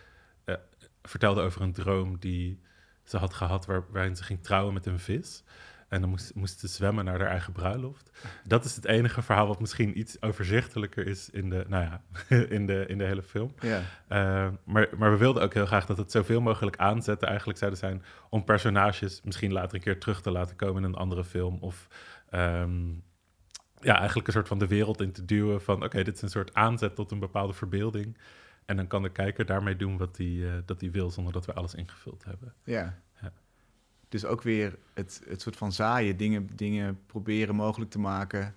vertelde 1.01 1.41
over 1.41 1.61
een 1.61 1.73
droom 1.73 2.17
die 2.19 2.61
ze 3.03 3.17
had 3.17 3.33
gehad 3.33 3.65
waar, 3.65 3.83
waarin 3.89 4.15
ze 4.15 4.23
ging 4.23 4.43
trouwen 4.43 4.73
met 4.73 4.85
een 4.85 4.99
vis. 4.99 5.43
En 5.91 6.01
dan 6.01 6.09
moest, 6.09 6.35
moest 6.35 6.59
ze 6.59 6.67
zwemmen 6.67 7.05
naar 7.05 7.19
haar 7.19 7.29
eigen 7.29 7.53
bruiloft. 7.53 8.11
Dat 8.43 8.65
is 8.65 8.75
het 8.75 8.85
enige 8.85 9.21
verhaal 9.21 9.47
wat 9.47 9.59
misschien 9.59 9.99
iets 9.99 10.21
overzichtelijker 10.21 11.07
is 11.07 11.29
in 11.29 11.49
de, 11.49 11.65
nou 11.67 11.83
ja, 11.83 12.01
in 12.57 12.65
de, 12.65 12.85
in 12.87 12.97
de 12.97 13.03
hele 13.03 13.21
film. 13.21 13.53
Ja. 13.59 13.79
Uh, 13.79 14.51
maar, 14.63 14.89
maar 14.97 15.11
we 15.11 15.17
wilden 15.17 15.43
ook 15.43 15.53
heel 15.53 15.65
graag 15.65 15.85
dat 15.85 15.97
het 15.97 16.11
zoveel 16.11 16.41
mogelijk 16.41 16.77
aanzetten 16.77 17.27
eigenlijk 17.27 17.57
zouden 17.57 17.79
zijn 17.79 18.03
om 18.29 18.43
personages 18.43 19.21
misschien 19.23 19.51
later 19.51 19.75
een 19.75 19.83
keer 19.83 19.99
terug 19.99 20.21
te 20.21 20.31
laten 20.31 20.55
komen 20.55 20.83
in 20.83 20.89
een 20.89 20.95
andere 20.95 21.23
film. 21.23 21.57
Of 21.61 21.87
um, 22.33 23.03
ja, 23.79 23.97
eigenlijk 23.97 24.27
een 24.27 24.33
soort 24.33 24.47
van 24.47 24.59
de 24.59 24.67
wereld 24.67 25.01
in 25.01 25.11
te 25.11 25.25
duwen 25.25 25.61
van 25.61 25.83
oké, 25.83 26.03
dit 26.03 26.15
is 26.15 26.21
een 26.21 26.29
soort 26.29 26.53
aanzet 26.53 26.95
tot 26.95 27.11
een 27.11 27.19
bepaalde 27.19 27.53
verbeelding. 27.53 28.17
En 28.65 28.75
dan 28.75 28.87
kan 28.87 29.01
de 29.01 29.11
kijker 29.11 29.45
daarmee 29.45 29.75
doen 29.75 29.97
wat 29.97 30.17
hij 30.17 30.27
uh, 30.27 30.53
dat 30.65 30.79
die 30.79 30.91
wil, 30.91 31.11
zonder 31.11 31.33
dat 31.33 31.45
we 31.45 31.53
alles 31.53 31.75
ingevuld 31.75 32.23
hebben. 32.23 32.53
Ja. 32.63 32.99
Dus 34.11 34.25
ook 34.25 34.41
weer 34.41 34.77
het, 34.93 35.21
het 35.27 35.41
soort 35.41 35.55
van 35.55 35.71
zaaien, 35.71 36.17
dingen, 36.17 36.49
dingen 36.55 36.99
proberen 37.05 37.55
mogelijk 37.55 37.91
te 37.91 37.99
maken. 37.99 38.55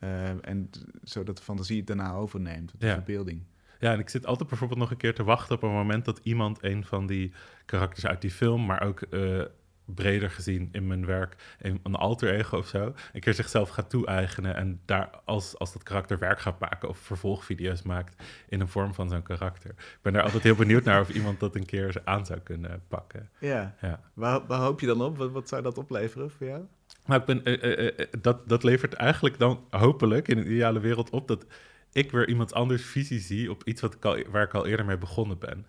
Uh, 0.00 0.48
en 0.48 0.70
zodat 1.02 1.36
de 1.36 1.42
fantasie 1.42 1.76
het 1.76 1.86
daarna 1.86 2.12
overneemt, 2.12 2.72
de 2.78 2.86
ja. 2.86 2.92
verbeelding. 2.92 3.42
Ja, 3.78 3.92
en 3.92 3.98
ik 3.98 4.08
zit 4.08 4.26
altijd 4.26 4.48
bijvoorbeeld 4.48 4.80
nog 4.80 4.90
een 4.90 4.96
keer 4.96 5.14
te 5.14 5.24
wachten 5.24 5.56
op 5.56 5.62
een 5.62 5.70
moment 5.70 6.04
dat 6.04 6.20
iemand 6.22 6.62
een 6.62 6.84
van 6.84 7.06
die 7.06 7.32
karakters 7.64 8.06
uit 8.06 8.20
die 8.20 8.30
film, 8.30 8.66
maar 8.66 8.82
ook 8.82 9.06
uh, 9.10 9.44
breder 9.84 10.30
gezien 10.30 10.68
in 10.72 10.86
mijn 10.86 11.06
werk, 11.06 11.56
een, 11.58 11.94
alter 11.94 12.34
ego 12.34 12.56
of 12.56 12.66
zo, 12.66 12.94
een 13.12 13.20
keer 13.20 13.34
zichzelf 13.34 13.68
gaat 13.68 13.90
toe-eigenen 13.90 14.54
en 14.54 14.80
daar 14.84 15.10
als, 15.24 15.58
als 15.58 15.72
dat 15.72 15.82
karakter 15.82 16.18
werk 16.18 16.40
gaat 16.40 16.58
maken 16.58 16.88
of 16.88 16.98
vervolgvideo's 16.98 17.82
maakt 17.82 18.22
in 18.48 18.60
een 18.60 18.68
vorm 18.68 18.94
van 18.94 19.08
zo'n 19.08 19.22
karakter. 19.22 19.70
Ik 19.70 19.98
ben 20.02 20.12
daar 20.12 20.22
altijd 20.22 20.42
heel 20.42 20.54
benieuwd 20.54 20.84
naar 20.84 21.00
of 21.00 21.10
iemand 21.10 21.40
dat 21.40 21.54
een 21.54 21.66
keer 21.66 22.00
aan 22.04 22.26
zou 22.26 22.40
kunnen 22.40 22.82
pakken. 22.88 23.30
Ja, 23.38 23.74
ja. 23.80 24.00
Waar, 24.14 24.46
waar 24.46 24.60
hoop 24.60 24.80
je 24.80 24.86
dan 24.86 25.02
op? 25.02 25.16
Wat, 25.16 25.30
wat 25.30 25.48
zou 25.48 25.62
dat 25.62 25.78
opleveren 25.78 26.30
voor 26.30 26.46
jou? 26.46 26.62
Nou, 27.06 27.20
ik 27.20 27.26
ben, 27.26 27.40
uh, 27.62 27.84
uh, 27.84 28.06
dat, 28.20 28.48
dat 28.48 28.62
levert 28.62 28.92
eigenlijk 28.92 29.38
dan 29.38 29.66
hopelijk 29.70 30.28
in 30.28 30.38
een 30.38 30.46
ideale 30.46 30.80
wereld 30.80 31.10
op 31.10 31.28
dat 31.28 31.46
ik 31.92 32.10
weer 32.10 32.28
iemand 32.28 32.54
anders 32.54 32.84
visie 32.84 33.20
zie 33.20 33.50
op 33.50 33.64
iets 33.64 33.80
wat 33.80 33.94
ik 33.94 34.04
al, 34.04 34.22
waar 34.30 34.42
ik 34.42 34.54
al 34.54 34.66
eerder 34.66 34.86
mee 34.86 34.98
begonnen 34.98 35.38
ben. 35.38 35.66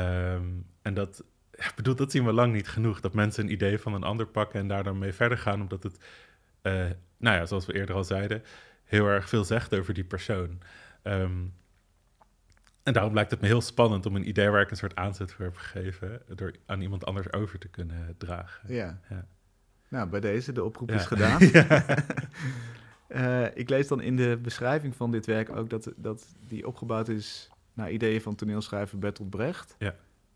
Um, 0.00 0.66
en 0.82 0.94
dat, 0.94 1.24
ik 1.68 1.74
bedoel, 1.76 1.94
dat 1.94 2.10
zien 2.10 2.24
we 2.24 2.32
lang 2.32 2.52
niet 2.52 2.68
genoeg. 2.68 3.00
Dat 3.00 3.14
mensen 3.14 3.44
een 3.44 3.52
idee 3.52 3.78
van 3.78 3.94
een 3.94 4.02
ander 4.02 4.26
pakken 4.26 4.60
en 4.60 4.68
daar 4.68 4.84
dan 4.84 4.98
mee 4.98 5.12
verder 5.12 5.38
gaan, 5.38 5.60
omdat 5.60 5.82
het, 5.82 5.96
uh, 6.62 6.72
nou 7.16 7.36
ja, 7.36 7.46
zoals 7.46 7.66
we 7.66 7.74
eerder 7.74 7.94
al 7.94 8.04
zeiden, 8.04 8.42
heel 8.84 9.06
erg 9.06 9.28
veel 9.28 9.44
zegt 9.44 9.74
over 9.74 9.94
die 9.94 10.04
persoon. 10.04 10.60
Um, 11.02 11.54
en 12.82 12.92
daarom 12.92 13.14
lijkt 13.14 13.30
het 13.30 13.40
me 13.40 13.46
heel 13.46 13.60
spannend 13.60 14.06
om 14.06 14.16
een 14.16 14.28
idee 14.28 14.48
waar 14.50 14.60
ik 14.60 14.70
een 14.70 14.76
soort 14.76 14.96
aanzet 14.96 15.32
voor 15.32 15.44
heb 15.44 15.56
gegeven, 15.56 16.22
door 16.34 16.54
aan 16.66 16.80
iemand 16.80 17.04
anders 17.04 17.32
over 17.32 17.58
te 17.58 17.68
kunnen 17.68 18.14
dragen. 18.18 18.74
Ja. 18.74 19.00
ja. 19.08 19.26
Nou, 19.88 20.08
bij 20.08 20.20
deze, 20.20 20.52
de 20.52 20.64
oproep 20.64 20.90
Ja. 20.90 20.94
is 20.94 21.06
gedaan. 21.06 21.38
Uh, 23.08 23.46
ik 23.54 23.68
lees 23.68 23.88
dan 23.88 24.00
in 24.00 24.16
de 24.16 24.38
beschrijving 24.42 24.96
van 24.96 25.10
dit 25.10 25.26
werk 25.26 25.56
ook 25.56 25.70
dat, 25.70 25.92
dat 25.96 26.34
die 26.48 26.66
opgebouwd 26.66 27.08
is 27.08 27.50
naar 27.72 27.90
ideeën 27.90 28.20
van 28.20 28.34
toneelschrijver 28.34 28.98
Bertolt 28.98 29.30
Brecht. 29.30 29.74
Ja. 29.78 29.94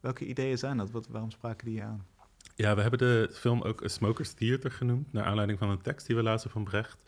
Welke 0.08 0.26
ideeën 0.26 0.58
zijn 0.58 0.76
dat? 0.76 0.90
Wat, 0.90 1.08
waarom 1.08 1.30
spraken 1.30 1.66
die 1.66 1.74
je 1.74 1.82
aan? 1.82 2.06
Ja, 2.54 2.74
we 2.74 2.80
hebben 2.80 2.98
de 2.98 3.28
film 3.32 3.62
ook 3.62 3.84
A 3.84 3.88
Smoker's 3.88 4.32
Theater 4.32 4.70
genoemd, 4.70 5.12
naar 5.12 5.24
aanleiding 5.24 5.58
van 5.58 5.70
een 5.70 5.80
tekst 5.80 6.06
die 6.06 6.16
we 6.16 6.22
lazen 6.22 6.50
van 6.50 6.64
Brecht, 6.64 6.98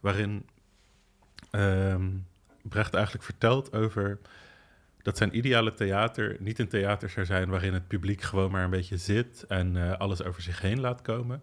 waarin 0.00 0.46
um, 1.50 2.26
Brecht 2.62 2.94
eigenlijk 2.94 3.24
vertelt 3.24 3.72
over 3.72 4.18
dat 5.02 5.16
zijn 5.16 5.36
ideale 5.36 5.72
theater 5.72 6.36
niet 6.40 6.58
een 6.58 6.68
theater 6.68 7.10
zou 7.10 7.26
zijn 7.26 7.48
waarin 7.48 7.74
het 7.74 7.88
publiek 7.88 8.22
gewoon 8.22 8.50
maar 8.50 8.64
een 8.64 8.70
beetje 8.70 8.96
zit 8.96 9.44
en 9.48 9.74
uh, 9.74 9.92
alles 9.92 10.22
over 10.22 10.42
zich 10.42 10.60
heen 10.60 10.80
laat 10.80 11.02
komen. 11.02 11.42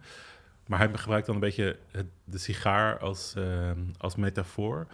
Maar 0.68 0.80
hij 0.80 0.90
gebruikt 0.94 1.26
dan 1.26 1.36
een 1.36 1.42
beetje 1.42 1.78
het, 1.92 2.08
de 2.24 2.38
sigaar 2.38 3.00
als, 3.00 3.34
uh, 3.38 3.72
als 3.98 4.16
metafoor. 4.16 4.88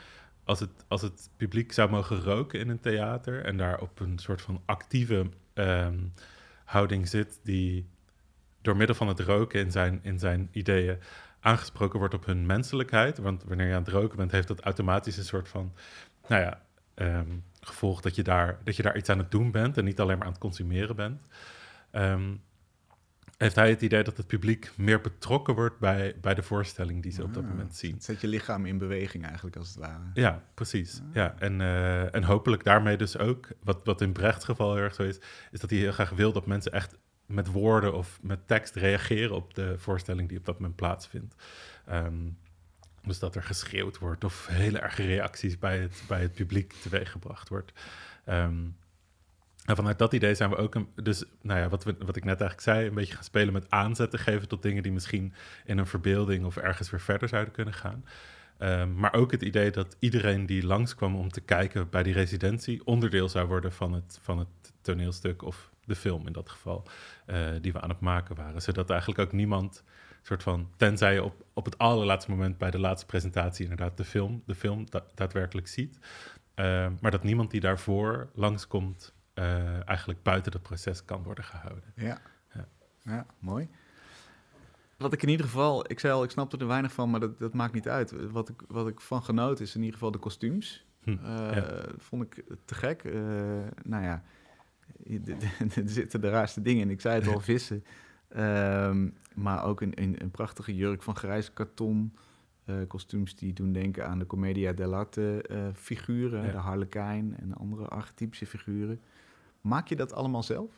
Als 0.43 0.59
het, 0.59 0.85
als 0.87 1.01
het 1.01 1.29
publiek 1.37 1.71
zou 1.71 1.89
mogen 1.89 2.21
roken 2.21 2.59
in 2.59 2.69
een 2.69 2.79
theater 2.79 3.45
en 3.45 3.57
daar 3.57 3.81
op 3.81 3.99
een 3.99 4.19
soort 4.19 4.41
van 4.41 4.61
actieve 4.65 5.29
um, 5.59 6.13
houding 6.65 7.07
zit, 7.07 7.39
die 7.43 7.89
door 8.61 8.77
middel 8.77 8.95
van 8.95 9.07
het 9.07 9.19
roken 9.19 9.59
in 9.59 9.71
zijn, 9.71 9.99
in 10.03 10.19
zijn 10.19 10.49
ideeën 10.51 10.97
aangesproken 11.39 11.99
wordt 11.99 12.13
op 12.13 12.25
hun 12.25 12.45
menselijkheid. 12.45 13.17
Want 13.17 13.43
wanneer 13.43 13.67
je 13.67 13.73
aan 13.73 13.83
het 13.83 13.93
roken 13.93 14.17
bent, 14.17 14.31
heeft 14.31 14.47
dat 14.47 14.59
automatisch 14.59 15.17
een 15.17 15.23
soort 15.23 15.47
van, 15.47 15.73
nou 16.27 16.41
ja, 16.41 16.61
um, 16.95 17.43
gevolg 17.61 18.01
dat 18.01 18.15
je, 18.15 18.23
daar, 18.23 18.59
dat 18.63 18.75
je 18.75 18.83
daar 18.83 18.97
iets 18.97 19.09
aan 19.09 19.17
het 19.17 19.31
doen 19.31 19.51
bent 19.51 19.77
en 19.77 19.85
niet 19.85 19.99
alleen 19.99 20.17
maar 20.17 20.25
aan 20.25 20.33
het 20.33 20.41
consumeren 20.41 20.95
bent. 20.95 21.27
Um, 21.91 22.41
heeft 23.39 23.55
hij 23.55 23.69
het 23.69 23.81
idee 23.81 24.03
dat 24.03 24.17
het 24.17 24.27
publiek 24.27 24.71
meer 24.75 25.01
betrokken 25.01 25.53
wordt 25.53 25.79
bij, 25.79 26.15
bij 26.21 26.33
de 26.33 26.43
voorstelling 26.43 27.03
die 27.03 27.11
ze 27.11 27.23
op 27.23 27.33
dat 27.33 27.43
Ah, 27.43 27.49
moment 27.49 27.75
zien. 27.75 27.93
Het 27.93 28.03
zet 28.03 28.21
je 28.21 28.27
lichaam 28.27 28.65
in 28.65 28.77
beweging 28.77 29.25
eigenlijk, 29.25 29.55
als 29.55 29.67
het 29.67 29.77
ware. 29.77 30.03
Ja, 30.13 30.43
precies. 30.53 31.01
Ja, 31.13 31.35
en, 31.39 31.59
uh, 31.59 32.15
en 32.15 32.23
hopelijk 32.23 32.63
daarmee 32.63 32.97
dus 32.97 33.17
ook, 33.17 33.47
wat, 33.63 33.81
wat 33.83 34.01
in 34.01 34.11
Brechts 34.11 34.45
geval 34.45 34.73
heel 34.73 34.83
erg 34.83 34.95
zo 34.95 35.03
is, 35.03 35.19
is 35.51 35.59
dat 35.59 35.69
hij 35.69 35.79
heel 35.79 35.91
graag 35.91 36.09
wil 36.09 36.31
dat 36.31 36.45
mensen 36.45 36.71
echt 36.71 36.97
met 37.25 37.47
woorden 37.47 37.93
of 37.93 38.19
met 38.21 38.47
tekst 38.47 38.75
reageren 38.75 39.35
op 39.35 39.53
de 39.53 39.75
voorstelling 39.77 40.29
die 40.29 40.37
op 40.37 40.45
dat 40.45 40.59
moment 40.59 40.75
plaatsvindt. 40.75 41.35
Um, 41.91 42.37
dus 43.03 43.19
dat 43.19 43.35
er 43.35 43.43
geschreeuwd 43.43 43.97
wordt 43.97 44.23
of 44.23 44.47
hele 44.47 44.79
erge 44.79 45.03
reacties 45.03 45.59
bij 45.59 45.79
het, 45.79 46.03
bij 46.07 46.21
het 46.21 46.33
publiek 46.33 46.73
teweeggebracht 46.73 47.49
wordt. 47.49 47.71
Um, 48.29 48.75
en 49.69 49.75
vanuit 49.75 49.99
dat 49.99 50.13
idee 50.13 50.35
zijn 50.35 50.49
we 50.49 50.55
ook, 50.55 50.75
een, 50.75 50.89
dus 50.95 51.23
nou 51.41 51.59
ja, 51.59 51.69
wat, 51.69 51.83
we, 51.83 51.95
wat 52.05 52.15
ik 52.15 52.23
net 52.23 52.41
eigenlijk 52.41 52.61
zei, 52.61 52.87
een 52.87 52.93
beetje 52.93 53.13
gaan 53.13 53.23
spelen 53.23 53.53
met 53.53 53.69
aanzetten 53.69 54.19
geven 54.19 54.47
tot 54.47 54.61
dingen 54.61 54.83
die 54.83 54.91
misschien 54.91 55.33
in 55.65 55.77
een 55.77 55.87
verbeelding 55.87 56.45
of 56.45 56.57
ergens 56.57 56.89
weer 56.89 56.99
verder 56.99 57.29
zouden 57.29 57.53
kunnen 57.53 57.73
gaan. 57.73 58.03
Um, 58.59 58.95
maar 58.95 59.13
ook 59.13 59.31
het 59.31 59.41
idee 59.41 59.71
dat 59.71 59.95
iedereen 59.99 60.45
die 60.45 60.65
langskwam 60.65 61.15
om 61.15 61.29
te 61.29 61.41
kijken 61.41 61.89
bij 61.89 62.03
die 62.03 62.13
residentie 62.13 62.85
onderdeel 62.85 63.29
zou 63.29 63.47
worden 63.47 63.71
van 63.71 63.93
het, 63.93 64.19
van 64.21 64.39
het 64.39 64.47
toneelstuk 64.81 65.41
of 65.41 65.71
de 65.85 65.95
film 65.95 66.27
in 66.27 66.33
dat 66.33 66.49
geval, 66.49 66.87
uh, 67.27 67.47
die 67.61 67.73
we 67.73 67.81
aan 67.81 67.89
het 67.89 67.99
maken 67.99 68.35
waren. 68.35 68.61
Zodat 68.61 68.89
eigenlijk 68.89 69.19
ook 69.19 69.31
niemand, 69.31 69.83
soort 70.21 70.43
van, 70.43 70.69
tenzij 70.77 71.13
je 71.13 71.23
op, 71.23 71.45
op 71.53 71.65
het 71.65 71.77
allerlaatste 71.77 72.31
moment 72.31 72.57
bij 72.57 72.71
de 72.71 72.79
laatste 72.79 73.05
presentatie 73.05 73.63
inderdaad 73.63 73.97
de 73.97 74.05
film, 74.05 74.43
de 74.45 74.55
film 74.55 74.89
da 74.89 75.03
daadwerkelijk 75.15 75.67
ziet, 75.67 75.99
uh, 76.55 76.87
maar 76.99 77.11
dat 77.11 77.23
niemand 77.23 77.51
die 77.51 77.61
daarvoor 77.61 78.29
langskomt 78.33 79.13
uh, 79.39 79.87
eigenlijk 79.87 80.23
buiten 80.23 80.51
het 80.51 80.61
proces 80.61 81.05
kan 81.05 81.23
worden 81.23 81.43
gehouden. 81.43 81.93
Ja. 81.95 82.17
Ja. 82.53 82.67
ja, 83.03 83.25
mooi. 83.39 83.69
Wat 84.97 85.13
ik 85.13 85.23
in 85.23 85.29
ieder 85.29 85.45
geval, 85.45 85.91
ik 85.91 85.99
zei 85.99 86.13
al, 86.13 86.23
ik 86.23 86.29
snapte 86.29 86.57
er 86.57 86.67
weinig 86.67 86.93
van, 86.93 87.09
maar 87.09 87.19
dat, 87.19 87.39
dat 87.39 87.53
maakt 87.53 87.73
niet 87.73 87.89
uit. 87.89 88.31
Wat 88.31 88.49
ik, 88.49 88.61
wat 88.67 88.87
ik 88.87 89.01
van 89.01 89.23
genoot 89.23 89.59
is 89.59 89.75
in 89.75 89.79
ieder 89.79 89.93
geval 89.93 90.11
de 90.11 90.17
kostuums. 90.17 90.87
Hm, 91.03 91.09
Uh, 91.09 91.55
ja. 91.55 91.85
Vond 91.97 92.23
ik 92.23 92.43
te 92.65 92.75
gek. 92.75 93.03
Uh, 93.03 93.21
nou 93.83 94.03
ja, 94.03 94.23
er 95.75 95.89
zitten 95.89 96.21
de 96.21 96.29
raarste 96.29 96.61
dingen 96.61 96.81
in. 96.81 96.89
Ik 96.89 97.01
zei 97.01 97.19
het 97.19 97.27
al, 97.27 97.39
vissen. 97.53 97.83
Um, 98.37 99.17
maar 99.35 99.63
ook 99.63 99.81
een, 99.81 100.01
een, 100.01 100.21
een, 100.21 100.31
prachtige 100.31 100.75
jurk 100.75 101.03
van 101.03 101.15
grijs 101.15 101.53
karton. 101.53 102.13
Uh, 102.65 102.75
kostuums 102.87 103.35
die 103.35 103.53
doen 103.53 103.73
denken 103.73 104.07
aan 104.07 104.19
de 104.19 104.25
Commedia 104.25 104.73
dell'arte 104.73 105.45
uh, 105.51 105.67
figuren. 105.73 106.45
Ja. 106.45 106.51
De 106.51 106.57
harlekijn 106.57 107.35
en 107.39 107.53
andere 107.53 107.87
archetypische 107.87 108.45
figuren. 108.45 109.01
Maak 109.69 109.87
je 109.87 109.95
dat 109.95 110.13
allemaal 110.13 110.43
zelf? 110.43 110.71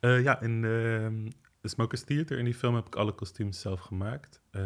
Uh, 0.00 0.22
ja, 0.22 0.40
in 0.40 0.62
de, 0.62 1.28
de 1.60 1.68
Smokers 1.68 2.02
Theater, 2.02 2.38
in 2.38 2.44
die 2.44 2.54
film, 2.54 2.74
heb 2.74 2.86
ik 2.86 2.94
alle 2.94 3.12
kostuums 3.12 3.60
zelf 3.60 3.80
gemaakt. 3.80 4.40
Uh, 4.52 4.62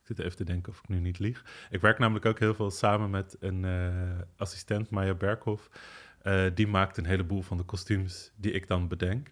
ik 0.00 0.06
zit 0.06 0.18
even 0.18 0.36
te 0.36 0.44
denken 0.44 0.72
of 0.72 0.78
ik 0.78 0.88
nu 0.88 1.00
niet 1.00 1.18
lieg. 1.18 1.44
Ik 1.70 1.80
werk 1.80 1.98
namelijk 1.98 2.26
ook 2.26 2.38
heel 2.38 2.54
veel 2.54 2.70
samen 2.70 3.10
met 3.10 3.36
een 3.40 3.62
uh, 3.62 4.20
assistent, 4.36 4.90
Maya 4.90 5.14
Berghoff. 5.14 5.70
Uh, 6.22 6.44
die 6.54 6.66
maakt 6.66 6.96
een 6.96 7.06
heleboel 7.06 7.42
van 7.42 7.56
de 7.56 7.62
kostuums 7.62 8.32
die 8.36 8.52
ik 8.52 8.66
dan 8.66 8.88
bedenk. 8.88 9.28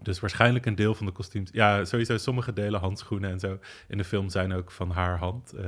Dus 0.00 0.20
waarschijnlijk 0.20 0.66
een 0.66 0.74
deel 0.74 0.94
van 0.94 1.06
de 1.06 1.12
kostuums. 1.12 1.50
Ja, 1.52 1.84
sowieso 1.84 2.16
sommige 2.16 2.52
delen, 2.52 2.80
handschoenen 2.80 3.30
en 3.30 3.40
zo, 3.40 3.58
in 3.88 3.98
de 3.98 4.04
film 4.04 4.28
zijn 4.28 4.52
ook 4.52 4.70
van 4.70 4.90
haar 4.90 5.18
hand. 5.18 5.54
Uh, 5.54 5.64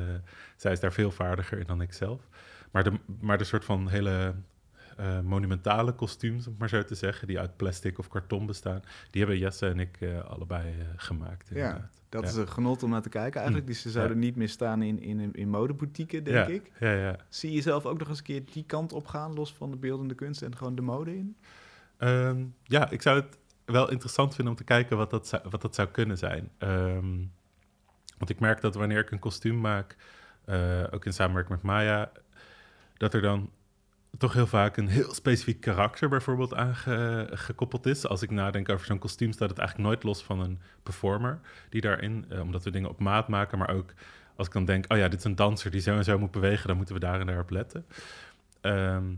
zij 0.56 0.72
is 0.72 0.80
daar 0.80 0.92
veel 0.92 1.10
vaardiger 1.10 1.58
in 1.58 1.66
dan 1.66 1.80
ik 1.80 1.92
zelf. 1.92 2.28
Maar 2.70 2.84
de, 2.84 2.92
maar 3.20 3.38
de 3.38 3.44
soort 3.44 3.64
van 3.64 3.88
hele 3.88 4.34
uh, 5.00 5.20
monumentale 5.20 5.92
kostuums, 5.92 6.46
om 6.46 6.54
maar 6.58 6.68
zo 6.68 6.84
te 6.84 6.94
zeggen, 6.94 7.26
die 7.26 7.38
uit 7.38 7.56
plastic 7.56 7.98
of 7.98 8.08
karton 8.08 8.46
bestaan, 8.46 8.82
die 9.10 9.20
hebben 9.20 9.38
Jesse 9.38 9.66
en 9.66 9.80
ik 9.80 10.00
uh, 10.00 10.24
allebei 10.24 10.78
uh, 10.78 10.84
gemaakt. 10.96 11.48
Ja, 11.52 11.90
dat 12.08 12.22
ja. 12.22 12.28
is 12.28 12.34
een 12.34 12.48
genot 12.48 12.82
om 12.82 12.90
naar 12.90 13.02
te 13.02 13.08
kijken 13.08 13.36
eigenlijk. 13.36 13.66
Dus 13.66 13.80
ze 13.80 13.90
zouden 13.90 14.16
ja. 14.16 14.24
niet 14.24 14.36
meer 14.36 14.48
staan 14.48 14.82
in, 14.82 15.00
in, 15.00 15.32
in 15.32 15.48
modeboutieken, 15.48 16.24
denk 16.24 16.48
ja. 16.48 16.54
ik. 16.54 16.70
Ja, 16.80 16.92
ja. 16.92 17.16
Zie 17.28 17.52
je 17.52 17.60
zelf 17.60 17.86
ook 17.86 17.98
nog 17.98 18.08
eens 18.08 18.18
een 18.18 18.24
keer 18.24 18.42
die 18.52 18.64
kant 18.66 18.92
op 18.92 19.06
gaan, 19.06 19.34
los 19.34 19.54
van 19.54 19.70
de 19.70 19.76
beeldende 19.76 20.14
kunst 20.14 20.42
en 20.42 20.56
gewoon 20.56 20.74
de 20.74 20.82
mode 20.82 21.16
in? 21.16 21.36
Um, 21.98 22.54
ja, 22.62 22.90
ik 22.90 23.02
zou 23.02 23.20
het 23.20 23.38
wel 23.64 23.90
interessant 23.90 24.34
vind 24.34 24.48
om 24.48 24.54
te 24.54 24.64
kijken 24.64 24.96
wat 24.96 25.10
dat 25.10 25.28
zou, 25.28 25.42
wat 25.50 25.62
dat 25.62 25.74
zou 25.74 25.88
kunnen 25.88 26.18
zijn. 26.18 26.50
Ehm, 26.58 27.16
want 28.18 28.30
ik 28.30 28.40
merk 28.40 28.60
dat 28.60 28.74
wanneer 28.74 28.98
ik 28.98 29.10
een 29.10 29.18
kostuum 29.18 29.60
maak, 29.60 29.96
eh, 30.44 30.84
ook 30.90 31.04
in 31.04 31.12
samenwerking 31.12 31.54
met 31.54 31.64
Maya, 31.64 32.12
dat 32.96 33.14
er 33.14 33.20
dan 33.20 33.50
toch 34.18 34.32
heel 34.32 34.46
vaak 34.46 34.76
een 34.76 34.88
heel 34.88 35.14
specifiek 35.14 35.60
karakter 35.60 36.08
bijvoorbeeld 36.08 36.54
aangekoppeld 36.54 37.86
is. 37.86 38.06
Als 38.06 38.22
ik 38.22 38.30
nadenk 38.30 38.68
over 38.68 38.86
zo'n 38.86 38.98
kostuum, 38.98 39.32
staat 39.32 39.48
het 39.48 39.58
eigenlijk 39.58 39.88
nooit 39.88 40.02
los 40.02 40.24
van 40.24 40.40
een 40.40 40.60
performer 40.82 41.40
die 41.68 41.80
daarin, 41.80 42.24
uh, 42.32 42.40
omdat 42.40 42.64
we 42.64 42.70
dingen 42.70 42.88
op 42.88 43.00
maat 43.00 43.28
maken, 43.28 43.58
maar 43.58 43.70
ook 43.70 43.94
als 44.36 44.46
ik 44.46 44.52
dan 44.52 44.64
denk, 44.64 44.92
oh 44.92 44.98
ja, 44.98 45.08
dit 45.08 45.18
is 45.18 45.24
een 45.24 45.34
danser 45.34 45.70
die 45.70 45.80
zo 45.80 45.96
en 45.96 46.04
zo 46.04 46.18
moet 46.18 46.30
bewegen, 46.30 46.68
dan 46.68 46.76
moeten 46.76 46.94
we 46.94 47.00
daar 47.00 47.20
en 47.20 47.26
daar 47.26 47.40
op 47.40 47.50
letten. 47.50 47.86
Ehm, 48.60 49.14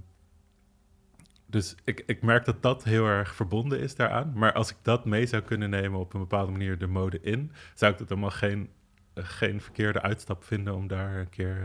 dus 1.47 1.75
ik, 1.85 2.03
ik 2.07 2.23
merk 2.23 2.45
dat 2.45 2.63
dat 2.63 2.85
heel 2.85 3.07
erg 3.07 3.35
verbonden 3.35 3.81
is 3.81 3.95
daaraan. 3.95 4.33
Maar 4.35 4.53
als 4.53 4.71
ik 4.71 4.77
dat 4.83 5.05
mee 5.05 5.27
zou 5.27 5.43
kunnen 5.43 5.71
nemen 5.71 6.01
op 6.01 6.15
een 6.15 6.21
bepaalde 6.21 6.53
manier 6.53 6.79
de 6.79 6.87
mode 6.87 7.21
in, 7.21 7.53
zou 7.75 7.93
ik 7.93 7.99
het 7.99 8.09
helemaal 8.09 8.31
geen, 8.31 8.61
eh, 8.61 8.69
geen 9.17 9.61
verkeerde 9.61 10.03
uitstap 10.03 10.45
vinden 10.45 10.75
om 10.75 10.87
daar 10.87 11.17
een 11.17 11.29
keer 11.29 11.57
uh, 11.57 11.65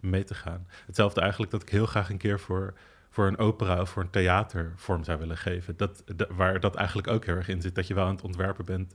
mee 0.00 0.24
te 0.24 0.34
gaan. 0.34 0.66
Hetzelfde 0.86 1.20
eigenlijk 1.20 1.50
dat 1.50 1.62
ik 1.62 1.68
heel 1.68 1.86
graag 1.86 2.10
een 2.10 2.18
keer 2.18 2.40
voor, 2.40 2.74
voor 3.10 3.26
een 3.26 3.38
opera 3.38 3.80
of 3.80 3.90
voor 3.90 4.02
een 4.02 4.10
theater 4.10 4.72
vorm 4.76 5.04
zou 5.04 5.18
willen 5.18 5.36
geven. 5.36 5.76
Dat, 5.76 6.04
waar 6.28 6.60
dat 6.60 6.74
eigenlijk 6.74 7.08
ook 7.08 7.24
heel 7.24 7.34
erg 7.36 7.48
in 7.48 7.62
zit. 7.62 7.74
Dat 7.74 7.86
je 7.86 7.94
wel 7.94 8.04
aan 8.06 8.14
het 8.14 8.24
ontwerpen 8.24 8.64
bent 8.64 8.94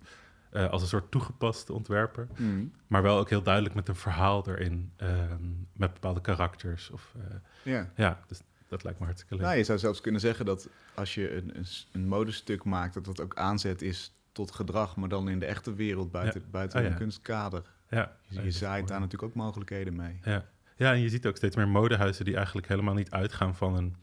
uh, 0.51 0.69
als 0.69 0.81
een 0.81 0.87
soort 0.87 1.11
toegepaste 1.11 1.73
ontwerper. 1.73 2.27
Mm. 2.37 2.71
Maar 2.87 3.01
wel 3.01 3.17
ook 3.17 3.29
heel 3.29 3.41
duidelijk 3.43 3.75
met 3.75 3.87
een 3.87 3.95
verhaal 3.95 4.47
erin. 4.47 4.91
ehm, 4.95 5.41
met 5.73 5.93
bepaalde 5.93 6.21
karakters. 6.21 6.89
Of, 6.89 7.13
Ja. 7.63 7.89
ja, 7.95 8.19
dus 8.27 8.41
dat 8.67 8.83
lijkt 8.83 8.99
me 8.99 9.05
hartstikke 9.05 9.35
leuk. 9.35 9.45
Nou, 9.45 9.57
je 9.57 9.63
zou 9.63 9.79
zelfs 9.79 10.01
kunnen 10.01 10.21
zeggen 10.21 10.45
dat 10.45 10.69
als 10.93 11.13
je 11.13 11.35
een, 11.35 11.57
een, 11.57 11.65
een 11.91 12.07
modestuk 12.07 12.63
maakt, 12.63 12.93
dat 12.93 13.05
dat 13.05 13.21
ook 13.21 13.35
aanzet 13.35 13.81
is 13.81 14.13
tot 14.31 14.51
gedrag, 14.51 14.95
maar 14.95 15.09
dan 15.09 15.29
in 15.29 15.39
de 15.39 15.45
echte 15.45 15.73
wereld, 15.73 16.11
buiten, 16.11 16.43
buiten 16.51 16.79
Oh, 16.79 16.85
een 16.85 16.91
ja. 16.91 16.97
kunstkader. 16.97 17.61
Ja, 17.93 18.15
Je, 18.27 18.43
je 18.43 18.51
zaait 18.51 18.87
daar 18.87 18.99
natuurlijk 18.99 19.31
ook 19.31 19.35
mogelijkheden 19.35 19.95
mee. 19.95 20.19
Ja. 20.23 20.45
ja, 20.75 20.91
en 20.91 20.99
je 20.99 21.09
ziet 21.09 21.25
ook 21.25 21.37
steeds 21.37 21.55
meer 21.55 21.67
modehuizen 21.67 22.25
die 22.25 22.35
eigenlijk 22.35 22.67
helemaal 22.67 22.93
niet 22.93 23.11
uitgaan 23.11 23.55
van 23.55 23.75
een 23.75 23.95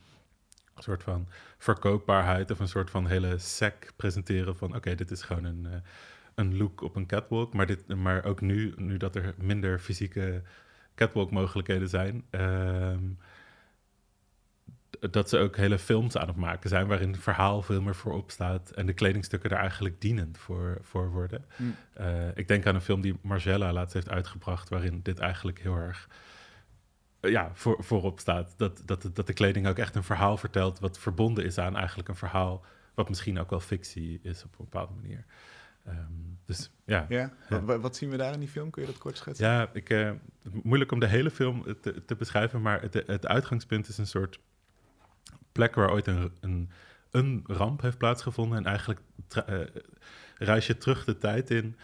soort 0.82 1.02
van 1.02 1.28
verkoopbaarheid 1.58 2.50
of 2.50 2.58
een 2.58 2.68
soort 2.68 2.90
van 2.90 3.06
hele 3.06 3.38
sec 3.38 3.92
presenteren 3.96 4.56
van 4.56 4.76
oké, 4.76 4.94
dit 4.94 5.10
is 5.10 5.22
gewoon 5.22 5.44
een, 5.44 5.66
eh, 5.66 5.78
een 6.34 6.56
look 6.56 6.80
op 6.80 6.96
een 6.96 7.06
catwalk. 7.06 7.54
Maar, 7.54 7.66
dit, 7.66 7.94
maar 7.94 8.24
ook 8.24 8.40
nu, 8.40 8.72
nu 8.76 8.96
dat 8.96 9.14
er 9.14 9.34
minder 9.38 9.78
fysieke 9.78 10.42
catwalk 10.94 11.30
mogelijkheden 11.30 11.88
zijn, 11.88 12.24
ehm, 12.30 13.04
dat 15.10 15.28
ze 15.28 15.38
ook 15.38 15.56
hele 15.56 15.78
films 15.78 16.16
aan 16.16 16.26
het 16.28 16.36
maken 16.36 16.68
zijn 16.68 16.86
waarin 16.86 17.12
het 17.12 17.22
verhaal 17.22 17.62
veel 17.62 17.82
meer 17.82 17.94
voorop 17.94 18.30
staat 18.30 18.70
en 18.70 18.86
de 18.86 18.92
kledingstukken 18.92 19.50
daar 19.50 19.60
eigenlijk 19.60 20.00
dienend 20.00 20.38
voor, 20.38 20.78
voor 20.82 21.10
worden. 21.10 21.44
Hm. 21.56 21.62
Eh, 21.92 22.28
ik 22.34 22.48
denk 22.48 22.66
aan 22.66 22.74
een 22.74 22.80
film 22.80 23.00
die 23.00 23.18
Marcella 23.22 23.72
laatst 23.72 23.94
heeft 23.94 24.08
uitgebracht, 24.10 24.68
waarin 24.68 25.00
dit 25.02 25.18
eigenlijk 25.18 25.60
heel 25.60 25.76
erg 25.76 26.08
eh, 27.20 27.30
ja, 27.30 27.50
voor, 27.54 27.84
voorop 27.84 28.20
staat. 28.20 28.54
Dat, 28.56 28.82
dat, 28.84 29.10
dat 29.12 29.26
de 29.26 29.32
kleding 29.32 29.66
ook 29.66 29.78
echt 29.78 29.94
een 29.94 30.02
verhaal 30.04 30.36
vertelt, 30.36 30.78
wat 30.78 30.98
verbonden 30.98 31.44
is 31.44 31.58
aan 31.58 31.76
eigenlijk 31.76 32.08
een 32.08 32.16
verhaal, 32.16 32.64
wat 32.94 33.08
misschien 33.08 33.38
ook 33.40 33.50
wel 33.50 33.60
fictie 33.60 34.20
is 34.22 34.44
op 34.44 34.50
een 34.58 34.64
bepaalde 34.70 34.94
manier. 34.94 35.24
Ehm, 35.84 35.96
dus 36.44 36.70
ja, 36.84 37.06
Ja? 37.08 37.32
Wat, 37.48 37.62
wat- 37.62 37.80
wat 37.80 37.96
zien 37.96 38.10
we 38.10 38.16
daar 38.16 38.32
in 38.32 38.40
die 38.40 38.48
film? 38.48 38.70
Kun 38.70 38.82
je 38.82 38.88
dat 38.88 38.98
kort 38.98 39.16
schetsen? 39.16 39.46
ja, 39.46 39.70
ik, 39.72 39.90
eh, 39.90 40.10
moeilijk 40.62 40.92
om 40.92 41.00
de 41.00 41.06
hele 41.06 41.30
film 41.30 41.64
te, 41.80 42.04
te 42.04 42.14
beschrijven, 42.16 42.62
maar 42.62 42.82
het, 42.82 42.94
het 43.06 43.26
uitgangspunt 43.26 43.88
is 43.88 43.98
een 43.98 44.06
soort 44.06 44.40
plek 45.60 45.74
waar 45.74 45.90
ooit 45.90 46.06
een, 46.06 46.32
een, 46.40 46.70
een 47.10 47.44
ramp 47.46 47.80
heeft 47.80 47.98
plaatsgevonden. 47.98 48.58
En 48.58 48.64
eigenlijk 48.64 49.00
eh, 49.46 49.58
reis 50.38 50.66
je 50.66 50.78
terug 50.78 51.04
de 51.04 51.18
tijd 51.18 51.50
in 51.50 51.76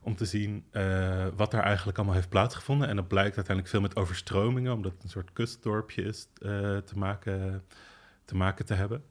om 0.00 0.16
te 0.16 0.24
zien 0.24 0.64
eh, 0.70 1.26
wat 1.36 1.52
er 1.52 1.60
eigenlijk 1.60 1.96
allemaal 1.96 2.14
heeft 2.14 2.28
plaatsgevonden. 2.28 2.88
En 2.88 2.96
dat 2.96 3.08
blijkt 3.08 3.36
uiteindelijk 3.36 3.68
veel 3.68 3.80
met 3.80 3.96
overstromingen, 3.96 4.72
omdat 4.72 4.92
een 5.02 5.08
soort 5.08 5.32
kustdorpje 5.32 6.02
is 6.02 6.28
eh, 6.34 6.48
te, 6.76 6.98
maken, 6.98 7.64
te 8.24 8.36
maken 8.36 8.64
te 8.64 8.74
hebben. 8.74 9.02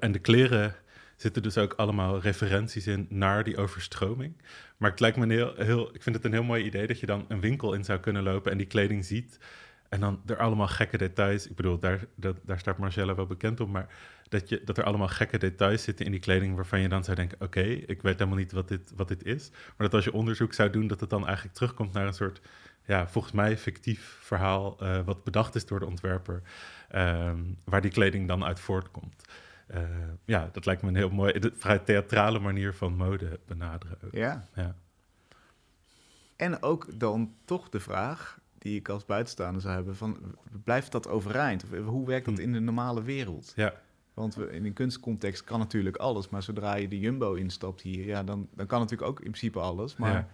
En 0.00 0.12
de 0.12 0.18
kleren 0.18 0.74
zitten 1.16 1.42
dus 1.42 1.58
ook 1.58 1.72
allemaal 1.72 2.20
referenties 2.20 2.86
in 2.86 3.06
naar 3.08 3.44
die 3.44 3.56
overstroming. 3.56 4.42
Maar 4.76 4.90
het 4.90 5.00
lijkt 5.00 5.16
me 5.16 5.22
een 5.22 5.30
heel, 5.30 5.54
heel, 5.56 5.94
ik 5.94 6.02
vind 6.02 6.16
het 6.16 6.24
een 6.24 6.32
heel 6.32 6.42
mooi 6.42 6.64
idee 6.64 6.86
dat 6.86 7.00
je 7.00 7.06
dan 7.06 7.24
een 7.28 7.40
winkel 7.40 7.74
in 7.74 7.84
zou 7.84 7.98
kunnen 7.98 8.22
lopen 8.22 8.52
en 8.52 8.58
die 8.58 8.66
kleding 8.66 9.04
ziet. 9.04 9.38
En 9.94 10.00
dan 10.00 10.22
er 10.26 10.36
allemaal 10.36 10.68
gekke 10.68 10.98
details. 10.98 11.48
Ik 11.48 11.56
bedoel, 11.56 11.78
daar, 11.78 12.04
dat, 12.14 12.36
daar 12.42 12.58
staat 12.58 12.78
Marcella 12.78 13.14
wel 13.14 13.26
bekend 13.26 13.60
op. 13.60 13.68
Maar 13.68 13.86
dat, 14.28 14.48
je, 14.48 14.62
dat 14.64 14.78
er 14.78 14.84
allemaal 14.84 15.08
gekke 15.08 15.38
details 15.38 15.82
zitten 15.82 16.04
in 16.04 16.10
die 16.10 16.20
kleding. 16.20 16.54
waarvan 16.54 16.80
je 16.80 16.88
dan 16.88 17.04
zou 17.04 17.16
denken: 17.16 17.40
oké, 17.40 17.60
ik 17.62 18.02
weet 18.02 18.18
helemaal 18.18 18.38
niet 18.38 18.52
wat 18.52 18.68
dit, 18.68 18.92
wat 18.96 19.08
dit 19.08 19.24
is. 19.24 19.50
Maar 19.50 19.72
dat 19.76 19.94
als 19.94 20.04
je 20.04 20.12
onderzoek 20.12 20.52
zou 20.52 20.70
doen, 20.70 20.86
dat 20.86 21.00
het 21.00 21.10
dan 21.10 21.26
eigenlijk 21.26 21.54
terugkomt 21.56 21.92
naar 21.92 22.06
een 22.06 22.14
soort. 22.14 22.40
Ja, 22.86 23.08
volgens 23.08 23.34
mij 23.34 23.58
fictief 23.58 24.18
verhaal. 24.20 24.76
eh, 24.80 25.00
wat 25.04 25.24
bedacht 25.24 25.54
is 25.54 25.66
door 25.66 25.80
de 25.80 25.86
ontwerper. 25.86 26.42
ehm, 26.88 27.38
waar 27.64 27.80
die 27.80 27.90
kleding 27.90 28.28
dan 28.28 28.44
uit 28.44 28.60
voortkomt. 28.60 29.24
Eh, 29.66 29.82
ja, 30.24 30.48
dat 30.52 30.66
lijkt 30.66 30.82
me 30.82 30.88
een 30.88 30.96
heel 30.96 31.10
mooi, 31.10 31.38
de, 31.38 31.52
vrij 31.56 31.78
theatrale 31.78 32.38
manier 32.38 32.74
van 32.74 32.96
mode 32.96 33.40
benaderen. 33.46 33.98
Ja. 34.10 34.44
Ja. 34.54 34.74
En 36.36 36.62
ook 36.62 36.98
dan 36.98 37.34
toch 37.44 37.68
de 37.68 37.80
vraag 37.80 38.38
die 38.64 38.76
ik 38.78 38.88
als 38.88 39.04
buitenstaander 39.04 39.62
zou 39.62 39.74
hebben 39.74 39.96
van, 39.96 40.16
blijft 40.64 40.92
dat 40.92 41.08
overeind? 41.08 41.64
Of 41.64 41.84
hoe 41.86 42.06
werkt 42.06 42.24
dat 42.26 42.34
Hm. 42.36 42.40
in 42.42 42.52
de 42.52 42.60
normale 42.60 43.02
wereld? 43.02 43.52
Ja. 43.56 43.74
Want 44.14 44.34
we, 44.34 44.50
in 44.52 44.64
een 44.64 44.72
kunstcontext 44.72 45.44
kan 45.44 45.58
natuurlijk 45.58 45.96
alles, 45.96 46.28
maar 46.28 46.42
zodra 46.42 46.74
je 46.74 46.88
de 46.88 46.98
Jumbo 46.98 47.34
instapt 47.34 47.80
hier, 47.80 48.06
ja, 48.06 48.22
dan, 48.22 48.48
dan 48.54 48.66
kan 48.66 48.80
natuurlijk 48.80 49.08
ook 49.10 49.16
in 49.18 49.30
principe 49.30 49.58
alles. 49.60 49.96
Maar 49.96 50.12
Ja. 50.12 50.28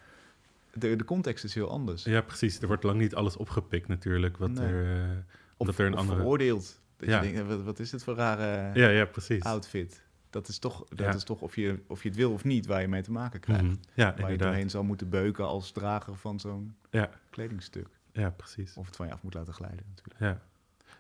de, 0.73 0.97
de 0.97 1.05
context 1.05 1.45
is 1.45 1.55
heel 1.55 1.71
anders. 1.71 2.05
ja, 2.05 2.21
precies. 2.21 2.61
Er 2.61 2.67
wordt 2.67 2.83
lang 2.83 2.99
niet 3.01 3.15
alles 3.15 3.37
opgepikt 3.37 3.89
natuurlijk. 3.89 4.37
Wat 4.37 4.51
Nee. 4.51 4.67
er, 4.67 4.95
eh, 4.97 5.11
Of, 5.11 5.55
omdat 5.57 5.79
er 5.79 5.87
een 5.87 5.93
of 5.93 5.99
andere... 5.99 6.19
veroordeeld. 6.19 6.81
Dat 6.97 7.09
Ja. 7.09 7.23
je 7.23 7.33
denkt, 7.33 7.49
wat, 7.49 7.63
wat 7.63 7.79
is 7.79 7.91
dit 7.91 8.05
voor 8.05 8.15
rare 8.15 8.79
Ja, 8.81 8.89
ja, 8.89 9.05
precies. 9.05 9.43
outfit? 9.43 10.03
Dat 10.31 10.49
is 10.49 10.59
toch, 10.59 10.85
dat 10.89 10.99
Ja. 10.99 11.15
is 11.15 11.25
toch 11.25 11.41
of, 11.41 11.57
je, 11.57 11.79
of 11.87 12.03
je 12.03 12.09
het 12.09 12.17
wil 12.19 12.33
of 12.33 12.45
niet 12.45 12.67
waar 12.67 12.81
je 12.81 12.89
mee 12.89 13.03
te 13.03 13.13
maken 13.13 13.41
krijgt. 13.41 13.63
Mhm. 13.63 13.73
Ja, 13.95 14.05
Waar 14.05 14.07
je 14.17 14.21
inderdaad. 14.23 14.39
doorheen 14.49 14.71
zal 14.71 14.83
moeten 14.83 15.09
beuken 15.09 15.47
als 15.47 15.71
drager 15.73 16.15
van 16.17 16.41
zo'n 16.41 16.75
Ja. 16.91 17.11
kledingstuk. 17.31 17.87
Ja, 18.13 18.31
precies. 18.31 18.77
Of 18.77 18.87
het 18.87 18.97
van 18.97 19.07
je 19.07 19.13
af 19.13 19.23
moet 19.23 19.35
laten 19.35 19.55
glijden 19.55 19.85
natuurlijk. 19.89 20.21
Ja, 20.21 20.41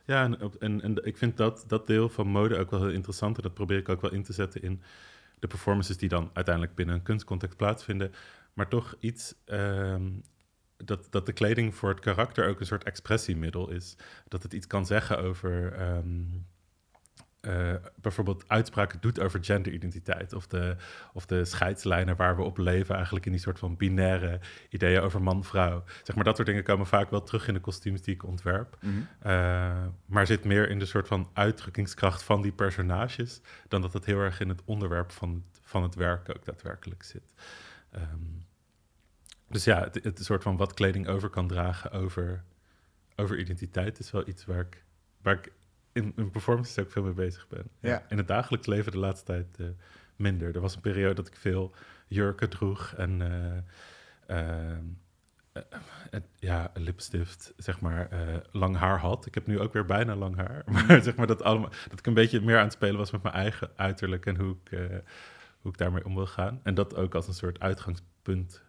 ja 0.05 0.25
en, 0.25 0.41
en, 0.59 0.81
en 0.83 1.05
ik 1.07 1.17
vind 1.17 1.37
dat, 1.37 1.65
dat 1.67 1.87
deel 1.87 2.09
van 2.09 2.27
mode 2.27 2.59
ook 2.59 2.71
wel 2.71 2.81
heel 2.81 2.91
interessant. 2.91 3.37
En 3.37 3.43
dat 3.43 3.55
probeer 3.55 3.79
ik 3.79 3.89
ook 3.89 4.01
wel 4.01 4.13
in 4.13 4.23
te 4.23 4.33
zetten 4.33 4.63
in 4.63 4.83
de 5.39 5.47
performances 5.47 5.97
die 5.97 6.09
dan 6.09 6.31
uiteindelijk 6.33 6.75
binnen 6.75 6.95
een 6.95 7.03
kunstcontext 7.03 7.57
plaatsvinden. 7.57 8.13
Maar 8.53 8.69
toch 8.69 8.97
iets 9.01 9.35
ehm, 9.45 10.11
dat, 10.77 11.07
dat 11.11 11.27
de 11.27 11.33
kleding 11.33 11.75
voor 11.75 11.89
het 11.89 12.01
karakter 12.01 12.49
ook 12.49 12.61
een 12.61 12.67
soort 12.67 12.85
expressiemiddel 12.85 13.71
is. 13.71 13.97
Dat 14.29 14.43
het 14.43 14.53
iets 14.53 14.67
kan 14.67 14.87
zeggen 14.87 15.19
over. 15.19 15.73
ehm, 15.73 16.27
eh, 17.41 17.75
bijvoorbeeld 17.95 18.45
uitspraken 18.47 19.01
doet 19.01 19.21
over 19.21 19.45
genderidentiteit. 19.45 20.33
Of 20.33 20.47
de, 20.47 20.77
of 21.13 21.27
de 21.27 21.45
scheidslijnen 21.45 22.17
waar 22.17 22.37
we 22.37 22.43
op 22.43 22.59
leven, 22.59 22.95
eigenlijk 22.95 23.27
in 23.27 23.33
die 23.33 23.41
soort 23.41 23.59
van 23.59 23.77
binaire 23.77 24.41
ideeën 24.69 25.01
over 25.01 25.23
man-vrouw. 25.23 25.85
Zeg 26.03 26.15
maar, 26.17 26.25
dat 26.25 26.37
soort 26.37 26.49
dingen 26.49 26.65
komen 26.65 26.87
vaak 26.87 27.11
wel 27.11 27.23
terug 27.23 27.49
in 27.49 27.55
de 27.55 27.61
kostuums 27.61 28.03
die 28.03 28.15
ik 28.15 28.25
ontwerp. 28.25 28.77
Mhm. 28.81 28.95
Uh, 29.27 29.87
maar 30.07 30.27
zit 30.27 30.45
meer 30.45 30.71
in 30.71 30.79
de 30.79 30.87
soort 30.87 31.07
van 31.07 31.31
uitdrukkingskracht 31.33 32.23
van 32.23 32.43
die 32.43 32.53
personages, 32.53 33.41
dan 33.69 33.81
dat 33.81 33.93
het 33.93 34.05
heel 34.05 34.19
erg 34.19 34.41
in 34.41 34.49
het 34.49 34.63
onderwerp 34.65 35.13
van 35.13 35.31
het, 35.35 35.61
van 35.63 35.83
het 35.83 35.95
werk 35.95 36.29
ook 36.37 36.45
daadwerkelijk 36.45 37.03
zit. 37.03 37.35
Um, 37.95 38.49
dus 39.49 39.65
ja, 39.65 39.83
het, 39.83 40.05
het 40.05 40.25
soort 40.25 40.43
van 40.43 40.57
wat 40.57 40.75
kleding 40.75 41.09
over 41.09 41.29
kan 41.29 41.49
dragen 41.49 41.91
over, 41.91 42.45
over 43.17 43.39
identiteit 43.39 43.99
is 43.99 44.11
wel 44.11 44.29
iets 44.29 44.45
waar 44.45 44.61
ik, 44.61 44.85
waar 45.23 45.35
ik 45.35 45.53
in, 45.93 46.13
in 46.17 46.31
performances 46.31 46.79
ook 46.79 46.91
veel 46.91 47.03
mee 47.03 47.13
bezig 47.13 47.49
ben. 47.49 47.71
Ja. 47.81 48.03
In 48.09 48.17
het 48.17 48.29
dagelijks 48.29 48.67
leven 48.67 48.93
de 48.93 48.99
laatste 48.99 49.25
tijd 49.25 49.47
uh, 49.59 49.67
minder. 50.17 50.55
Er 50.55 50.61
was 50.61 50.75
een 50.75 50.81
periode 50.81 51.15
dat 51.15 51.27
ik 51.27 51.37
veel 51.37 51.75
jurken 52.07 52.51
droeg 52.51 52.95
en 52.97 53.21
uh, 54.29 54.37
uh, 54.37 54.79
ja, 56.39 56.71
lipstift, 56.75 57.53
zeg 57.57 57.81
maar, 57.81 58.09
lang 58.51 58.77
haar 58.77 58.99
had. 58.99 59.27
Ik 59.27 59.35
heb 59.35 59.47
nu 59.47 59.61
ook 59.61 59.73
weer 59.73 59.85
bijna 59.85 60.15
lang 60.15 60.37
haar. 60.37 60.63
Maar 60.73 61.03
zeg 61.03 61.17
maar 61.17 61.27
dat, 61.27 61.43
allemaal, 61.43 61.71
dat 61.89 61.99
ik 61.99 62.07
een 62.07 62.15
beetje 62.15 62.41
meer 62.41 62.57
aan 62.57 62.65
het 62.65 62.73
spelen 62.73 62.97
was 62.97 63.11
met 63.11 63.23
mijn 63.23 63.35
eigen 63.35 63.71
uiterlijk 63.77 64.27
en 64.27 64.37
hoe 64.37 64.57
ik, 64.65 64.79
hoe 65.61 65.73
ik 65.73 65.79
daarmee 65.79 66.05
om 66.05 66.15
wil 66.15 66.27
gaan. 66.27 66.61
En 66.63 66.75
dat 66.75 66.97
ook 66.97 67.15
als 67.15 67.29
een 67.29 67.35
soort 67.35 67.61
uitgangspunt 67.61 68.63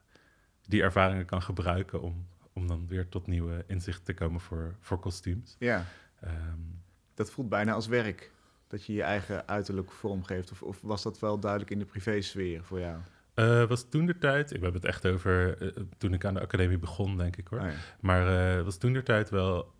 die 0.67 0.81
ervaringen 0.81 1.25
kan 1.25 1.41
gebruiken 1.41 2.01
om, 2.01 2.27
om 2.53 2.67
dan 2.67 2.87
weer 2.87 3.09
tot 3.09 3.27
nieuwe 3.27 3.63
inzichten 3.67 4.03
te 4.03 4.13
komen 4.13 4.41
voor, 4.41 4.75
voor 4.79 4.99
kostuums. 4.99 5.55
Ja, 5.59 5.85
um, 6.23 6.80
dat 7.13 7.31
voelt 7.31 7.49
bijna 7.49 7.73
als 7.73 7.87
werk. 7.87 8.31
Dat 8.67 8.85
je 8.85 8.93
je 8.93 9.03
eigen 9.03 9.47
uiterlijk 9.47 9.91
vormgeeft. 9.91 10.51
Of, 10.51 10.61
of 10.61 10.81
was 10.81 11.03
dat 11.03 11.19
wel 11.19 11.39
duidelijk 11.39 11.71
in 11.71 11.79
de 11.79 11.85
privésfeer 11.85 12.63
voor 12.63 12.79
jou? 12.79 12.97
Uh, 13.35 13.63
was 13.63 13.89
toen 13.89 14.05
de 14.05 14.17
tijd, 14.17 14.53
ik 14.53 14.61
heb 14.61 14.73
het 14.73 14.85
echt 14.85 15.05
over 15.07 15.61
uh, 15.61 15.69
toen 15.97 16.13
ik 16.13 16.25
aan 16.25 16.33
de 16.33 16.41
academie 16.41 16.77
begon, 16.77 17.17
denk 17.17 17.37
ik 17.37 17.47
hoor. 17.47 17.59
Oh 17.59 17.65
ja. 17.65 17.73
Maar 17.99 18.57
uh, 18.57 18.63
was 18.63 18.77
toen 18.77 18.93
de 18.93 19.03
tijd 19.03 19.29
wel, 19.29 19.75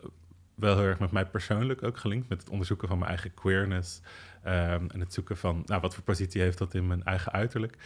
wel 0.55 0.77
heel 0.77 0.85
erg 0.85 0.99
met 0.99 1.11
mij 1.11 1.25
persoonlijk 1.25 1.83
ook 1.83 1.97
gelinkt. 1.97 2.29
Met 2.29 2.39
het 2.39 2.49
onderzoeken 2.49 2.87
van 2.87 2.97
mijn 2.97 3.09
eigen 3.09 3.33
queerness. 3.33 4.01
ehm, 4.43 4.85
en 4.87 4.99
het 4.99 5.13
zoeken 5.13 5.37
van 5.37 5.63
nou, 5.65 5.81
wat 5.81 5.93
voor 5.93 6.03
positie 6.03 6.41
heeft 6.41 6.57
dat 6.57 6.73
in 6.73 6.87
mijn 6.87 7.03
eigen 7.03 7.31
uiterlijk. 7.31 7.77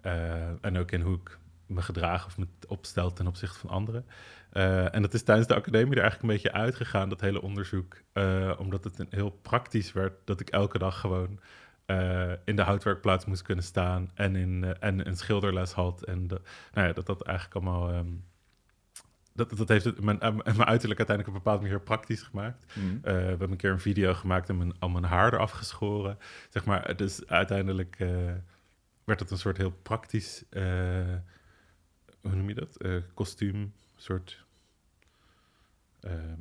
Eh, 0.00 0.64
en 0.64 0.78
ook 0.78 0.90
in 0.90 1.00
hoe 1.00 1.16
ik 1.16 1.38
me 1.66 1.82
gedraag 1.82 2.26
of 2.26 2.38
me 2.38 2.46
opstel 2.68 3.12
ten 3.12 3.26
opzichte 3.26 3.58
van 3.58 3.70
anderen. 3.70 4.04
Eh, 4.52 4.94
en 4.94 5.02
dat 5.02 5.14
is 5.14 5.22
tijdens 5.22 5.48
de 5.48 5.54
academie 5.54 5.94
er 5.96 6.02
eigenlijk 6.02 6.22
een 6.22 6.40
beetje 6.42 6.58
uitgegaan, 6.58 7.08
dat 7.08 7.20
hele 7.20 7.42
onderzoek. 7.42 7.96
eh, 8.12 8.52
omdat 8.58 8.84
het 8.84 8.98
een 8.98 9.06
heel 9.10 9.30
praktisch 9.30 9.92
werd 9.92 10.12
dat 10.24 10.40
ik 10.40 10.50
elke 10.50 10.78
dag 10.78 11.00
gewoon 11.00 11.40
eh, 11.86 12.32
in 12.44 12.56
de 12.56 12.62
houtwerkplaats 12.62 13.24
moest 13.24 13.42
kunnen 13.42 13.64
staan 13.64 14.10
en, 14.14 14.36
in, 14.36 14.76
en 14.80 15.06
een 15.06 15.16
schilderles 15.16 15.72
had. 15.72 16.02
En 16.04 16.28
de, 16.28 16.40
nou 16.72 16.86
ja, 16.86 16.92
dat 16.92 17.06
dat 17.06 17.22
eigenlijk 17.22 17.56
allemaal. 17.56 17.90
ehm, 17.90 18.06
dat, 19.34 19.56
dat 19.56 19.68
heeft 19.68 19.84
het, 19.84 20.00
mijn, 20.00 20.18
mijn 20.18 20.64
uiterlijk 20.64 20.98
uiteindelijk 20.98 21.28
op 21.28 21.34
een 21.34 21.42
bepaalde 21.42 21.62
manier 21.62 21.80
praktisch 21.80 22.22
gemaakt. 22.22 22.66
Mhm. 22.74 23.00
We 23.02 23.10
hebben 23.10 23.50
een 23.50 23.56
keer 23.56 23.70
een 23.70 23.80
video 23.80 24.14
gemaakt 24.14 24.48
en 24.48 24.56
mijn, 24.56 24.78
al 24.78 24.88
mijn 24.88 25.04
haar 25.04 25.32
eraf 25.32 25.50
geschoren. 25.50 26.18
Zeg 26.48 26.64
maar, 26.64 26.96
dus 26.96 27.26
uiteindelijk 27.26 27.96
werd 29.04 29.20
het 29.20 29.30
een 29.30 29.38
soort 29.38 29.56
heel 29.56 29.70
praktisch, 29.82 30.44
hoe 32.20 32.34
noem 32.34 32.48
je 32.48 32.54
dat? 32.54 32.76
Kostuum, 33.14 33.72
soort, 34.02 34.44
ehm, 36.00 36.40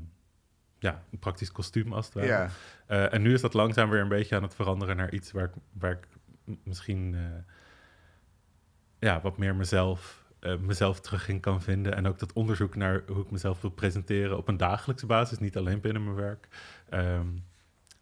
ja, 0.80 1.04
een 1.12 1.20
praktisch 1.20 1.52
kostuum 1.52 1.94
als 1.94 2.06
het 2.06 2.14
ware. 2.14 2.28
Ja, 2.28 2.50
Eh, 2.86 3.14
en 3.14 3.22
nu 3.22 3.34
is 3.34 3.42
dat 3.42 3.54
langzaam 3.54 3.90
weer 3.90 4.02
een 4.02 4.08
beetje 4.08 4.36
aan 4.36 4.44
het 4.44 4.56
veranderen 4.56 4.96
naar 4.98 5.14
iets 5.14 5.32
waar 5.32 5.44
ik, 5.44 5.54
waar 5.72 5.92
ik 5.92 6.08
misschien 6.64 7.16
eh, 7.16 7.22
ja, 9.00 9.22
wat 9.22 9.38
meer 9.38 9.56
mezelf, 9.56 10.24
eh, 10.40 10.58
mezelf 10.58 11.00
terug 11.00 11.28
in 11.28 11.40
kan 11.40 11.62
vinden. 11.62 11.96
En 11.96 12.08
ook 12.08 12.20
dat 12.20 12.34
onderzoek 12.34 12.76
naar 12.76 13.02
hoe 13.08 13.24
ik 13.24 13.32
mezelf 13.32 13.62
wil 13.62 13.70
presenteren 13.72 14.38
op 14.38 14.48
een 14.48 14.58
dagelijkse 14.58 15.06
basis, 15.06 15.38
niet 15.40 15.58
alleen 15.58 15.82
binnen 15.82 16.04
mijn 16.04 16.16
werk. 16.16 16.48
Ehm, 16.90 17.28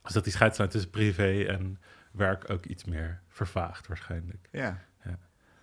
dus 0.04 0.14
dat 0.14 0.24
die 0.24 0.34
scheidslijn 0.34 0.70
tussen 0.70 0.90
privé 0.90 1.44
en 1.44 1.80
werk 2.12 2.50
ook 2.50 2.66
iets 2.66 2.86
meer 2.86 3.22
vervaagt 3.28 3.88
waarschijnlijk. 3.88 4.50
ja. 4.52 4.88
Ja. 5.04 5.18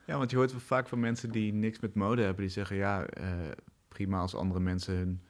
Ja, 0.07 0.18
want 0.18 0.30
je 0.30 0.36
hoort 0.36 0.51
wel 0.51 0.61
vaak 0.61 0.88
van 0.88 1.01
mensen 1.01 1.30
die 1.30 1.53
niks 1.53 1.80
met 1.80 1.94
mode 1.94 2.22
hebben, 2.22 2.40
die 2.40 2.53
zeggen 2.53 2.76
ja, 2.76 3.07
prima 3.97 4.20
als 4.20 4.34
andere 4.34 4.61
mensen 4.61 4.94
hun 4.94 5.20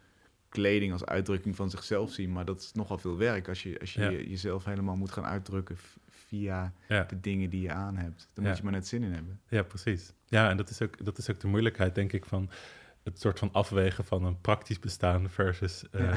kleding 0.48 0.92
als 0.92 1.04
uitdrukking 1.04 1.56
van 1.56 1.70
zichzelf 1.70 2.10
zien, 2.12 2.32
maar 2.32 2.44
dat 2.44 2.60
is 2.60 2.72
nogal 2.72 2.98
veel 2.98 3.16
werk 3.16 3.48
als 3.48 3.62
je, 3.62 3.80
als 3.80 3.94
je 3.94 4.00
Ja. 4.00 4.08
je- 4.08 4.28
jezelf 4.28 4.64
helemaal 4.64 4.96
moet 4.96 5.10
gaan 5.10 5.24
uitdrukken 5.24 5.76
via 6.08 6.72
Ja. 6.88 7.02
de 7.04 7.20
dingen 7.20 7.50
die 7.50 7.60
je 7.60 7.72
aan 7.72 7.96
hebt. 7.96 8.28
Daar 8.34 8.44
Ja. 8.44 8.48
moet 8.50 8.58
je 8.58 8.64
maar 8.64 8.72
net 8.72 8.86
zin 8.86 9.02
in 9.02 9.12
hebben. 9.12 9.40
Ja, 9.48 9.62
precies. 9.62 10.12
Ja, 10.24 10.50
en 10.50 10.56
dat 10.56 10.70
is 10.70 10.82
ook, 10.82 11.04
dat 11.04 11.18
is 11.18 11.30
ook 11.30 11.40
de 11.40 11.46
moeilijkheid, 11.46 11.94
denk 11.94 12.12
ik, 12.12 12.24
van 12.24 12.50
het 13.02 13.20
soort 13.20 13.38
van 13.38 13.52
afwegen 13.52 14.04
van 14.04 14.24
een 14.24 14.40
praktisch 14.40 14.78
bestaan 14.80 15.30
versus 15.30 15.90
eh, 15.90 16.00
Ja. 16.00 16.12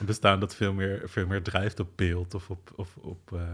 een 0.00 0.06
bestaan 0.06 0.40
dat 0.40 0.54
veel 0.54 0.72
meer, 0.72 1.02
veel 1.08 1.26
meer 1.26 1.42
drijft 1.42 1.80
op 1.80 1.88
beeld 1.96 2.34
of 2.34 2.50
op, 2.50 2.72
of 2.76 2.96
op 2.96 3.32
eh, 3.32 3.48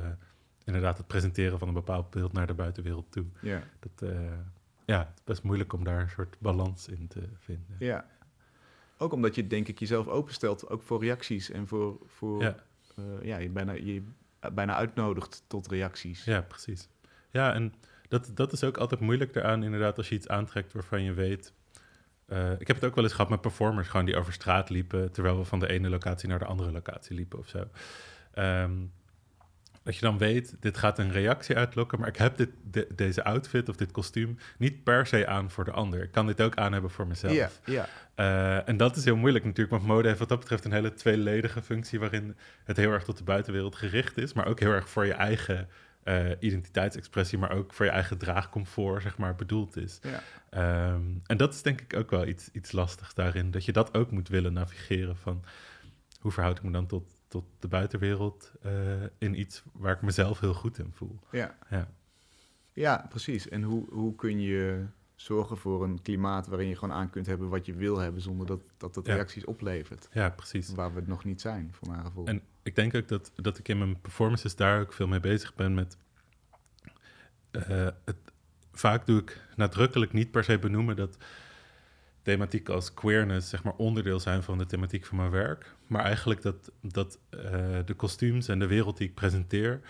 inderdaad 0.65 0.97
het 0.99 1.07
presenteren 1.07 1.59
van 1.59 1.69
een 1.69 1.75
bepaald 1.75 2.11
beeld 2.11 2.33
naar 2.33 2.47
de 2.47 2.55
buitenwereld 2.55 3.07
toe. 3.13 3.25
Ja. 3.41 3.63
Dat, 3.81 4.11
eh, 4.11 4.19
ja, 4.85 4.99
het 4.99 5.19
is 5.19 5.25
best 5.25 5.43
moeilijk 5.43 5.73
om 5.73 5.85
daar 5.85 6.01
een 6.01 6.11
soort 6.11 6.37
balans 6.39 6.89
in 6.89 7.07
te 7.09 7.23
vinden. 7.39 7.77
ja. 7.79 8.07
Ook 9.03 9.13
omdat 9.13 9.35
je 9.35 9.47
denk 9.47 9.69
ik 9.69 9.79
jezelf 9.79 10.09
openstelt, 10.09 10.69
ook 10.69 10.83
voor 10.83 11.01
reacties 11.01 11.51
en 11.51 11.67
voor, 11.67 11.99
voor 12.07 12.43
Ja. 12.43 12.55
eh, 12.97 13.05
ja, 13.23 13.39
je 13.39 13.49
bijna, 13.49 13.73
je 13.73 14.03
bijna 14.53 14.75
uitnodigt 14.75 15.43
tot 15.47 15.67
reacties. 15.69 16.25
Ja, 16.25 16.41
precies. 16.41 16.89
Ja, 17.31 17.55
en 17.55 17.73
dat, 18.09 18.31
dat 18.35 18.53
is 18.53 18.65
ook 18.65 18.77
altijd 18.77 19.01
moeilijk 19.01 19.37
eraan, 19.37 19.63
inderdaad, 19.63 19.97
als 19.97 20.09
je 20.09 20.15
iets 20.15 20.29
aantrekt 20.29 20.73
waarvan 20.73 21.03
je 21.03 21.13
weet. 21.13 21.53
eh, 22.27 22.53
ik 22.61 22.67
heb 22.67 22.77
het 22.77 22.85
ook 22.85 22.95
wel 22.95 23.05
eens 23.05 23.13
gehad 23.13 23.31
met 23.31 23.41
performers, 23.41 23.89
gewoon 23.89 24.07
die 24.07 24.17
over 24.17 24.33
straat 24.33 24.71
liepen, 24.71 25.13
terwijl 25.13 25.39
we 25.39 25.45
van 25.45 25.59
de 25.59 25.69
ene 25.69 25.89
locatie 25.89 26.29
naar 26.29 26.39
de 26.39 26.45
andere 26.45 26.73
locatie 26.73 27.17
liepen 27.17 27.39
of 27.39 27.49
zo. 27.49 27.65
Ehm, 28.35 28.73
dat 29.91 29.99
je 30.01 30.07
dan 30.07 30.19
weet, 30.19 30.57
dit 30.61 30.77
gaat 30.79 30.99
een 30.99 31.13
reactie 31.13 31.57
uitlokken, 31.57 31.99
maar 31.99 32.09
ik 32.09 32.17
heb 32.17 32.37
dit, 32.37 32.51
de- 32.71 32.89
deze 32.95 33.25
outfit 33.25 33.69
of 33.69 33.77
dit 33.77 33.91
kostuum 33.91 34.39
niet 34.59 34.85
per 34.85 35.07
se 35.07 35.27
aan 35.27 35.51
voor 35.51 35.65
de 35.65 35.71
ander. 35.71 36.03
Ik 36.03 36.11
kan 36.13 36.27
dit 36.27 36.41
ook 36.43 36.57
aan 36.57 36.73
hebben 36.73 36.91
voor 36.91 37.07
mezelf. 37.07 37.33
Ja, 37.33 37.51
ja. 37.65 37.89
Eh, 38.15 38.69
en 38.69 38.77
dat 38.77 38.97
is 38.97 39.05
heel 39.05 39.17
moeilijk 39.17 39.45
natuurlijk, 39.45 39.71
want 39.77 39.87
mode 39.87 40.07
heeft 40.09 40.19
wat 40.21 40.29
dat 40.29 40.39
betreft 40.39 40.65
een 40.65 40.73
hele 40.73 40.93
tweeledige 40.95 41.63
functie 41.63 41.99
waarin 41.99 42.37
het 42.65 42.77
heel 42.77 42.91
erg 42.93 43.05
tot 43.05 43.19
de 43.19 43.25
buitenwereld 43.25 43.77
gericht 43.77 44.19
is, 44.19 44.33
maar 44.33 44.47
ook 44.47 44.61
heel 44.61 44.73
erg 44.73 44.89
voor 44.89 45.07
je 45.07 45.13
eigen 45.13 45.69
eh, 46.03 46.31
identiteitsexpressie, 46.41 47.39
maar 47.39 47.51
ook 47.51 47.73
voor 47.73 47.85
je 47.85 47.91
eigen 47.91 48.19
draagcomfort, 48.19 49.03
zeg 49.03 49.19
maar, 49.19 49.35
bedoeld 49.35 49.77
is. 49.77 49.99
ja. 50.03 50.23
Ehm, 50.51 51.03
en 51.27 51.37
dat 51.37 51.55
is 51.55 51.63
denk 51.63 51.81
ik 51.81 51.97
ook 51.97 52.11
wel 52.11 52.27
iets, 52.27 52.49
iets 52.53 52.73
lastigs 52.73 53.15
daarin, 53.15 53.51
dat 53.51 53.65
je 53.65 53.73
dat 53.73 53.95
ook 53.97 54.11
moet 54.11 54.29
willen 54.29 54.53
navigeren 54.53 55.17
van 55.17 55.45
hoe 56.21 56.33
verhoud 56.33 56.57
ik 56.59 56.63
me 56.65 56.71
dan 56.71 56.87
tot, 56.87 57.20
tot 57.31 57.45
de 57.59 57.69
buitenwereld 57.69 58.53
eh, 58.63 58.73
in 59.19 59.41
iets 59.41 59.63
waar 59.73 59.95
ik 59.95 60.03
mezelf 60.03 60.41
heel 60.41 60.55
goed 60.55 60.79
in 60.79 60.91
voel. 60.95 61.19
Ja, 61.31 61.57
Ja, 61.71 61.89
ja 62.73 63.07
precies. 63.09 63.49
En 63.49 63.63
hoe, 63.63 63.87
hoe 63.91 64.15
kun 64.15 64.41
je 64.41 64.85
zorgen 65.15 65.57
voor 65.59 65.85
een 65.85 66.03
klimaat 66.03 66.47
waarin 66.47 66.69
je 66.69 66.77
gewoon 66.77 66.95
aan 66.95 67.11
kunt 67.11 67.27
hebben 67.27 67.49
wat 67.49 67.67
je 67.67 67.75
wil 67.75 67.99
hebben, 67.99 68.23
zonder 68.23 68.47
dat 68.47 68.61
dat, 68.77 68.95
dat 68.95 69.07
Ja. 69.07 69.15
reacties 69.15 69.45
oplevert. 69.45 70.09
ja 70.13 70.31
precies. 70.31 70.75
Waar 70.75 70.93
we 70.93 70.99
het 71.01 71.09
nog 71.09 71.25
niet 71.25 71.41
zijn, 71.41 71.69
voor 71.73 71.89
mijn 71.89 72.05
gevoel. 72.05 72.27
En 72.27 72.43
ik 72.63 72.75
denk 72.75 72.95
ook 72.95 73.09
dat, 73.09 73.33
dat 73.37 73.59
ik 73.59 73.69
in 73.69 73.79
mijn 73.79 74.01
performances 74.01 74.57
daar 74.57 74.81
ook 74.81 74.93
veel 74.93 75.07
mee 75.09 75.21
bezig 75.21 75.55
ben 75.55 75.75
met. 75.75 75.97
eh, 77.51 77.89
het, 78.05 78.17
vaak 78.73 79.07
doe 79.07 79.21
ik 79.21 79.47
nadrukkelijk 79.57 80.13
niet 80.13 80.31
per 80.31 80.45
se 80.45 80.59
benoemen 80.59 80.97
dat 80.97 81.17
thematieken 82.23 82.75
als 82.75 82.95
queerness 82.95 83.49
zeg 83.49 83.63
maar 83.63 83.75
onderdeel 83.77 84.21
zijn 84.21 84.43
van 84.43 84.59
de 84.59 84.67
thematiek 84.67 85.07
van 85.07 85.17
mijn 85.17 85.31
werk. 85.31 85.75
Maar 85.87 86.05
eigenlijk 86.05 86.43
dat, 86.43 86.71
dat 86.81 87.19
eh, 87.31 87.41
de 87.85 87.95
kostuums 87.95 88.49
en 88.49 88.59
de 88.59 88.67
wereld 88.67 88.97
die 88.97 89.09
ik 89.09 89.15
presenteer 89.15 89.81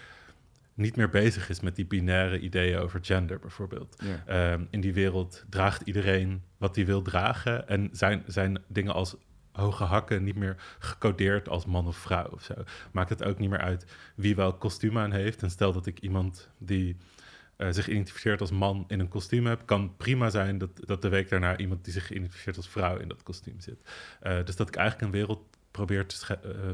niet 0.74 0.96
meer 0.96 1.08
bezig 1.08 1.48
is 1.48 1.60
met 1.60 1.76
die 1.76 1.86
binaire 1.86 2.40
ideeën 2.40 2.78
over 2.78 3.00
gender 3.02 3.38
bijvoorbeeld. 3.38 4.02
Ehm, 4.26 4.64
in 4.70 4.80
die 4.80 4.94
wereld 4.94 5.44
draagt 5.48 5.82
iedereen 5.82 6.42
wat 6.58 6.76
hij 6.76 6.86
wil 6.86 7.02
dragen. 7.02 7.68
En 7.68 7.88
zijn, 7.92 8.22
zijn 8.26 8.62
dingen 8.66 8.94
als 8.94 9.16
hoge 9.52 9.84
hakken 9.84 10.24
niet 10.24 10.36
meer 10.36 10.56
gecodeerd 10.78 11.48
als 11.48 11.66
man 11.66 11.86
of 11.86 11.96
vrouw 11.96 12.28
of 12.30 12.42
zo. 12.42 12.54
Maakt 12.92 13.10
het 13.10 13.24
ook 13.24 13.38
niet 13.38 13.50
meer 13.50 13.60
uit 13.60 13.86
wie 14.14 14.36
welk 14.36 14.60
kostuum 14.60 14.98
aan 14.98 15.12
heeft. 15.12 15.42
En 15.42 15.50
stel 15.50 15.72
dat 15.72 15.86
ik 15.86 16.00
iemand 16.00 16.48
die 16.58 16.96
eh, 17.60 17.68
zich 17.70 17.88
identificeert 17.88 18.40
als 18.40 18.50
man 18.50 18.84
in 18.88 19.00
een 19.00 19.08
kostuum 19.08 19.46
heb, 19.46 19.66
kan 19.66 19.96
prima 19.96 20.30
zijn 20.30 20.58
dat, 20.58 20.70
dat 20.86 21.02
de 21.02 21.08
week 21.08 21.28
daarna 21.28 21.56
iemand 21.58 21.84
die 21.84 21.92
zich 21.92 22.10
identificeert 22.10 22.56
als 22.56 22.68
vrouw 22.68 22.98
in 22.98 23.08
dat 23.08 23.22
kostuum 23.22 23.60
zit. 23.60 23.90
Eh, 24.20 24.44
dus 24.44 24.56
dat 24.56 24.68
ik 24.68 24.76
eigenlijk 24.76 25.06
een 25.06 25.18
wereld 25.18 25.42
probeer 25.70 26.06
te, 26.06 26.16
sche- 26.16 26.40
eh, 26.40 26.70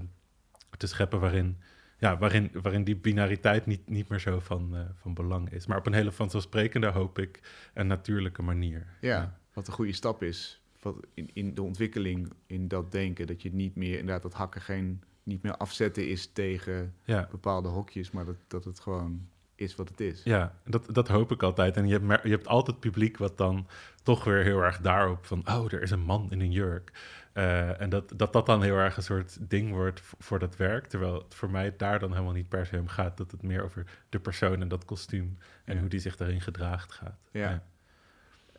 te 0.76 0.86
scheppen 0.86 1.20
waarin 1.20 1.56
ja, 1.98 2.18
waarin, 2.18 2.50
waarin 2.62 2.84
die 2.84 2.96
binariteit 2.96 3.66
niet, 3.66 3.88
niet 3.88 4.08
meer 4.08 4.18
zo 4.20 4.40
van, 4.40 4.76
van 4.94 5.14
belang 5.14 5.50
is. 5.50 5.66
Maar 5.66 5.78
op 5.78 5.86
een 5.86 5.92
hele 5.92 6.12
vanzelfsprekende, 6.12 6.86
hoop 6.86 7.18
ik, 7.18 7.40
en 7.74 7.86
natuurlijke 7.86 8.42
manier. 8.42 8.86
Ja, 9.00 9.38
wat 9.52 9.66
een 9.66 9.72
goede 9.72 9.92
stap 9.92 10.22
is 10.22 10.60
wat 10.82 11.06
in, 11.14 11.30
in 11.32 11.54
de 11.54 11.62
ontwikkeling 11.62 12.32
in 12.46 12.68
dat 12.68 12.92
denken. 12.92 13.26
Dat 13.26 13.42
je 13.42 13.52
niet 13.54 13.76
meer, 13.76 13.98
inderdaad, 13.98 14.22
dat 14.22 14.34
hakken 14.34 14.60
geen, 14.60 15.02
niet 15.22 15.42
meer 15.42 15.56
afzetten 15.56 16.08
is 16.08 16.26
tegen 16.32 16.94
Ja, 17.04 17.28
bepaalde 17.30 17.68
hokjes, 17.68 18.10
maar 18.10 18.24
dat, 18.24 18.36
dat 18.48 18.64
het 18.64 18.80
gewoon 18.80 19.28
is 19.56 19.74
wat 19.74 19.88
het 19.88 20.00
is. 20.00 20.20
ja 20.24 20.54
dat, 20.64 20.86
dat 20.94 21.08
hoop 21.08 21.30
ik 21.32 21.42
altijd. 21.42 21.76
En 21.76 21.86
je 21.88 21.98
hebt, 21.98 22.22
je 22.22 22.30
hebt 22.30 22.46
altijd 22.46 22.80
publiek 22.80 23.16
wat 23.16 23.38
dan 23.38 23.66
toch 24.02 24.24
weer 24.24 24.42
heel 24.42 24.60
erg 24.62 24.80
daarop 24.80 25.26
van... 25.26 25.42
oh, 25.48 25.72
er 25.72 25.82
is 25.82 25.90
een 25.90 26.00
man 26.04 26.26
in 26.30 26.40
een 26.40 26.52
jurk. 26.52 26.92
Eh, 27.32 27.80
en 27.80 27.88
dat, 27.90 28.12
dat 28.16 28.32
dat 28.32 28.46
dan 28.46 28.62
heel 28.62 28.76
erg 28.76 28.96
een 28.96 29.02
soort 29.02 29.36
ding 29.50 29.70
wordt 29.70 30.02
voor 30.18 30.38
dat 30.38 30.56
werk. 30.56 30.86
Terwijl 30.86 31.14
het 31.14 31.34
voor 31.34 31.50
mij 31.50 31.74
daar 31.76 31.98
dan 31.98 32.12
helemaal 32.12 32.32
niet 32.32 32.48
per 32.48 32.66
se 32.66 32.78
om 32.78 32.88
gaat. 32.88 33.16
Dat 33.16 33.30
het 33.30 33.42
meer 33.42 33.62
over 33.62 33.84
de 34.08 34.18
persoon 34.18 34.60
en 34.60 34.68
dat 34.68 34.84
kostuum... 34.84 35.38
en 35.64 35.74
Ja. 35.74 35.80
hoe 35.80 35.88
die 35.88 36.00
zich 36.00 36.16
daarin 36.16 36.40
gedraagt 36.40 36.92
gaat. 36.92 37.18
Ja. 37.30 37.62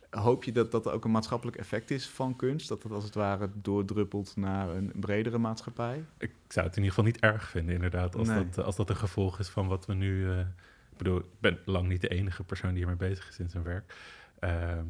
Hoop 0.10 0.44
je 0.44 0.52
dat 0.52 0.72
dat 0.72 0.88
ook 0.90 1.06
een 1.06 1.12
maatschappelijk 1.12 1.58
effect 1.58 1.92
is 1.92 2.08
van 2.10 2.36
kunst? 2.36 2.68
Dat 2.68 2.82
dat 2.82 2.92
als 2.92 3.04
het 3.04 3.16
ware 3.16 3.50
doordruppelt 3.54 4.36
naar 4.36 4.70
een 4.70 4.92
bredere 4.96 5.38
maatschappij? 5.38 6.04
Ik 6.18 6.32
zou 6.48 6.66
het 6.68 6.76
in 6.78 6.84
ieder 6.84 6.98
geval 6.98 7.12
niet 7.12 7.20
erg 7.20 7.50
vinden, 7.50 7.76
inderdaad, 7.76 8.16
als, 8.16 8.28
Nee. 8.28 8.50
dat, 8.50 8.66
als 8.66 8.76
dat 8.76 8.90
een 8.90 8.96
gevolg 8.96 9.40
is 9.40 9.48
van 9.50 9.68
wat 9.68 9.86
we 9.86 9.94
nu. 9.94 10.32
eh, 10.32 10.40
ik 10.98 11.04
bedoel, 11.04 11.20
ik 11.20 11.40
ben 11.40 11.60
lang 11.66 11.88
niet 11.88 12.02
de 12.02 12.08
enige 12.08 12.44
persoon 12.44 12.70
die 12.70 12.78
hiermee 12.78 13.10
bezig 13.10 13.30
is 13.30 13.40
in 13.40 13.50
zijn 13.50 13.64
werk. 13.64 13.94
Ehm, 14.40 14.86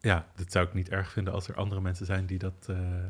ja, 0.00 0.26
dat 0.34 0.52
zou 0.52 0.66
ik 0.66 0.74
niet 0.74 0.88
erg 0.88 1.12
vinden 1.12 1.32
als 1.32 1.48
er 1.48 1.54
andere 1.56 1.80
mensen 1.80 2.06
zijn 2.06 2.26
die 2.26 2.38
dat. 2.38 2.66
eh, 2.68 3.04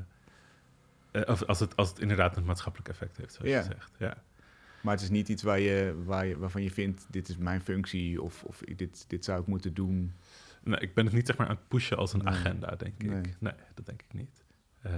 eh, 1.11 1.29
of 1.29 1.43
als 1.45 1.61
het, 1.61 1.77
als 1.77 1.89
het 1.89 1.99
inderdaad 1.99 2.37
een 2.37 2.45
maatschappelijk 2.45 2.89
effect 2.91 3.17
heeft, 3.17 3.35
zoals 3.35 3.51
Ja. 3.51 3.59
je 3.59 3.65
zegt. 3.65 3.93
Ja. 3.99 4.23
Maar 4.83 4.95
het 4.95 5.03
is 5.03 5.11
niet 5.11 5.29
iets 5.29 5.43
waar 5.43 5.61
je, 5.61 6.03
waar 6.05 6.27
je, 6.27 6.39
waarvan 6.39 6.63
je 6.63 6.71
vindt, 6.71 7.07
dit 7.11 7.29
is 7.29 7.37
mijn 7.37 7.61
functie 7.61 8.23
of, 8.23 8.45
of 8.45 8.59
dit, 8.59 9.05
dit 9.09 9.25
zou 9.25 9.41
ik 9.41 9.47
moeten 9.47 9.75
doen. 9.75 10.15
Nee, 10.63 10.79
ik 10.81 10.95
ben 10.95 11.05
het 11.05 11.15
niet 11.15 11.27
zeg 11.27 11.37
maar 11.37 11.49
aan 11.49 11.55
het 11.57 11.69
pushen 11.69 11.97
als 11.97 12.13
een 12.13 12.25
Nee. 12.25 12.35
agenda, 12.35 12.77
denk 12.77 13.03
ik. 13.03 13.11
Nee. 13.11 13.35
Nee, 13.39 13.53
dat 13.75 13.87
denk 13.87 14.03
ik 14.03 14.13
niet. 14.13 14.45
Eh, 14.83 14.93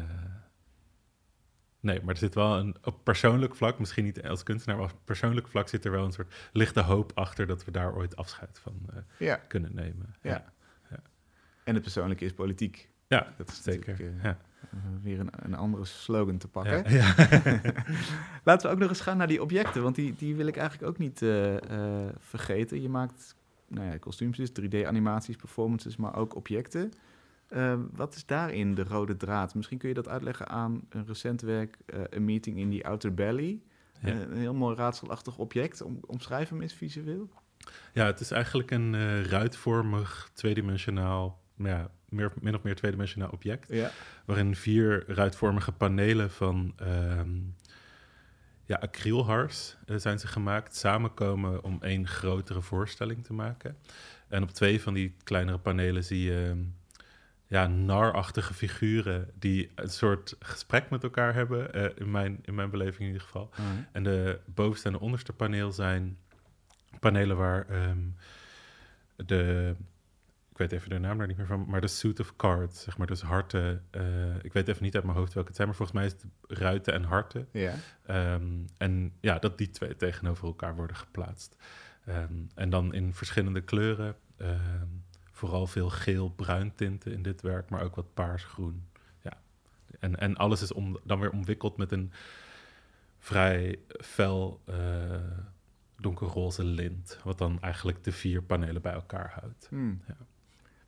nee, 1.82 2.00
maar 2.00 2.14
er 2.14 2.20
zit 2.20 2.34
wel 2.34 2.58
een 2.58 2.76
op 2.82 3.04
persoonlijk 3.04 3.54
vlak, 3.56 3.78
misschien 3.78 4.04
niet 4.04 4.22
als 4.22 4.42
kunstenaar, 4.42 4.78
maar 4.78 4.90
op 4.90 4.98
persoonlijk 5.04 5.48
vlak 5.48 5.68
zit 5.68 5.84
er 5.84 5.90
wel 5.90 6.04
een 6.04 6.12
soort 6.12 6.34
lichte 6.52 6.80
hoop 6.80 7.12
achter 7.14 7.46
dat 7.46 7.64
we 7.64 7.70
daar 7.70 7.94
ooit 7.96 8.16
afscheid 8.16 8.58
van 8.62 8.74
eh, 8.90 8.96
Ja, 9.18 9.34
kunnen 9.48 9.74
nemen. 9.74 10.14
Ja. 10.22 10.52
en 11.64 11.74
het 11.74 11.82
persoonlijke 11.82 12.24
is 12.24 12.32
politiek. 12.32 12.88
ja 13.06 13.32
Dat 13.36 13.48
is 13.48 13.62
zeker. 13.62 14.00
eh, 14.00 14.22
ja. 14.22 14.38
weer 15.02 15.20
een, 15.20 15.30
een 15.36 15.54
andere 15.54 15.84
slogan 15.84 16.38
te 16.38 16.48
pakken. 16.48 16.90
Ja, 16.92 17.14
ja. 17.14 17.14
Laten 18.44 18.68
we 18.68 18.74
ook 18.74 18.80
nog 18.80 18.88
eens 18.88 19.00
gaan 19.00 19.16
naar 19.16 19.26
die 19.26 19.42
objecten, 19.42 19.82
want 19.82 19.94
die, 19.94 20.14
die 20.16 20.34
wil 20.36 20.46
ik 20.46 20.56
eigenlijk 20.56 20.88
ook 20.90 20.98
niet 20.98 21.22
eh, 21.22 21.56
eh, 22.06 22.12
vergeten. 22.18 22.82
Je 22.82 22.88
maakt 22.88 23.36
nou 23.68 23.86
ja, 23.86 23.96
kostuums, 23.98 24.38
3D-animaties, 24.60 25.36
performances, 25.36 25.96
maar 25.96 26.16
ook 26.16 26.34
objecten. 26.36 26.92
Eh, 27.52 27.78
wat 27.92 28.14
is 28.14 28.26
daarin 28.26 28.74
de 28.74 28.84
rode 28.84 29.16
draad? 29.16 29.54
Misschien 29.54 29.78
kun 29.78 29.88
je 29.88 29.94
dat 29.94 30.08
uitleggen 30.08 30.48
aan 30.48 30.82
een 30.88 31.06
recent 31.06 31.40
werk, 31.40 31.78
eh, 31.86 32.00
een 32.10 32.24
meeting 32.24 32.58
in 32.58 32.68
die 32.68 32.86
Outer 32.86 33.14
Belly. 33.14 33.60
Ja. 34.00 34.08
Eh, 34.08 34.20
een 34.20 34.36
heel 34.36 34.54
mooi 34.54 34.76
raadselachtig 34.76 35.38
object. 35.38 35.82
Om, 35.82 35.98
omschrijf 36.06 36.48
hem 36.48 36.62
eens 36.62 36.74
visueel. 36.74 37.28
Ja, 37.92 38.06
het 38.06 38.20
is 38.20 38.30
eigenlijk 38.30 38.70
een 38.70 38.94
eh, 38.94 39.24
ruitvormig, 39.24 40.30
tweedimensionaal, 40.32 41.40
nou 41.56 41.76
ja, 41.76 41.90
meer, 42.08 42.32
min 42.40 42.54
of 42.54 42.62
meer 42.62 42.74
tweedimensionaal 42.74 43.30
object. 43.30 43.72
Ja. 43.72 43.90
Waarin 44.24 44.56
vier 44.56 45.04
ruitvormige 45.06 45.72
panelen 45.72 46.30
van 46.30 46.72
ehm 46.76 47.30
ja, 48.64 48.76
acrylhars 48.76 49.76
zijn 49.86 50.18
ze 50.18 50.26
gemaakt, 50.26 50.76
samenkomen 50.76 51.64
om 51.64 51.78
één 51.80 52.06
grotere 52.06 52.62
voorstelling 52.62 53.24
te 53.24 53.32
maken. 53.32 53.76
En 54.28 54.42
op 54.42 54.50
twee 54.50 54.82
van 54.82 54.94
die 54.94 55.14
kleinere 55.24 55.58
panelen 55.58 56.04
zie 56.04 56.22
je 56.22 56.48
ehm, 56.50 56.64
ja, 57.52 57.66
narachtige 57.66 58.54
figuren 58.54 59.30
die 59.34 59.70
een 59.74 59.90
soort 59.90 60.36
gesprek 60.38 60.90
met 60.90 61.02
elkaar 61.02 61.34
hebben, 61.34 61.72
eh, 61.74 61.90
in, 61.94 62.10
mijn, 62.10 62.38
in 62.42 62.54
mijn 62.54 62.70
beleving 62.70 63.00
in 63.00 63.06
ieder 63.06 63.22
geval. 63.22 63.50
En 63.92 64.02
de 64.02 64.40
bovenste 64.46 64.86
en 64.88 64.92
de 64.94 65.00
onderste 65.00 65.32
paneel 65.32 65.72
zijn 65.72 66.18
panelen 67.00 67.36
waar 67.36 67.68
ehm, 67.68 67.98
de, 69.16 69.74
ik 70.50 70.58
weet 70.58 70.72
even 70.72 70.90
de 70.90 70.98
naam 70.98 71.18
daar 71.18 71.26
niet 71.26 71.36
meer 71.36 71.46
van, 71.46 71.64
maar 71.68 71.80
de 71.80 71.86
suit 71.86 72.20
of 72.20 72.36
cards, 72.36 72.82
zeg 72.82 72.98
maar, 72.98 73.06
dus 73.06 73.20
harten. 73.22 73.84
eh, 73.90 74.44
ik 74.44 74.52
weet 74.52 74.68
even 74.68 74.82
niet 74.82 74.94
uit 74.94 75.04
mijn 75.04 75.16
hoofd 75.16 75.32
welke 75.32 75.48
het 75.48 75.56
zijn, 75.56 75.68
maar 75.68 75.76
volgens 75.76 75.98
mij 75.98 76.06
is 76.06 76.12
het 76.12 76.58
ruiten 76.58 76.92
en 76.92 77.02
harten. 77.04 77.48
Ja. 77.52 77.74
Ehm, 78.06 78.46
en 78.78 79.12
ja, 79.20 79.38
dat 79.38 79.58
die 79.58 79.70
twee 79.70 79.96
tegenover 79.96 80.46
elkaar 80.46 80.74
worden 80.74 80.96
geplaatst. 80.96 81.56
Ehm, 82.04 82.34
en 82.54 82.70
dan 82.70 82.94
in 82.94 83.14
verschillende 83.14 83.60
kleuren. 83.60 84.16
Vooral 85.46 85.66
veel 85.66 85.90
geel-bruin 85.90 86.74
tinten 86.74 87.12
in 87.12 87.22
dit 87.22 87.40
werk, 87.40 87.70
maar 87.70 87.82
ook 87.82 87.94
wat 87.94 88.14
paars-groen. 88.14 88.84
Ja. 89.22 89.32
En, 90.00 90.18
en 90.18 90.36
alles 90.36 90.62
is 90.62 90.72
om, 90.72 90.98
dan 91.04 91.20
weer 91.20 91.30
omwikkeld 91.30 91.76
met 91.76 91.92
een 91.92 92.12
vrij 93.18 93.78
fel 94.00 94.60
eh, 94.64 94.76
donkerroze 95.96 96.64
lint. 96.64 97.18
Wat 97.24 97.38
dan 97.38 97.60
eigenlijk 97.60 98.04
de 98.04 98.12
vier 98.12 98.42
panelen 98.42 98.82
bij 98.82 98.92
elkaar 98.92 99.38
houdt. 99.40 99.66
Hmm. 99.68 100.00
Ja. 100.08 100.16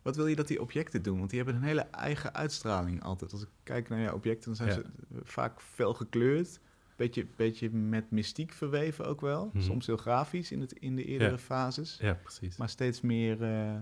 Wat 0.03 0.17
wil 0.17 0.27
je 0.27 0.37
dat 0.37 0.49
die 0.49 0.61
objecten 0.61 1.03
doen? 1.03 1.19
Want 1.19 1.31
die 1.31 1.39
hebben 1.43 1.57
een 1.57 1.69
hele 1.69 1.87
eigen 1.91 2.35
uitstraling 2.35 3.03
altijd. 3.03 3.33
Als 3.33 3.43
ik 3.43 3.49
kijk 3.63 3.89
naar 3.89 4.01
jouw 4.01 4.15
objecten, 4.15 4.45
dan 4.45 4.57
zijn 4.57 4.69
Ja. 4.69 4.75
ze 4.75 4.85
vaak 5.25 5.61
fel 5.61 5.95
gekleurd. 5.95 6.61
Beetje, 6.97 7.27
beetje 7.37 7.71
met 7.71 8.11
mystiek 8.11 8.53
verweven 8.53 9.07
ook 9.07 9.21
wel. 9.21 9.51
Mhm. 9.53 9.63
Soms 9.65 9.87
heel 9.87 9.97
grafisch 9.97 10.53
in, 10.53 10.61
het, 10.61 10.73
in 10.73 10.97
de 10.97 11.05
eerdere 11.05 11.31
Ja. 11.31 11.39
fases. 11.39 11.99
Ja, 12.01 12.15
precies. 12.15 12.57
Maar 12.57 12.69
steeds 12.69 13.01
meer, 13.01 13.43
eh, 13.43 13.75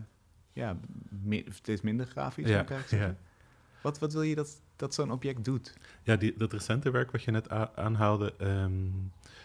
ja, 0.52 0.76
steeds 1.48 1.80
minder 1.80 2.06
grafisch, 2.06 2.48
Ja, 2.48 2.54
eigenlijk 2.54 2.88
zeggen. 2.88 3.08
ja. 3.08 3.16
Wat, 3.80 3.98
wat 3.98 4.12
wil 4.12 4.22
je 4.22 4.34
dat, 4.34 4.60
dat 4.76 4.94
zo'n 4.94 5.10
object 5.12 5.44
doet? 5.44 5.74
Ja, 6.02 6.16
die, 6.16 6.34
dat 6.36 6.52
recente 6.52 6.90
werk 6.90 7.10
wat 7.10 7.22
je 7.22 7.30
net 7.30 7.48
aanhaalde, 7.74 8.34
ehm, 8.38 8.90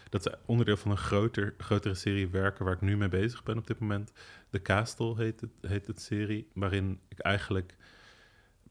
dat 0.09 0.25
is 0.25 0.33
onderdeel 0.45 0.77
van 0.77 0.91
een 0.91 0.97
groter, 0.97 1.53
grotere 1.57 1.93
serie 1.93 2.27
werken 2.27 2.65
waar 2.65 2.73
ik 2.73 2.81
nu 2.81 2.97
mee 2.97 3.09
bezig 3.09 3.43
ben 3.43 3.57
op 3.57 3.67
dit 3.67 3.79
moment. 3.79 4.11
De 4.49 4.61
Castle 4.61 5.15
heet 5.15 5.41
het, 5.41 5.49
heet 5.61 5.87
het 5.87 6.01
serie, 6.01 6.47
waarin 6.53 6.99
ik 7.07 7.19
eigenlijk 7.19 7.75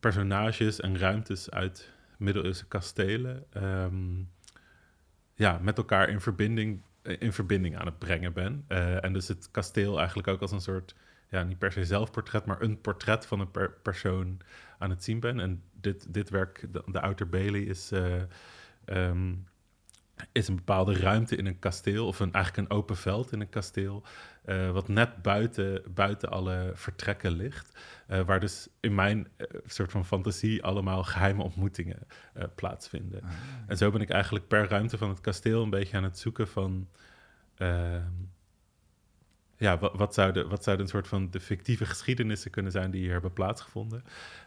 personages 0.01 0.81
en 0.81 0.99
ruimtes 0.99 1.51
uit 1.51 1.91
middeleeuwse 2.19 2.67
kastelen 2.67 3.45
ehm, 3.53 4.23
ja, 5.35 5.59
met 5.63 5.79
elkaar 5.79 6.09
in 6.09 6.21
verbinding, 6.21 6.83
in 7.03 7.33
verbinding 7.33 7.77
aan 7.77 7.87
het 7.87 7.99
brengen 7.99 8.33
ben. 8.33 8.65
Eh, 8.69 9.05
en 9.05 9.13
dus 9.13 9.29
het 9.29 9.49
kasteel 9.51 9.99
eigenlijk 9.99 10.29
ook 10.29 10.41
als 10.41 10.53
een 10.53 10.61
soort, 10.61 10.95
ja, 11.29 11.43
niet 11.43 11.59
per 11.59 11.73
se 11.73 11.85
zelfportret, 11.85 12.47
maar 12.47 12.61
een 12.61 12.81
portret 12.81 13.27
van 13.27 13.41
een 13.41 13.51
per- 13.51 13.73
persoon 13.83 14.41
aan 14.79 14.91
het 14.91 15.05
zien 15.05 15.21
ben. 15.21 15.41
En 15.41 15.63
dit, 15.81 16.15
dit 16.15 16.31
werk, 16.31 16.67
de, 16.73 16.83
de 16.87 17.01
Outer 17.01 17.29
Bailey, 17.29 17.61
is, 17.61 17.93
eh, 17.93 18.23
ehm, 18.85 19.35
is 20.33 20.49
een 20.49 20.57
bepaalde 20.57 20.95
ruimte 20.99 21.37
in 21.37 21.47
een 21.47 21.59
kasteel, 21.59 22.07
of 22.07 22.21
een, 22.21 22.33
eigenlijk 22.33 22.69
een 22.71 22.77
open 22.77 22.97
veld 22.97 23.33
in 23.33 23.41
een 23.41 23.49
kasteel, 23.49 24.03
eh, 24.45 24.71
wat 24.71 24.89
net 24.89 25.23
buiten, 25.23 25.83
buiten 25.95 26.31
alle 26.31 26.71
vertrekken 26.75 27.33
ligt. 27.33 27.79
eh, 28.07 28.21
waar 28.21 28.41
dus 28.41 28.69
in 28.81 28.95
mijn 28.95 29.29
soort 29.67 29.91
van 29.91 30.05
fantasie 30.05 30.63
allemaal 30.63 31.05
geheime 31.05 31.43
ontmoetingen 31.43 32.07
plaatsvinden. 32.55 33.21
En 33.67 33.77
zo 33.77 33.91
ben 33.91 34.01
ik 34.01 34.11
eigenlijk 34.11 34.49
per 34.49 34.69
ruimte 34.69 34.99
van 34.99 35.09
het 35.09 35.21
kasteel 35.21 35.63
een 35.63 35.71
beetje 35.71 35.97
aan 35.97 36.05
het 36.05 36.19
zoeken 36.19 36.49
van. 36.49 36.89
Ja, 39.57 39.79
wat, 39.79 40.15
zouden, 40.15 40.49
wat 40.49 40.65
zouden 40.65 40.85
een 40.85 40.91
soort 40.91 41.09
van 41.09 41.31
de 41.31 41.41
fictieve 41.41 41.87
geschiedenissen 41.87 42.51
kunnen 42.51 42.73
zijn 42.73 42.91
die 42.91 43.01
hier 43.01 43.13
hebben 43.13 43.33
plaatsgevonden? 43.33 44.05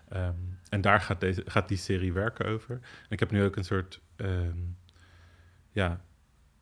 Ehm, 0.09 0.33
en 0.69 0.81
daar 0.81 1.01
gaat, 1.01 1.19
deze, 1.19 1.43
gaat 1.45 1.67
die 1.67 1.77
serie 1.77 2.13
werken 2.13 2.45
over. 2.45 2.75
En 2.75 3.09
ik 3.09 3.19
heb 3.19 3.31
nu 3.31 3.43
ook 3.43 3.55
een 3.55 3.63
soort 3.63 4.01
ehm, 4.15 4.57
ja, 5.71 6.01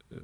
eh, 0.09 0.17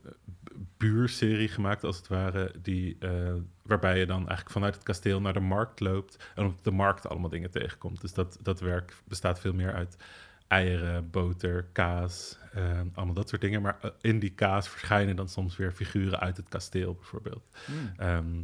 buurserie 0.78 1.48
gemaakt, 1.48 1.84
als 1.84 1.98
het 1.98 2.08
ware, 2.08 2.52
die, 2.62 2.98
eh, 3.00 3.34
waarbij 3.62 4.00
je 4.00 4.06
dan 4.06 4.18
eigenlijk 4.18 4.50
vanuit 4.50 4.76
het 4.76 4.84
kasteel 4.84 5.22
naar 5.22 5.34
de 5.34 5.40
markt 5.40 5.80
loopt 5.80 6.32
en 6.36 6.46
op 6.46 6.64
de 6.64 6.72
markt 6.72 7.08
allemaal 7.08 7.30
dingen 7.30 7.52
tegenkomt. 7.52 8.02
Dus 8.02 8.14
dat, 8.14 8.38
dat 8.42 8.60
werk 8.60 8.96
bestaat 9.08 9.40
veel 9.40 9.54
meer 9.54 9.74
uit 9.74 9.98
eieren, 10.54 11.10
boter, 11.10 11.66
kaas, 11.72 12.38
eh, 12.52 12.80
allemaal 12.94 13.16
dat 13.16 13.30
soort 13.30 13.42
dingen. 13.42 13.62
Maar 13.62 13.78
eh, 13.82 13.90
in 14.02 14.20
die 14.20 14.34
kaas 14.34 14.70
verschijnen 14.70 15.16
dan 15.16 15.30
soms 15.30 15.58
weer 15.58 15.72
figuren 15.72 16.20
uit 16.20 16.38
het 16.38 16.50
kasteel, 16.50 16.94
bijvoorbeeld. 16.94 17.44
Hmm. 17.66 17.92
Ehm, 17.98 18.42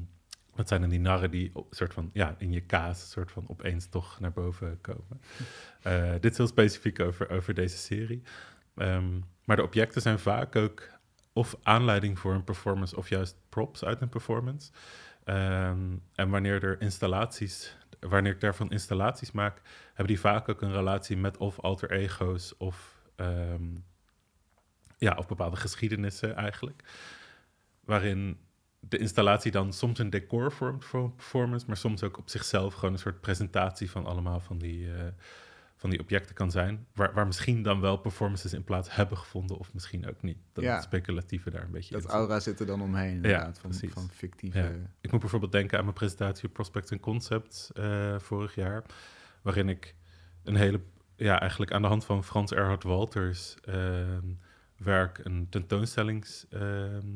dat 0.56 0.68
zijn 0.68 0.82
dan 0.82 0.90
die 0.90 1.00
narren 1.00 1.32
die 1.32 1.52
soort 1.70 1.94
van, 1.94 2.10
ja, 2.14 2.36
in 2.38 2.52
je 2.52 2.62
kaas 2.62 3.12
soort 3.12 3.32
van 3.32 3.44
opeens 3.48 3.88
toch 3.88 4.20
naar 4.20 4.32
boven 4.32 4.82
komen. 4.82 5.22
Eh, 5.80 6.12
dit 6.12 6.32
is 6.32 6.38
heel 6.38 6.48
specifiek 6.48 7.00
over, 7.00 7.30
over 7.30 7.54
deze 7.54 7.78
serie. 7.78 8.22
Ehm, 8.76 9.20
maar 9.46 9.56
de 9.56 9.64
objecten 9.64 10.02
zijn 10.02 10.20
vaak 10.20 10.56
ook 10.56 10.90
of 11.34 11.56
aanleiding 11.64 12.20
voor 12.20 12.34
een 12.34 12.44
performance 12.44 12.96
of 12.96 13.10
juist 13.10 13.36
props 13.50 13.84
uit 13.84 14.02
een 14.02 14.10
performance. 14.10 14.72
Ehm, 15.24 15.98
en 16.16 16.30
wanneer 16.30 16.64
er 16.64 16.82
installaties, 16.82 17.78
wanneer 18.00 18.32
ik 18.32 18.40
daarvan 18.40 18.72
installaties 18.72 19.32
maak, 19.32 19.62
hebben 19.88 20.08
die 20.08 20.20
vaak 20.20 20.50
ook 20.50 20.62
een 20.62 20.72
relatie 20.72 21.18
met 21.18 21.38
of 21.38 21.60
alter 21.60 21.92
ego's 21.92 22.54
of, 22.58 23.02
ehm, 23.16 23.76
ja, 24.98 25.16
of 25.18 25.28
bepaalde 25.28 25.56
geschiedenissen 25.56 26.36
eigenlijk. 26.36 26.84
Waarin 27.86 28.40
de 28.80 28.98
installatie 28.98 29.52
dan 29.52 29.74
soms 29.74 30.00
een 30.00 30.10
decor 30.10 30.52
vormt 30.52 30.86
voor 30.86 31.04
een 31.04 31.16
performance, 31.16 31.66
maar 31.68 31.78
soms 31.78 32.04
ook 32.04 32.18
op 32.18 32.30
zichzelf 32.30 32.74
gewoon 32.74 32.94
een 32.94 33.00
soort 33.00 33.22
presentatie 33.22 33.92
van 33.92 34.06
allemaal 34.06 34.40
van 34.40 34.58
die, 34.58 34.94
eh, 34.94 35.08
van 35.80 35.90
die 35.90 36.00
objecten 36.00 36.36
kan 36.36 36.52
zijn. 36.52 36.86
Waar, 36.94 37.14
waar 37.14 37.28
misschien 37.28 37.64
dan 37.64 37.80
wel 37.82 37.98
performances 37.98 38.54
in 38.54 38.64
plaats 38.64 38.96
hebben 38.96 39.18
gevonden, 39.18 39.58
of 39.58 39.74
misschien 39.74 40.08
ook 40.10 40.22
niet. 40.22 40.38
Dat 40.54 40.64
Ja. 40.64 40.82
speculatieve 40.82 41.50
daar 41.50 41.64
een 41.64 41.72
beetje 41.72 41.94
Dat 41.94 42.02
in 42.04 42.10
zit. 42.10 42.18
aura 42.18 42.40
zit 42.40 42.60
er 42.60 42.66
dan 42.66 42.82
omheen, 42.82 43.16
inderdaad, 43.16 43.60
van, 43.60 43.70
precies. 43.70 43.94
van 43.94 44.10
fictieve... 44.12 44.58
Ja. 44.60 44.72
Ik 45.02 45.12
moet 45.12 45.20
bijvoorbeeld 45.20 45.52
denken 45.52 45.78
aan 45.78 45.84
mijn 45.84 45.96
presentatie 45.96 46.50
Prospect 46.50 46.92
and 46.92 47.02
Concepts 47.02 47.72
eh, 47.72 48.20
vorig 48.20 48.56
jaar, 48.56 48.84
waarin 49.42 49.70
ik 49.70 49.96
een 50.44 50.56
hele, 50.56 50.82
ja, 51.16 51.40
eigenlijk 51.40 51.72
aan 51.72 51.82
de 51.82 51.88
hand 51.88 52.06
van 52.06 52.24
Frans 52.24 52.52
Erhard 52.52 52.84
Walters 52.84 53.56
ehm, 53.64 54.28
werk 54.78 55.20
een 55.24 55.48
tentoonstellings, 55.50 56.46
ehm, 56.50 57.08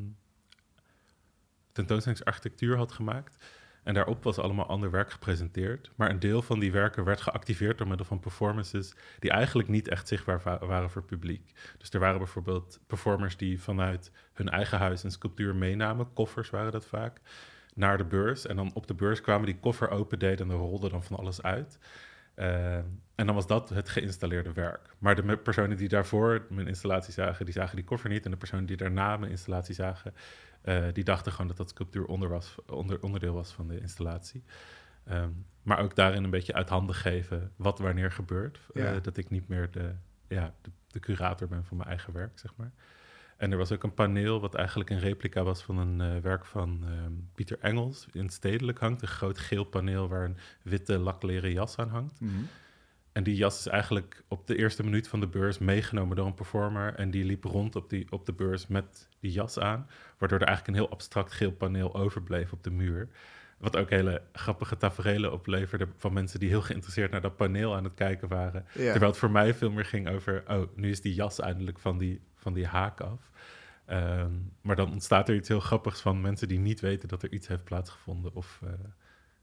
tentoonstellingsarchitectuur 1.72 2.76
had 2.76 2.92
gemaakt. 2.92 3.44
En 3.84 3.94
daarop 3.94 4.24
was 4.24 4.38
allemaal 4.38 4.66
ander 4.66 4.90
werk 4.90 5.10
gepresenteerd. 5.10 5.90
Maar 5.94 6.10
een 6.10 6.18
deel 6.18 6.42
van 6.42 6.58
die 6.58 6.72
werken 6.72 7.04
werd 7.04 7.20
geactiveerd 7.20 7.78
door 7.78 7.88
middel 7.88 8.06
van 8.06 8.20
performances 8.20 8.94
die 9.18 9.30
eigenlijk 9.30 9.68
niet 9.68 9.88
echt 9.88 10.08
zichtbaar 10.08 10.40
waren 10.42 10.90
voor 10.90 11.00
het 11.00 11.10
publiek. 11.10 11.52
Dus 11.78 11.90
er 11.90 12.00
waren 12.00 12.18
bijvoorbeeld 12.18 12.80
performers 12.86 13.36
die 13.36 13.62
vanuit 13.62 14.12
hun 14.32 14.48
eigen 14.48 14.78
huis 14.78 15.02
een 15.02 15.10
sculptuur 15.10 15.54
meenamen. 15.54 16.12
Koffers 16.12 16.50
waren 16.50 16.72
dat 16.72 16.86
vaak. 16.86 17.20
Naar 17.74 17.96
de 17.96 18.04
beurs. 18.04 18.46
En 18.46 18.56
dan 18.56 18.70
op 18.74 18.86
de 18.86 18.94
beurs 18.94 19.20
kwamen 19.20 19.46
die 19.46 19.58
koffer 19.58 19.90
open 19.90 20.18
deden 20.18 20.46
en 20.46 20.52
er 20.52 20.58
rolde 20.58 20.88
dan 20.88 21.02
van 21.02 21.16
alles 21.16 21.42
uit. 21.42 21.78
Eh, 22.34 22.76
en 23.14 23.26
dan 23.26 23.34
was 23.34 23.46
dat 23.46 23.68
het 23.68 23.88
geïnstalleerde 23.88 24.52
werk. 24.52 24.94
Maar 24.98 25.14
de 25.14 25.36
personen 25.36 25.76
die 25.76 25.88
daarvoor 25.88 26.46
mijn 26.48 26.66
installatie 26.66 27.12
zagen, 27.12 27.44
die 27.44 27.54
zagen 27.54 27.76
die 27.76 27.84
koffer 27.84 28.10
niet. 28.10 28.24
En 28.24 28.30
de 28.30 28.36
personen 28.36 28.66
die 28.66 28.76
daarna 28.76 29.16
mijn 29.16 29.30
installatie 29.30 29.74
zagen, 29.74 30.14
eh, 30.64 30.84
die 30.92 31.04
dachten 31.04 31.32
gewoon 31.32 31.46
dat 31.46 31.56
dat 31.56 31.68
sculptuur 31.68 32.04
onder 32.04 32.28
was, 32.28 32.54
onder, 32.66 33.02
onderdeel 33.02 33.34
was 33.34 33.52
van 33.52 33.68
de 33.68 33.80
installatie. 33.80 34.44
Ehm, 35.04 35.30
maar 35.62 35.78
ook 35.78 35.94
daarin 35.94 36.24
een 36.24 36.30
beetje 36.30 36.54
uit 36.54 36.68
handen 36.68 36.94
geven 36.94 37.52
wat 37.56 37.78
wanneer 37.78 38.12
gebeurt. 38.12 38.60
Eh, 38.74 38.92
dat 39.02 39.16
ik 39.16 39.30
niet 39.30 39.48
meer 39.48 39.70
de, 39.70 39.94
ja, 40.28 40.54
de, 40.62 40.70
de 40.86 41.00
curator 41.00 41.48
ben 41.48 41.64
van 41.64 41.76
mijn 41.76 41.88
eigen 41.88 42.12
werk, 42.12 42.38
zeg 42.38 42.52
maar. 42.56 42.72
En 43.36 43.52
er 43.52 43.58
was 43.58 43.72
ook 43.72 43.82
een 43.82 43.94
paneel 43.94 44.40
wat 44.40 44.54
eigenlijk 44.54 44.90
een 44.90 44.98
replica 44.98 45.42
was 45.42 45.62
van 45.62 45.78
een 45.78 46.00
eh, 46.00 46.22
werk 46.22 46.44
van 46.44 46.84
ehm, 46.84 47.12
Pieter 47.34 47.58
Engels 47.60 48.06
in 48.12 48.24
het 48.24 48.32
stedelijk 48.32 48.78
hangt. 48.78 49.02
Een 49.02 49.08
groot 49.08 49.38
geel 49.38 49.64
paneel 49.64 50.08
waar 50.08 50.24
een 50.24 50.36
witte 50.62 50.98
lakleren 50.98 51.52
jas 51.52 51.76
aan 51.78 51.88
hangt. 51.88 52.20
Mhm. 52.20 52.32
En 53.14 53.22
die 53.22 53.36
jas 53.36 53.58
is 53.58 53.66
eigenlijk 53.66 54.22
op 54.28 54.46
de 54.46 54.56
eerste 54.56 54.82
minuut 54.82 55.08
van 55.08 55.20
de 55.20 55.26
beurs 55.26 55.58
meegenomen 55.58 56.16
door 56.16 56.26
een 56.26 56.34
performer. 56.34 56.94
En 56.94 57.10
die 57.10 57.24
liep 57.24 57.44
rond 57.44 57.76
op, 57.76 57.90
die, 57.90 58.06
op 58.10 58.26
de 58.26 58.32
beurs 58.32 58.66
met 58.66 59.08
die 59.20 59.32
jas 59.32 59.58
aan. 59.58 59.86
Waardoor 60.18 60.38
er 60.38 60.46
eigenlijk 60.46 60.76
een 60.76 60.84
heel 60.84 60.92
abstract 60.92 61.32
geel 61.32 61.52
paneel 61.52 61.94
overbleef 61.94 62.52
op 62.52 62.62
de 62.62 62.70
muur. 62.70 63.08
Wat 63.58 63.76
ook 63.76 63.90
hele 63.90 64.22
grappige 64.32 64.76
tafereelen 64.76 65.32
opleverde 65.32 65.88
van 65.96 66.12
mensen 66.12 66.40
die 66.40 66.48
heel 66.48 66.62
geïnteresseerd 66.62 67.10
naar 67.10 67.20
dat 67.20 67.36
paneel 67.36 67.74
aan 67.74 67.84
het 67.84 67.94
kijken 67.94 68.28
waren. 68.28 68.64
Ja. 68.72 68.90
Terwijl 68.90 69.10
het 69.10 69.20
voor 69.20 69.30
mij 69.30 69.54
veel 69.54 69.70
meer 69.70 69.84
ging 69.84 70.08
over, 70.08 70.42
oh, 70.46 70.68
nu 70.74 70.90
is 70.90 71.00
die 71.00 71.14
jas 71.14 71.40
eindelijk 71.40 71.78
van 71.78 71.98
die, 71.98 72.20
van 72.34 72.52
die 72.52 72.66
haak 72.66 73.00
af. 73.00 73.30
Ehm, 73.86 74.32
maar 74.60 74.76
dan 74.76 74.92
ontstaat 74.92 75.28
er 75.28 75.34
iets 75.34 75.48
heel 75.48 75.60
grappigs 75.60 76.00
van 76.00 76.20
mensen 76.20 76.48
die 76.48 76.58
niet 76.58 76.80
weten 76.80 77.08
dat 77.08 77.22
er 77.22 77.32
iets 77.32 77.46
heeft 77.48 77.64
plaatsgevonden. 77.64 78.34
Of, 78.34 78.60
eh, 78.64 78.70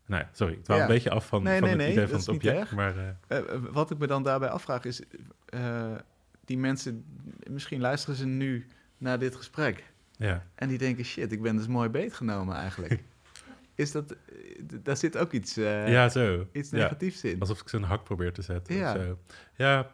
nou 0.05 0.21
ja, 0.23 0.29
sorry, 0.33 0.53
ik 0.53 0.63
dwaal 0.63 0.77
Ja. 0.77 0.83
een 0.83 0.89
beetje 0.89 1.09
af 1.09 1.27
van, 1.27 1.43
Nee, 1.43 1.59
van 1.59 1.61
nee, 1.67 1.71
het 1.77 1.81
nee, 1.85 1.91
idee 1.91 2.07
van 2.07 2.19
het 2.19 2.27
object. 2.27 2.71
Maar 2.71 2.97
eh, 2.97 3.07
Eh, 3.27 3.37
eh, 3.53 3.61
wat 3.71 3.91
ik 3.91 3.97
me 3.97 4.07
dan 4.07 4.23
daarbij 4.23 4.49
afvraag 4.49 4.85
is, 4.85 5.01
die 6.45 6.57
mensen, 6.57 7.05
misschien 7.49 7.81
luisteren 7.81 8.15
ze 8.15 8.25
nu 8.25 8.67
naar 8.97 9.19
dit 9.19 9.35
gesprek 9.35 9.83
ja, 10.17 10.45
en 10.55 10.67
die 10.67 10.77
denken, 10.77 11.05
shit, 11.05 11.31
ik 11.31 11.41
ben 11.41 11.55
dus 11.57 11.67
mooi 11.67 11.89
beetgenomen 11.89 12.55
eigenlijk. 12.55 13.03
is 13.75 13.91
dat, 13.91 14.15
daar 14.83 14.97
zit 14.97 15.17
ook 15.17 15.31
iets, 15.31 15.55
ja, 15.55 16.09
zo. 16.09 16.47
iets 16.51 16.69
Ja. 16.69 16.77
negatiefs 16.77 17.23
in, 17.23 17.39
Alsof 17.39 17.61
ik 17.61 17.69
ze 17.69 17.75
een 17.77 17.83
hak 17.83 18.03
probeer 18.03 18.33
te 18.33 18.41
zetten. 18.41 18.75
Ja. 18.75 18.95
Ja, 18.95 19.03
zo. 19.03 19.17
ja 19.55 19.91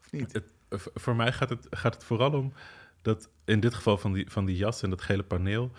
of 0.00 0.12
niet? 0.12 0.32
het, 0.32 0.44
voor 0.94 1.16
mij 1.16 1.32
gaat 1.32 1.48
het, 1.48 1.66
gaat 1.70 1.94
het 1.94 2.04
vooral 2.04 2.32
om 2.32 2.52
dat 3.02 3.28
in 3.44 3.60
dit 3.60 3.74
geval 3.74 3.98
van 3.98 4.12
die, 4.12 4.30
van 4.30 4.44
die 4.44 4.56
jas 4.56 4.82
en 4.82 4.90
dat 4.90 5.02
gele 5.02 5.22
paneel. 5.22 5.72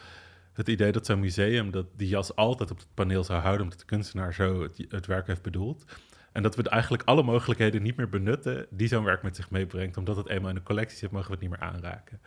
Het 0.53 0.67
idee 0.67 0.91
dat 0.91 1.05
zo'n 1.05 1.19
museum 1.19 1.71
dat 1.71 1.85
die 1.95 2.07
jas 2.07 2.35
altijd 2.35 2.71
op 2.71 2.77
het 2.77 2.93
paneel 2.93 3.23
zou 3.23 3.41
houden, 3.41 3.63
omdat 3.63 3.79
de 3.79 3.85
kunstenaar 3.85 4.33
zo 4.33 4.69
het, 4.89 5.05
werk 5.05 5.27
heeft 5.27 5.41
bedoeld. 5.41 5.85
En 6.31 6.43
dat 6.43 6.55
we 6.55 6.69
eigenlijk 6.69 7.03
alle 7.03 7.23
mogelijkheden 7.23 7.81
niet 7.81 7.95
meer 7.95 8.09
benutten 8.09 8.67
die 8.69 8.87
zo'n 8.87 9.03
werk 9.03 9.23
met 9.23 9.35
zich 9.35 9.49
meebrengt. 9.49 9.97
Omdat 9.97 10.17
het 10.17 10.29
eenmaal 10.29 10.49
in 10.49 10.55
de 10.55 10.63
collectie 10.63 10.97
zit, 10.97 11.11
mogen 11.11 11.27
we 11.27 11.33
het 11.33 11.41
niet 11.41 11.49
meer 11.49 11.69
aanraken. 11.69 12.21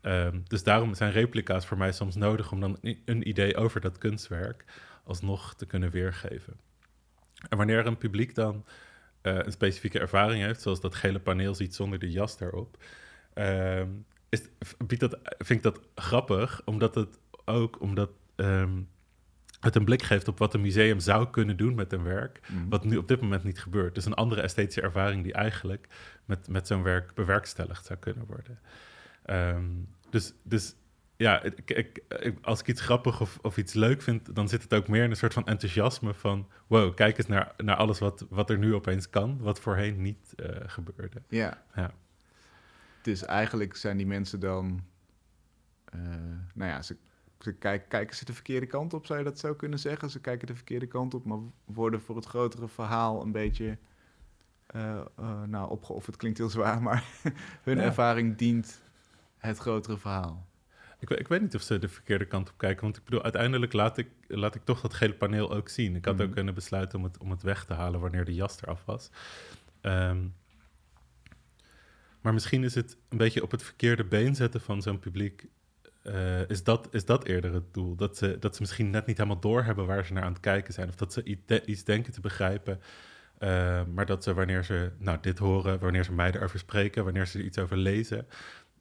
Ehm, 0.00 0.40
dus 0.46 0.62
daarom 0.62 0.94
zijn 0.94 1.12
replica's 1.12 1.66
voor 1.66 1.78
mij 1.78 1.92
soms 1.92 2.14
nodig 2.14 2.52
om 2.52 2.60
dan 2.60 2.78
een 3.04 3.28
idee 3.28 3.56
over 3.56 3.80
dat 3.80 3.98
kunstwerk 3.98 4.64
alsnog 5.04 5.54
te 5.54 5.66
kunnen 5.66 5.90
weergeven. 5.90 6.56
En 7.48 7.56
wanneer 7.56 7.86
een 7.86 7.98
publiek 7.98 8.34
dan 8.34 8.64
eh, 9.20 9.38
een 9.38 9.52
specifieke 9.52 9.98
ervaring 9.98 10.42
heeft, 10.42 10.62
zoals 10.62 10.80
dat 10.80 10.94
gele 10.94 11.18
paneel 11.18 11.54
ziet 11.54 11.74
zonder 11.74 11.98
de 11.98 12.10
jas 12.10 12.38
daarop, 12.38 12.82
ehm, 13.34 13.88
is, 14.28 14.42
biedt 14.86 15.00
dat, 15.00 15.18
vind 15.38 15.58
ik 15.58 15.62
dat 15.62 15.80
grappig, 15.94 16.62
omdat 16.64 16.94
het 16.94 17.18
ook 17.44 17.80
omdat 17.80 18.10
ehm, 18.34 18.82
het 19.60 19.74
een 19.74 19.84
blik 19.84 20.02
geeft 20.02 20.28
op 20.28 20.38
wat 20.38 20.54
een 20.54 20.60
museum 20.60 21.00
zou 21.00 21.30
kunnen 21.30 21.56
doen 21.56 21.74
met 21.74 21.92
een 21.92 22.02
werk, 22.02 22.40
Mhm. 22.48 22.68
wat 22.68 22.84
nu 22.84 22.96
op 22.96 23.08
dit 23.08 23.20
moment 23.20 23.44
niet 23.44 23.60
gebeurt. 23.60 23.94
Dus 23.94 24.04
een 24.04 24.14
andere 24.14 24.40
esthetische 24.40 24.80
ervaring 24.80 25.22
die 25.22 25.32
eigenlijk 25.32 25.86
met, 26.24 26.48
met 26.48 26.66
zo'n 26.66 26.82
werk 26.82 27.14
bewerkstelligd 27.14 27.86
zou 27.86 27.98
kunnen 27.98 28.26
worden. 28.26 28.58
Ehm, 29.24 29.64
dus, 30.10 30.32
dus 30.42 30.74
ja, 31.16 31.42
ik, 31.42 31.70
ik, 31.70 32.00
ik- 32.20 32.38
als 32.42 32.60
ik 32.60 32.66
iets 32.68 32.80
grappig 32.80 33.20
of, 33.20 33.38
of 33.42 33.56
iets 33.56 33.72
leuk 33.72 34.02
vind, 34.02 34.34
dan 34.34 34.48
zit 34.48 34.62
het 34.62 34.74
ook 34.74 34.88
meer 34.88 35.04
in 35.04 35.10
een 35.10 35.16
soort 35.16 35.32
van 35.32 35.46
enthousiasme 35.46 36.14
van... 36.14 36.48
wow, 36.66 36.94
kijk 36.94 37.18
eens 37.18 37.26
naar, 37.26 37.52
naar 37.56 37.76
alles 37.76 37.98
wat, 37.98 38.26
wat 38.28 38.50
er 38.50 38.58
nu 38.58 38.74
opeens 38.74 39.10
kan, 39.10 39.38
wat 39.40 39.60
voorheen 39.60 40.02
niet 40.02 40.32
eh, 40.36 40.48
gebeurde. 40.66 41.22
Ja. 41.28 41.62
Ja. 41.74 41.90
Dus 43.02 43.24
eigenlijk 43.24 43.76
zijn 43.76 43.96
die 43.96 44.06
mensen 44.06 44.40
dan, 44.40 44.84
eh, 45.84 45.98
nou 46.54 46.70
ja, 46.70 46.82
ze, 46.82 46.96
ze 47.44 47.52
kijk- 47.52 47.88
kijken 47.88 48.16
ze 48.16 48.24
de 48.24 48.32
verkeerde 48.32 48.66
kant 48.66 48.94
op, 48.94 49.06
zou 49.06 49.18
je 49.18 49.24
dat 49.24 49.38
zo 49.38 49.54
kunnen 49.54 49.78
zeggen? 49.78 50.10
Ze 50.10 50.20
kijken 50.20 50.46
de 50.46 50.54
verkeerde 50.54 50.86
kant 50.86 51.14
op, 51.14 51.24
maar 51.24 51.38
worden 51.64 52.00
voor 52.00 52.16
het 52.16 52.24
grotere 52.24 52.68
verhaal 52.68 53.22
een 53.22 53.32
beetje, 53.32 53.78
eh, 54.66 55.00
eh, 55.16 55.42
nou 55.42 55.70
opgeofferd 55.70 56.16
klinkt 56.16 56.38
heel 56.38 56.48
zwaar, 56.50 56.82
maar 56.82 57.04
hun 57.64 57.76
Ja. 57.76 57.82
ervaring 57.82 58.36
dient 58.36 58.82
het 59.38 59.58
grotere 59.58 59.98
verhaal. 59.98 60.46
Ik, 60.98 61.10
ik 61.10 61.28
weet 61.28 61.40
niet 61.40 61.54
of 61.54 61.62
ze 61.62 61.78
de 61.78 61.88
verkeerde 61.88 62.24
kant 62.26 62.50
op 62.50 62.58
kijken, 62.58 62.82
want 62.82 62.96
ik 62.96 63.04
bedoel, 63.04 63.22
uiteindelijk 63.22 63.72
laat 63.72 63.98
ik, 63.98 64.08
laat 64.26 64.54
ik 64.54 64.64
toch 64.64 64.80
dat 64.80 64.94
gele 64.94 65.14
paneel 65.14 65.52
ook 65.54 65.68
zien. 65.68 65.96
Ik 65.96 66.04
had 66.04 66.14
Mhm. 66.16 66.24
ook 66.24 66.32
kunnen 66.32 66.54
besluiten 66.54 66.98
om 66.98 67.04
het, 67.04 67.18
om 67.18 67.30
het 67.30 67.42
weg 67.42 67.64
te 67.64 67.74
halen 67.74 68.00
wanneer 68.00 68.24
de 68.24 68.34
jas 68.34 68.62
eraf 68.62 68.84
was. 68.84 69.10
Ehm, 69.80 70.26
maar 72.20 72.32
misschien 72.32 72.64
is 72.64 72.74
het 72.74 72.96
een 73.08 73.18
beetje 73.18 73.42
op 73.42 73.50
het 73.50 73.62
verkeerde 73.62 74.04
been 74.04 74.34
zetten 74.34 74.60
van 74.60 74.82
zo'n 74.82 74.98
publiek. 74.98 75.46
Eh, 76.04 76.48
is, 76.48 76.62
dat, 76.64 76.88
is 76.90 77.04
dat 77.04 77.24
eerder 77.24 77.52
het 77.54 77.74
doel? 77.74 77.94
Dat 77.96 78.16
ze, 78.16 78.36
dat 78.40 78.54
ze 78.54 78.60
misschien 78.60 78.90
net 78.90 79.06
niet 79.06 79.16
helemaal 79.16 79.40
doorhebben 79.40 79.86
waar 79.86 80.04
ze 80.04 80.12
naar 80.12 80.22
aan 80.22 80.32
het 80.32 80.40
kijken 80.40 80.74
zijn. 80.74 80.88
Of 80.88 80.94
dat 80.94 81.12
ze 81.12 81.38
de- 81.46 81.64
iets 81.66 81.84
denken 81.84 82.12
te 82.12 82.20
begrijpen. 82.20 82.80
eh, 83.38 83.82
maar 83.94 84.06
dat 84.06 84.22
ze 84.24 84.34
wanneer 84.34 84.64
ze 84.64 84.90
nou, 84.98 85.18
dit 85.20 85.38
horen, 85.38 85.78
wanneer 85.78 86.04
ze 86.04 86.12
mij 86.12 86.32
erover 86.34 86.58
spreken, 86.58 87.04
wanneer 87.04 87.26
ze 87.26 87.38
er 87.38 87.44
iets 87.44 87.58
over 87.58 87.76
lezen. 87.76 88.26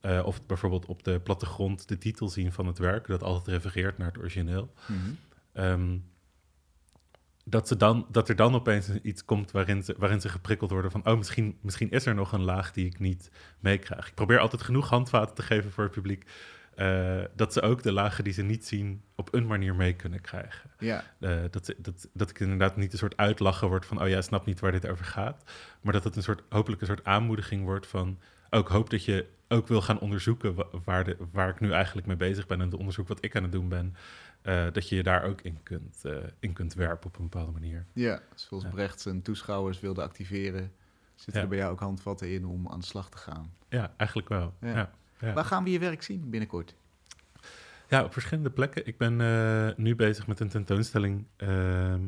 eh, 0.01 0.21
of 0.25 0.45
bijvoorbeeld 0.45 0.85
op 0.85 1.03
de 1.03 1.19
plattegrond 1.19 1.87
de 1.87 1.97
titel 1.97 2.29
zien 2.29 2.51
van 2.51 2.67
het 2.67 2.77
werk, 2.77 3.07
dat 3.07 3.23
altijd 3.23 3.47
refereert 3.63 3.97
naar 3.97 4.07
het 4.07 4.17
origineel. 4.17 4.73
Mhm. 4.87 4.99
Ehm, 5.53 5.97
dat, 7.45 7.67
ze 7.67 7.77
dan, 7.77 8.07
dat 8.11 8.29
er 8.29 8.35
dan 8.35 8.55
opeens 8.55 8.89
iets 9.01 9.25
komt 9.25 9.51
waarin 9.51 9.83
ze, 9.83 9.95
waarin 9.97 10.21
ze 10.21 10.29
geprikkeld 10.29 10.71
worden 10.71 10.91
van... 10.91 11.05
oh, 11.07 11.17
misschien, 11.17 11.57
misschien 11.61 11.91
is 11.91 12.05
er 12.05 12.15
nog 12.15 12.31
een 12.31 12.43
laag 12.43 12.71
die 12.71 12.85
ik 12.85 12.99
niet 12.99 13.31
meekrijg. 13.59 14.07
Ik 14.07 14.13
probeer 14.15 14.39
altijd 14.39 14.61
genoeg 14.61 14.89
handvaten 14.89 15.35
te 15.35 15.41
geven 15.41 15.71
voor 15.71 15.83
het 15.83 15.93
publiek... 15.93 16.25
eh, 16.75 17.21
dat 17.35 17.53
ze 17.53 17.61
ook 17.61 17.83
de 17.83 17.91
lagen 17.91 18.23
die 18.23 18.33
ze 18.33 18.41
niet 18.41 18.65
zien 18.65 19.01
op 19.15 19.33
een 19.33 19.45
manier 19.47 19.75
mee 19.75 19.93
kunnen 19.93 20.21
krijgen. 20.21 20.69
Ja, 20.79 21.03
Eh, 21.19 21.37
dat, 21.51 21.73
dat, 21.77 22.07
dat 22.13 22.29
ik 22.29 22.39
inderdaad 22.39 22.75
niet 22.75 22.91
een 22.91 22.97
soort 22.97 23.17
uitlachen 23.17 23.67
word 23.67 23.85
van... 23.85 24.01
oh 24.01 24.07
jij 24.07 24.21
snapt 24.21 24.45
niet 24.45 24.59
waar 24.59 24.71
dit 24.71 24.87
over 24.87 25.05
gaat. 25.05 25.43
Maar 25.81 25.93
dat 25.93 26.03
het 26.03 26.15
een 26.15 26.23
soort, 26.23 26.43
hopelijk 26.49 26.81
een 26.81 26.87
soort 26.87 27.03
aanmoediging 27.03 27.63
wordt 27.63 27.87
van... 27.87 28.19
oh, 28.49 28.59
ik 28.59 28.67
hoop 28.67 28.89
dat 28.89 29.05
je 29.05 29.27
ook 29.47 29.67
wil 29.67 29.81
gaan 29.81 29.99
onderzoeken 29.99 30.55
wa- 30.55 30.67
waar, 30.83 31.03
de, 31.03 31.17
waar 31.31 31.49
ik 31.49 31.59
nu 31.59 31.71
eigenlijk 31.71 32.07
mee 32.07 32.15
bezig 32.15 32.47
ben... 32.47 32.59
en 32.61 32.65
het 32.69 32.79
onderzoek 32.79 33.07
wat 33.07 33.23
ik 33.25 33.35
aan 33.35 33.43
het 33.43 33.51
doen 33.51 33.69
ben... 33.69 33.95
eh, 34.41 34.65
dat 34.71 34.89
je 34.89 34.95
je 34.95 35.03
daar 35.03 35.23
ook 35.23 35.41
in 35.41 35.59
kunt, 35.63 36.01
in 36.39 36.53
kunt 36.53 36.73
werpen 36.73 37.07
op 37.07 37.15
een 37.17 37.29
bepaalde 37.29 37.51
manier. 37.51 37.85
ja. 37.93 38.19
zoals 38.35 38.63
Ja. 38.63 38.69
Brecht 38.69 39.01
zijn 39.01 39.21
toeschouwers 39.21 39.79
wilde 39.79 40.01
activeren, 40.01 40.71
zitten 41.15 41.33
Ja. 41.35 41.41
er 41.41 41.47
bij 41.47 41.57
jou 41.57 41.71
ook 41.71 41.79
handvatten 41.79 42.31
in 42.31 42.45
om 42.45 42.67
aan 42.69 42.79
de 42.79 42.85
slag 42.85 43.09
te 43.09 43.17
gaan. 43.17 43.53
Ja, 43.69 43.93
eigenlijk 43.97 44.29
wel. 44.29 44.53
Ja. 44.61 44.67
Ja. 44.75 44.91
Ja. 45.23 45.33
Waar 45.33 45.45
gaan 45.45 45.63
we 45.63 45.71
je 45.71 45.79
werk 45.79 46.03
zien 46.03 46.29
binnenkort? 46.29 46.75
Ja, 47.89 48.03
op 48.03 48.13
verschillende 48.13 48.49
plekken. 48.49 48.87
Ik 48.87 48.97
ben 48.97 49.21
eh, 49.21 49.75
nu 49.75 49.95
bezig 49.95 50.27
met 50.27 50.39
een 50.39 50.49
tentoonstelling 50.49 51.25
ehm, 51.35 52.01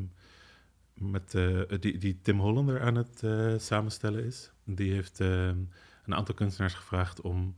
met, 0.94 1.34
eh, 1.34 1.60
die, 1.80 1.98
die 1.98 2.18
Tim 2.22 2.40
Hollander 2.40 2.80
aan 2.80 2.94
het 2.94 3.22
eh, 3.22 3.54
samenstellen 3.58 4.24
is. 4.24 4.50
Die 4.64 4.92
heeft 4.92 5.20
ehm, 5.20 5.58
een 6.04 6.14
aantal 6.14 6.34
kunstenaars 6.34 6.74
gevraagd 6.74 7.20
om 7.20 7.56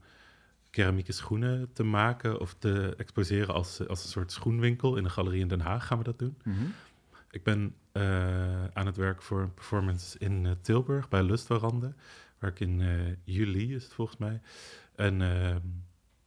keramieke 0.69 1.11
schoenen 1.11 1.73
te 1.73 1.83
maken 1.83 2.39
of 2.39 2.53
te 2.53 2.93
exposeren 2.97 3.53
als, 3.53 3.87
als 3.87 4.03
een 4.03 4.09
soort 4.09 4.31
schoenwinkel. 4.31 4.95
In 4.95 5.03
de 5.03 5.09
galerie 5.09 5.41
in 5.41 5.47
Den 5.47 5.61
Haag 5.61 5.87
gaan 5.87 5.97
we 5.97 6.03
dat 6.03 6.19
doen. 6.19 6.37
Mhm. 6.43 6.65
Ik 7.31 7.43
ben 7.43 7.75
aan 8.73 8.85
het 8.85 8.97
werk 8.97 9.21
voor 9.21 9.41
een 9.41 9.53
performance 9.53 10.19
in 10.19 10.57
Tilburg 10.61 11.09
bij 11.09 11.23
Lustwarande. 11.23 11.93
Waar 12.39 12.49
ik 12.49 12.59
in 12.59 12.81
juli, 13.23 13.75
is 13.75 13.83
het 13.83 13.93
volgens 13.93 14.17
mij, 14.17 14.41
een 14.99 15.21
eh, 15.21 15.55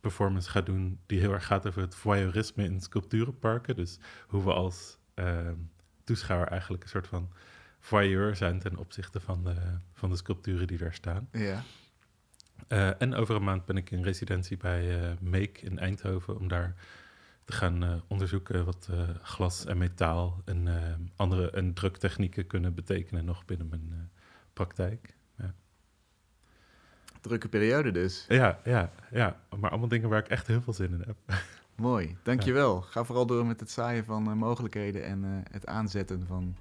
performance 0.00 0.50
ga 0.50 0.60
doen 0.60 1.00
die 1.06 1.20
heel 1.20 1.32
erg 1.32 1.46
gaat 1.46 1.66
over 1.66 1.80
het 1.80 1.94
voyeurisme 1.94 2.64
in 2.64 2.80
sculpturenparken. 2.80 3.76
Dus 3.76 3.98
hoe 4.26 4.44
we 4.44 4.52
als 4.52 4.98
eh, 5.14 5.50
toeschouwer 6.04 6.48
eigenlijk 6.48 6.82
een 6.82 6.88
soort 6.88 7.06
van 7.06 7.32
voyeur 7.80 8.36
zijn 8.36 8.58
ten 8.58 8.76
opzichte 8.76 9.20
van 9.20 9.44
de, 9.44 9.54
van 9.92 10.10
de 10.10 10.16
sculpturen 10.16 10.66
die 10.66 10.78
daar 10.78 10.94
staan. 10.94 11.28
Ja. 11.32 11.62
Eh, 12.68 13.00
en 13.00 13.14
over 13.14 13.34
een 13.34 13.44
maand 13.44 13.64
ben 13.64 13.76
ik 13.76 13.90
in 13.90 14.02
residentie 14.02 14.56
bij 14.56 15.02
eh 15.02 15.10
Make 15.20 15.60
in 15.60 15.78
Eindhoven 15.78 16.38
om 16.38 16.48
daar 16.48 16.74
te 17.44 17.52
gaan 17.52 17.82
eh, 17.82 17.94
onderzoeken 18.08 18.64
wat 18.64 18.88
glas 19.22 19.64
en 19.64 19.78
metaal 19.78 20.42
en 20.44 20.68
eh, 20.68 20.94
andere 21.16 21.50
en 21.50 21.74
druktechnieken 21.74 22.46
kunnen 22.46 22.74
betekenen 22.74 23.24
nog 23.24 23.44
binnen 23.44 23.68
mijn 23.68 24.10
praktijk. 24.52 25.16
Drukke 27.22 27.48
periode 27.48 27.90
dus. 27.90 28.24
Ja, 28.28 28.58
ja, 28.64 28.90
ja, 29.10 29.36
maar 29.60 29.70
allemaal 29.70 29.88
dingen 29.88 30.08
waar 30.08 30.18
ik 30.18 30.28
echt 30.28 30.46
heel 30.46 30.62
veel 30.62 30.72
zin 30.72 30.92
in 30.92 31.04
heb. 31.06 31.16
Mooi, 31.76 32.16
dankjewel. 32.22 32.80
Ga 32.80 33.04
vooral 33.04 33.26
door 33.26 33.46
met 33.46 33.60
het 33.60 33.70
zaaien 33.70 34.04
van 34.04 34.26
eh, 34.26 34.32
mogelijkheden 34.32 35.04
en 35.04 35.24
eh, 35.24 35.30
het 35.52 35.66
aanzetten 35.66 36.26
van 36.26 36.56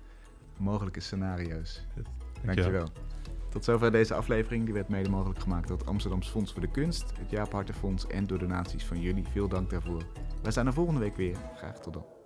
mogelijke 0.57 0.99
scenario's. 0.99 1.85
Dankjewel. 2.45 2.87
Tot 3.49 3.63
zover 3.63 3.91
deze 3.91 4.13
aflevering. 4.13 4.65
Die 4.65 4.73
werd 4.73 4.89
mede 4.89 5.09
mogelijk 5.09 5.39
gemaakt 5.39 5.67
door 5.67 5.77
het 5.77 5.87
Amsterdams 5.87 6.29
Fonds 6.29 6.51
voor 6.51 6.61
de 6.61 6.71
Kunst, 6.71 7.13
het 7.17 7.29
Jaap 7.29 7.51
Hartenfonds 7.51 8.07
en 8.07 8.27
door 8.27 8.39
donaties 8.39 8.85
van 8.85 8.99
jullie. 8.99 9.25
Veel 9.31 9.47
dank 9.47 9.69
daarvoor. 9.69 10.03
Wij 10.41 10.51
zijn 10.51 10.67
er 10.67 10.73
volgende 10.73 10.99
week 10.99 11.15
weer. 11.15 11.35
Graag 11.55 11.79
tot 11.79 11.93
dan. 11.93 12.20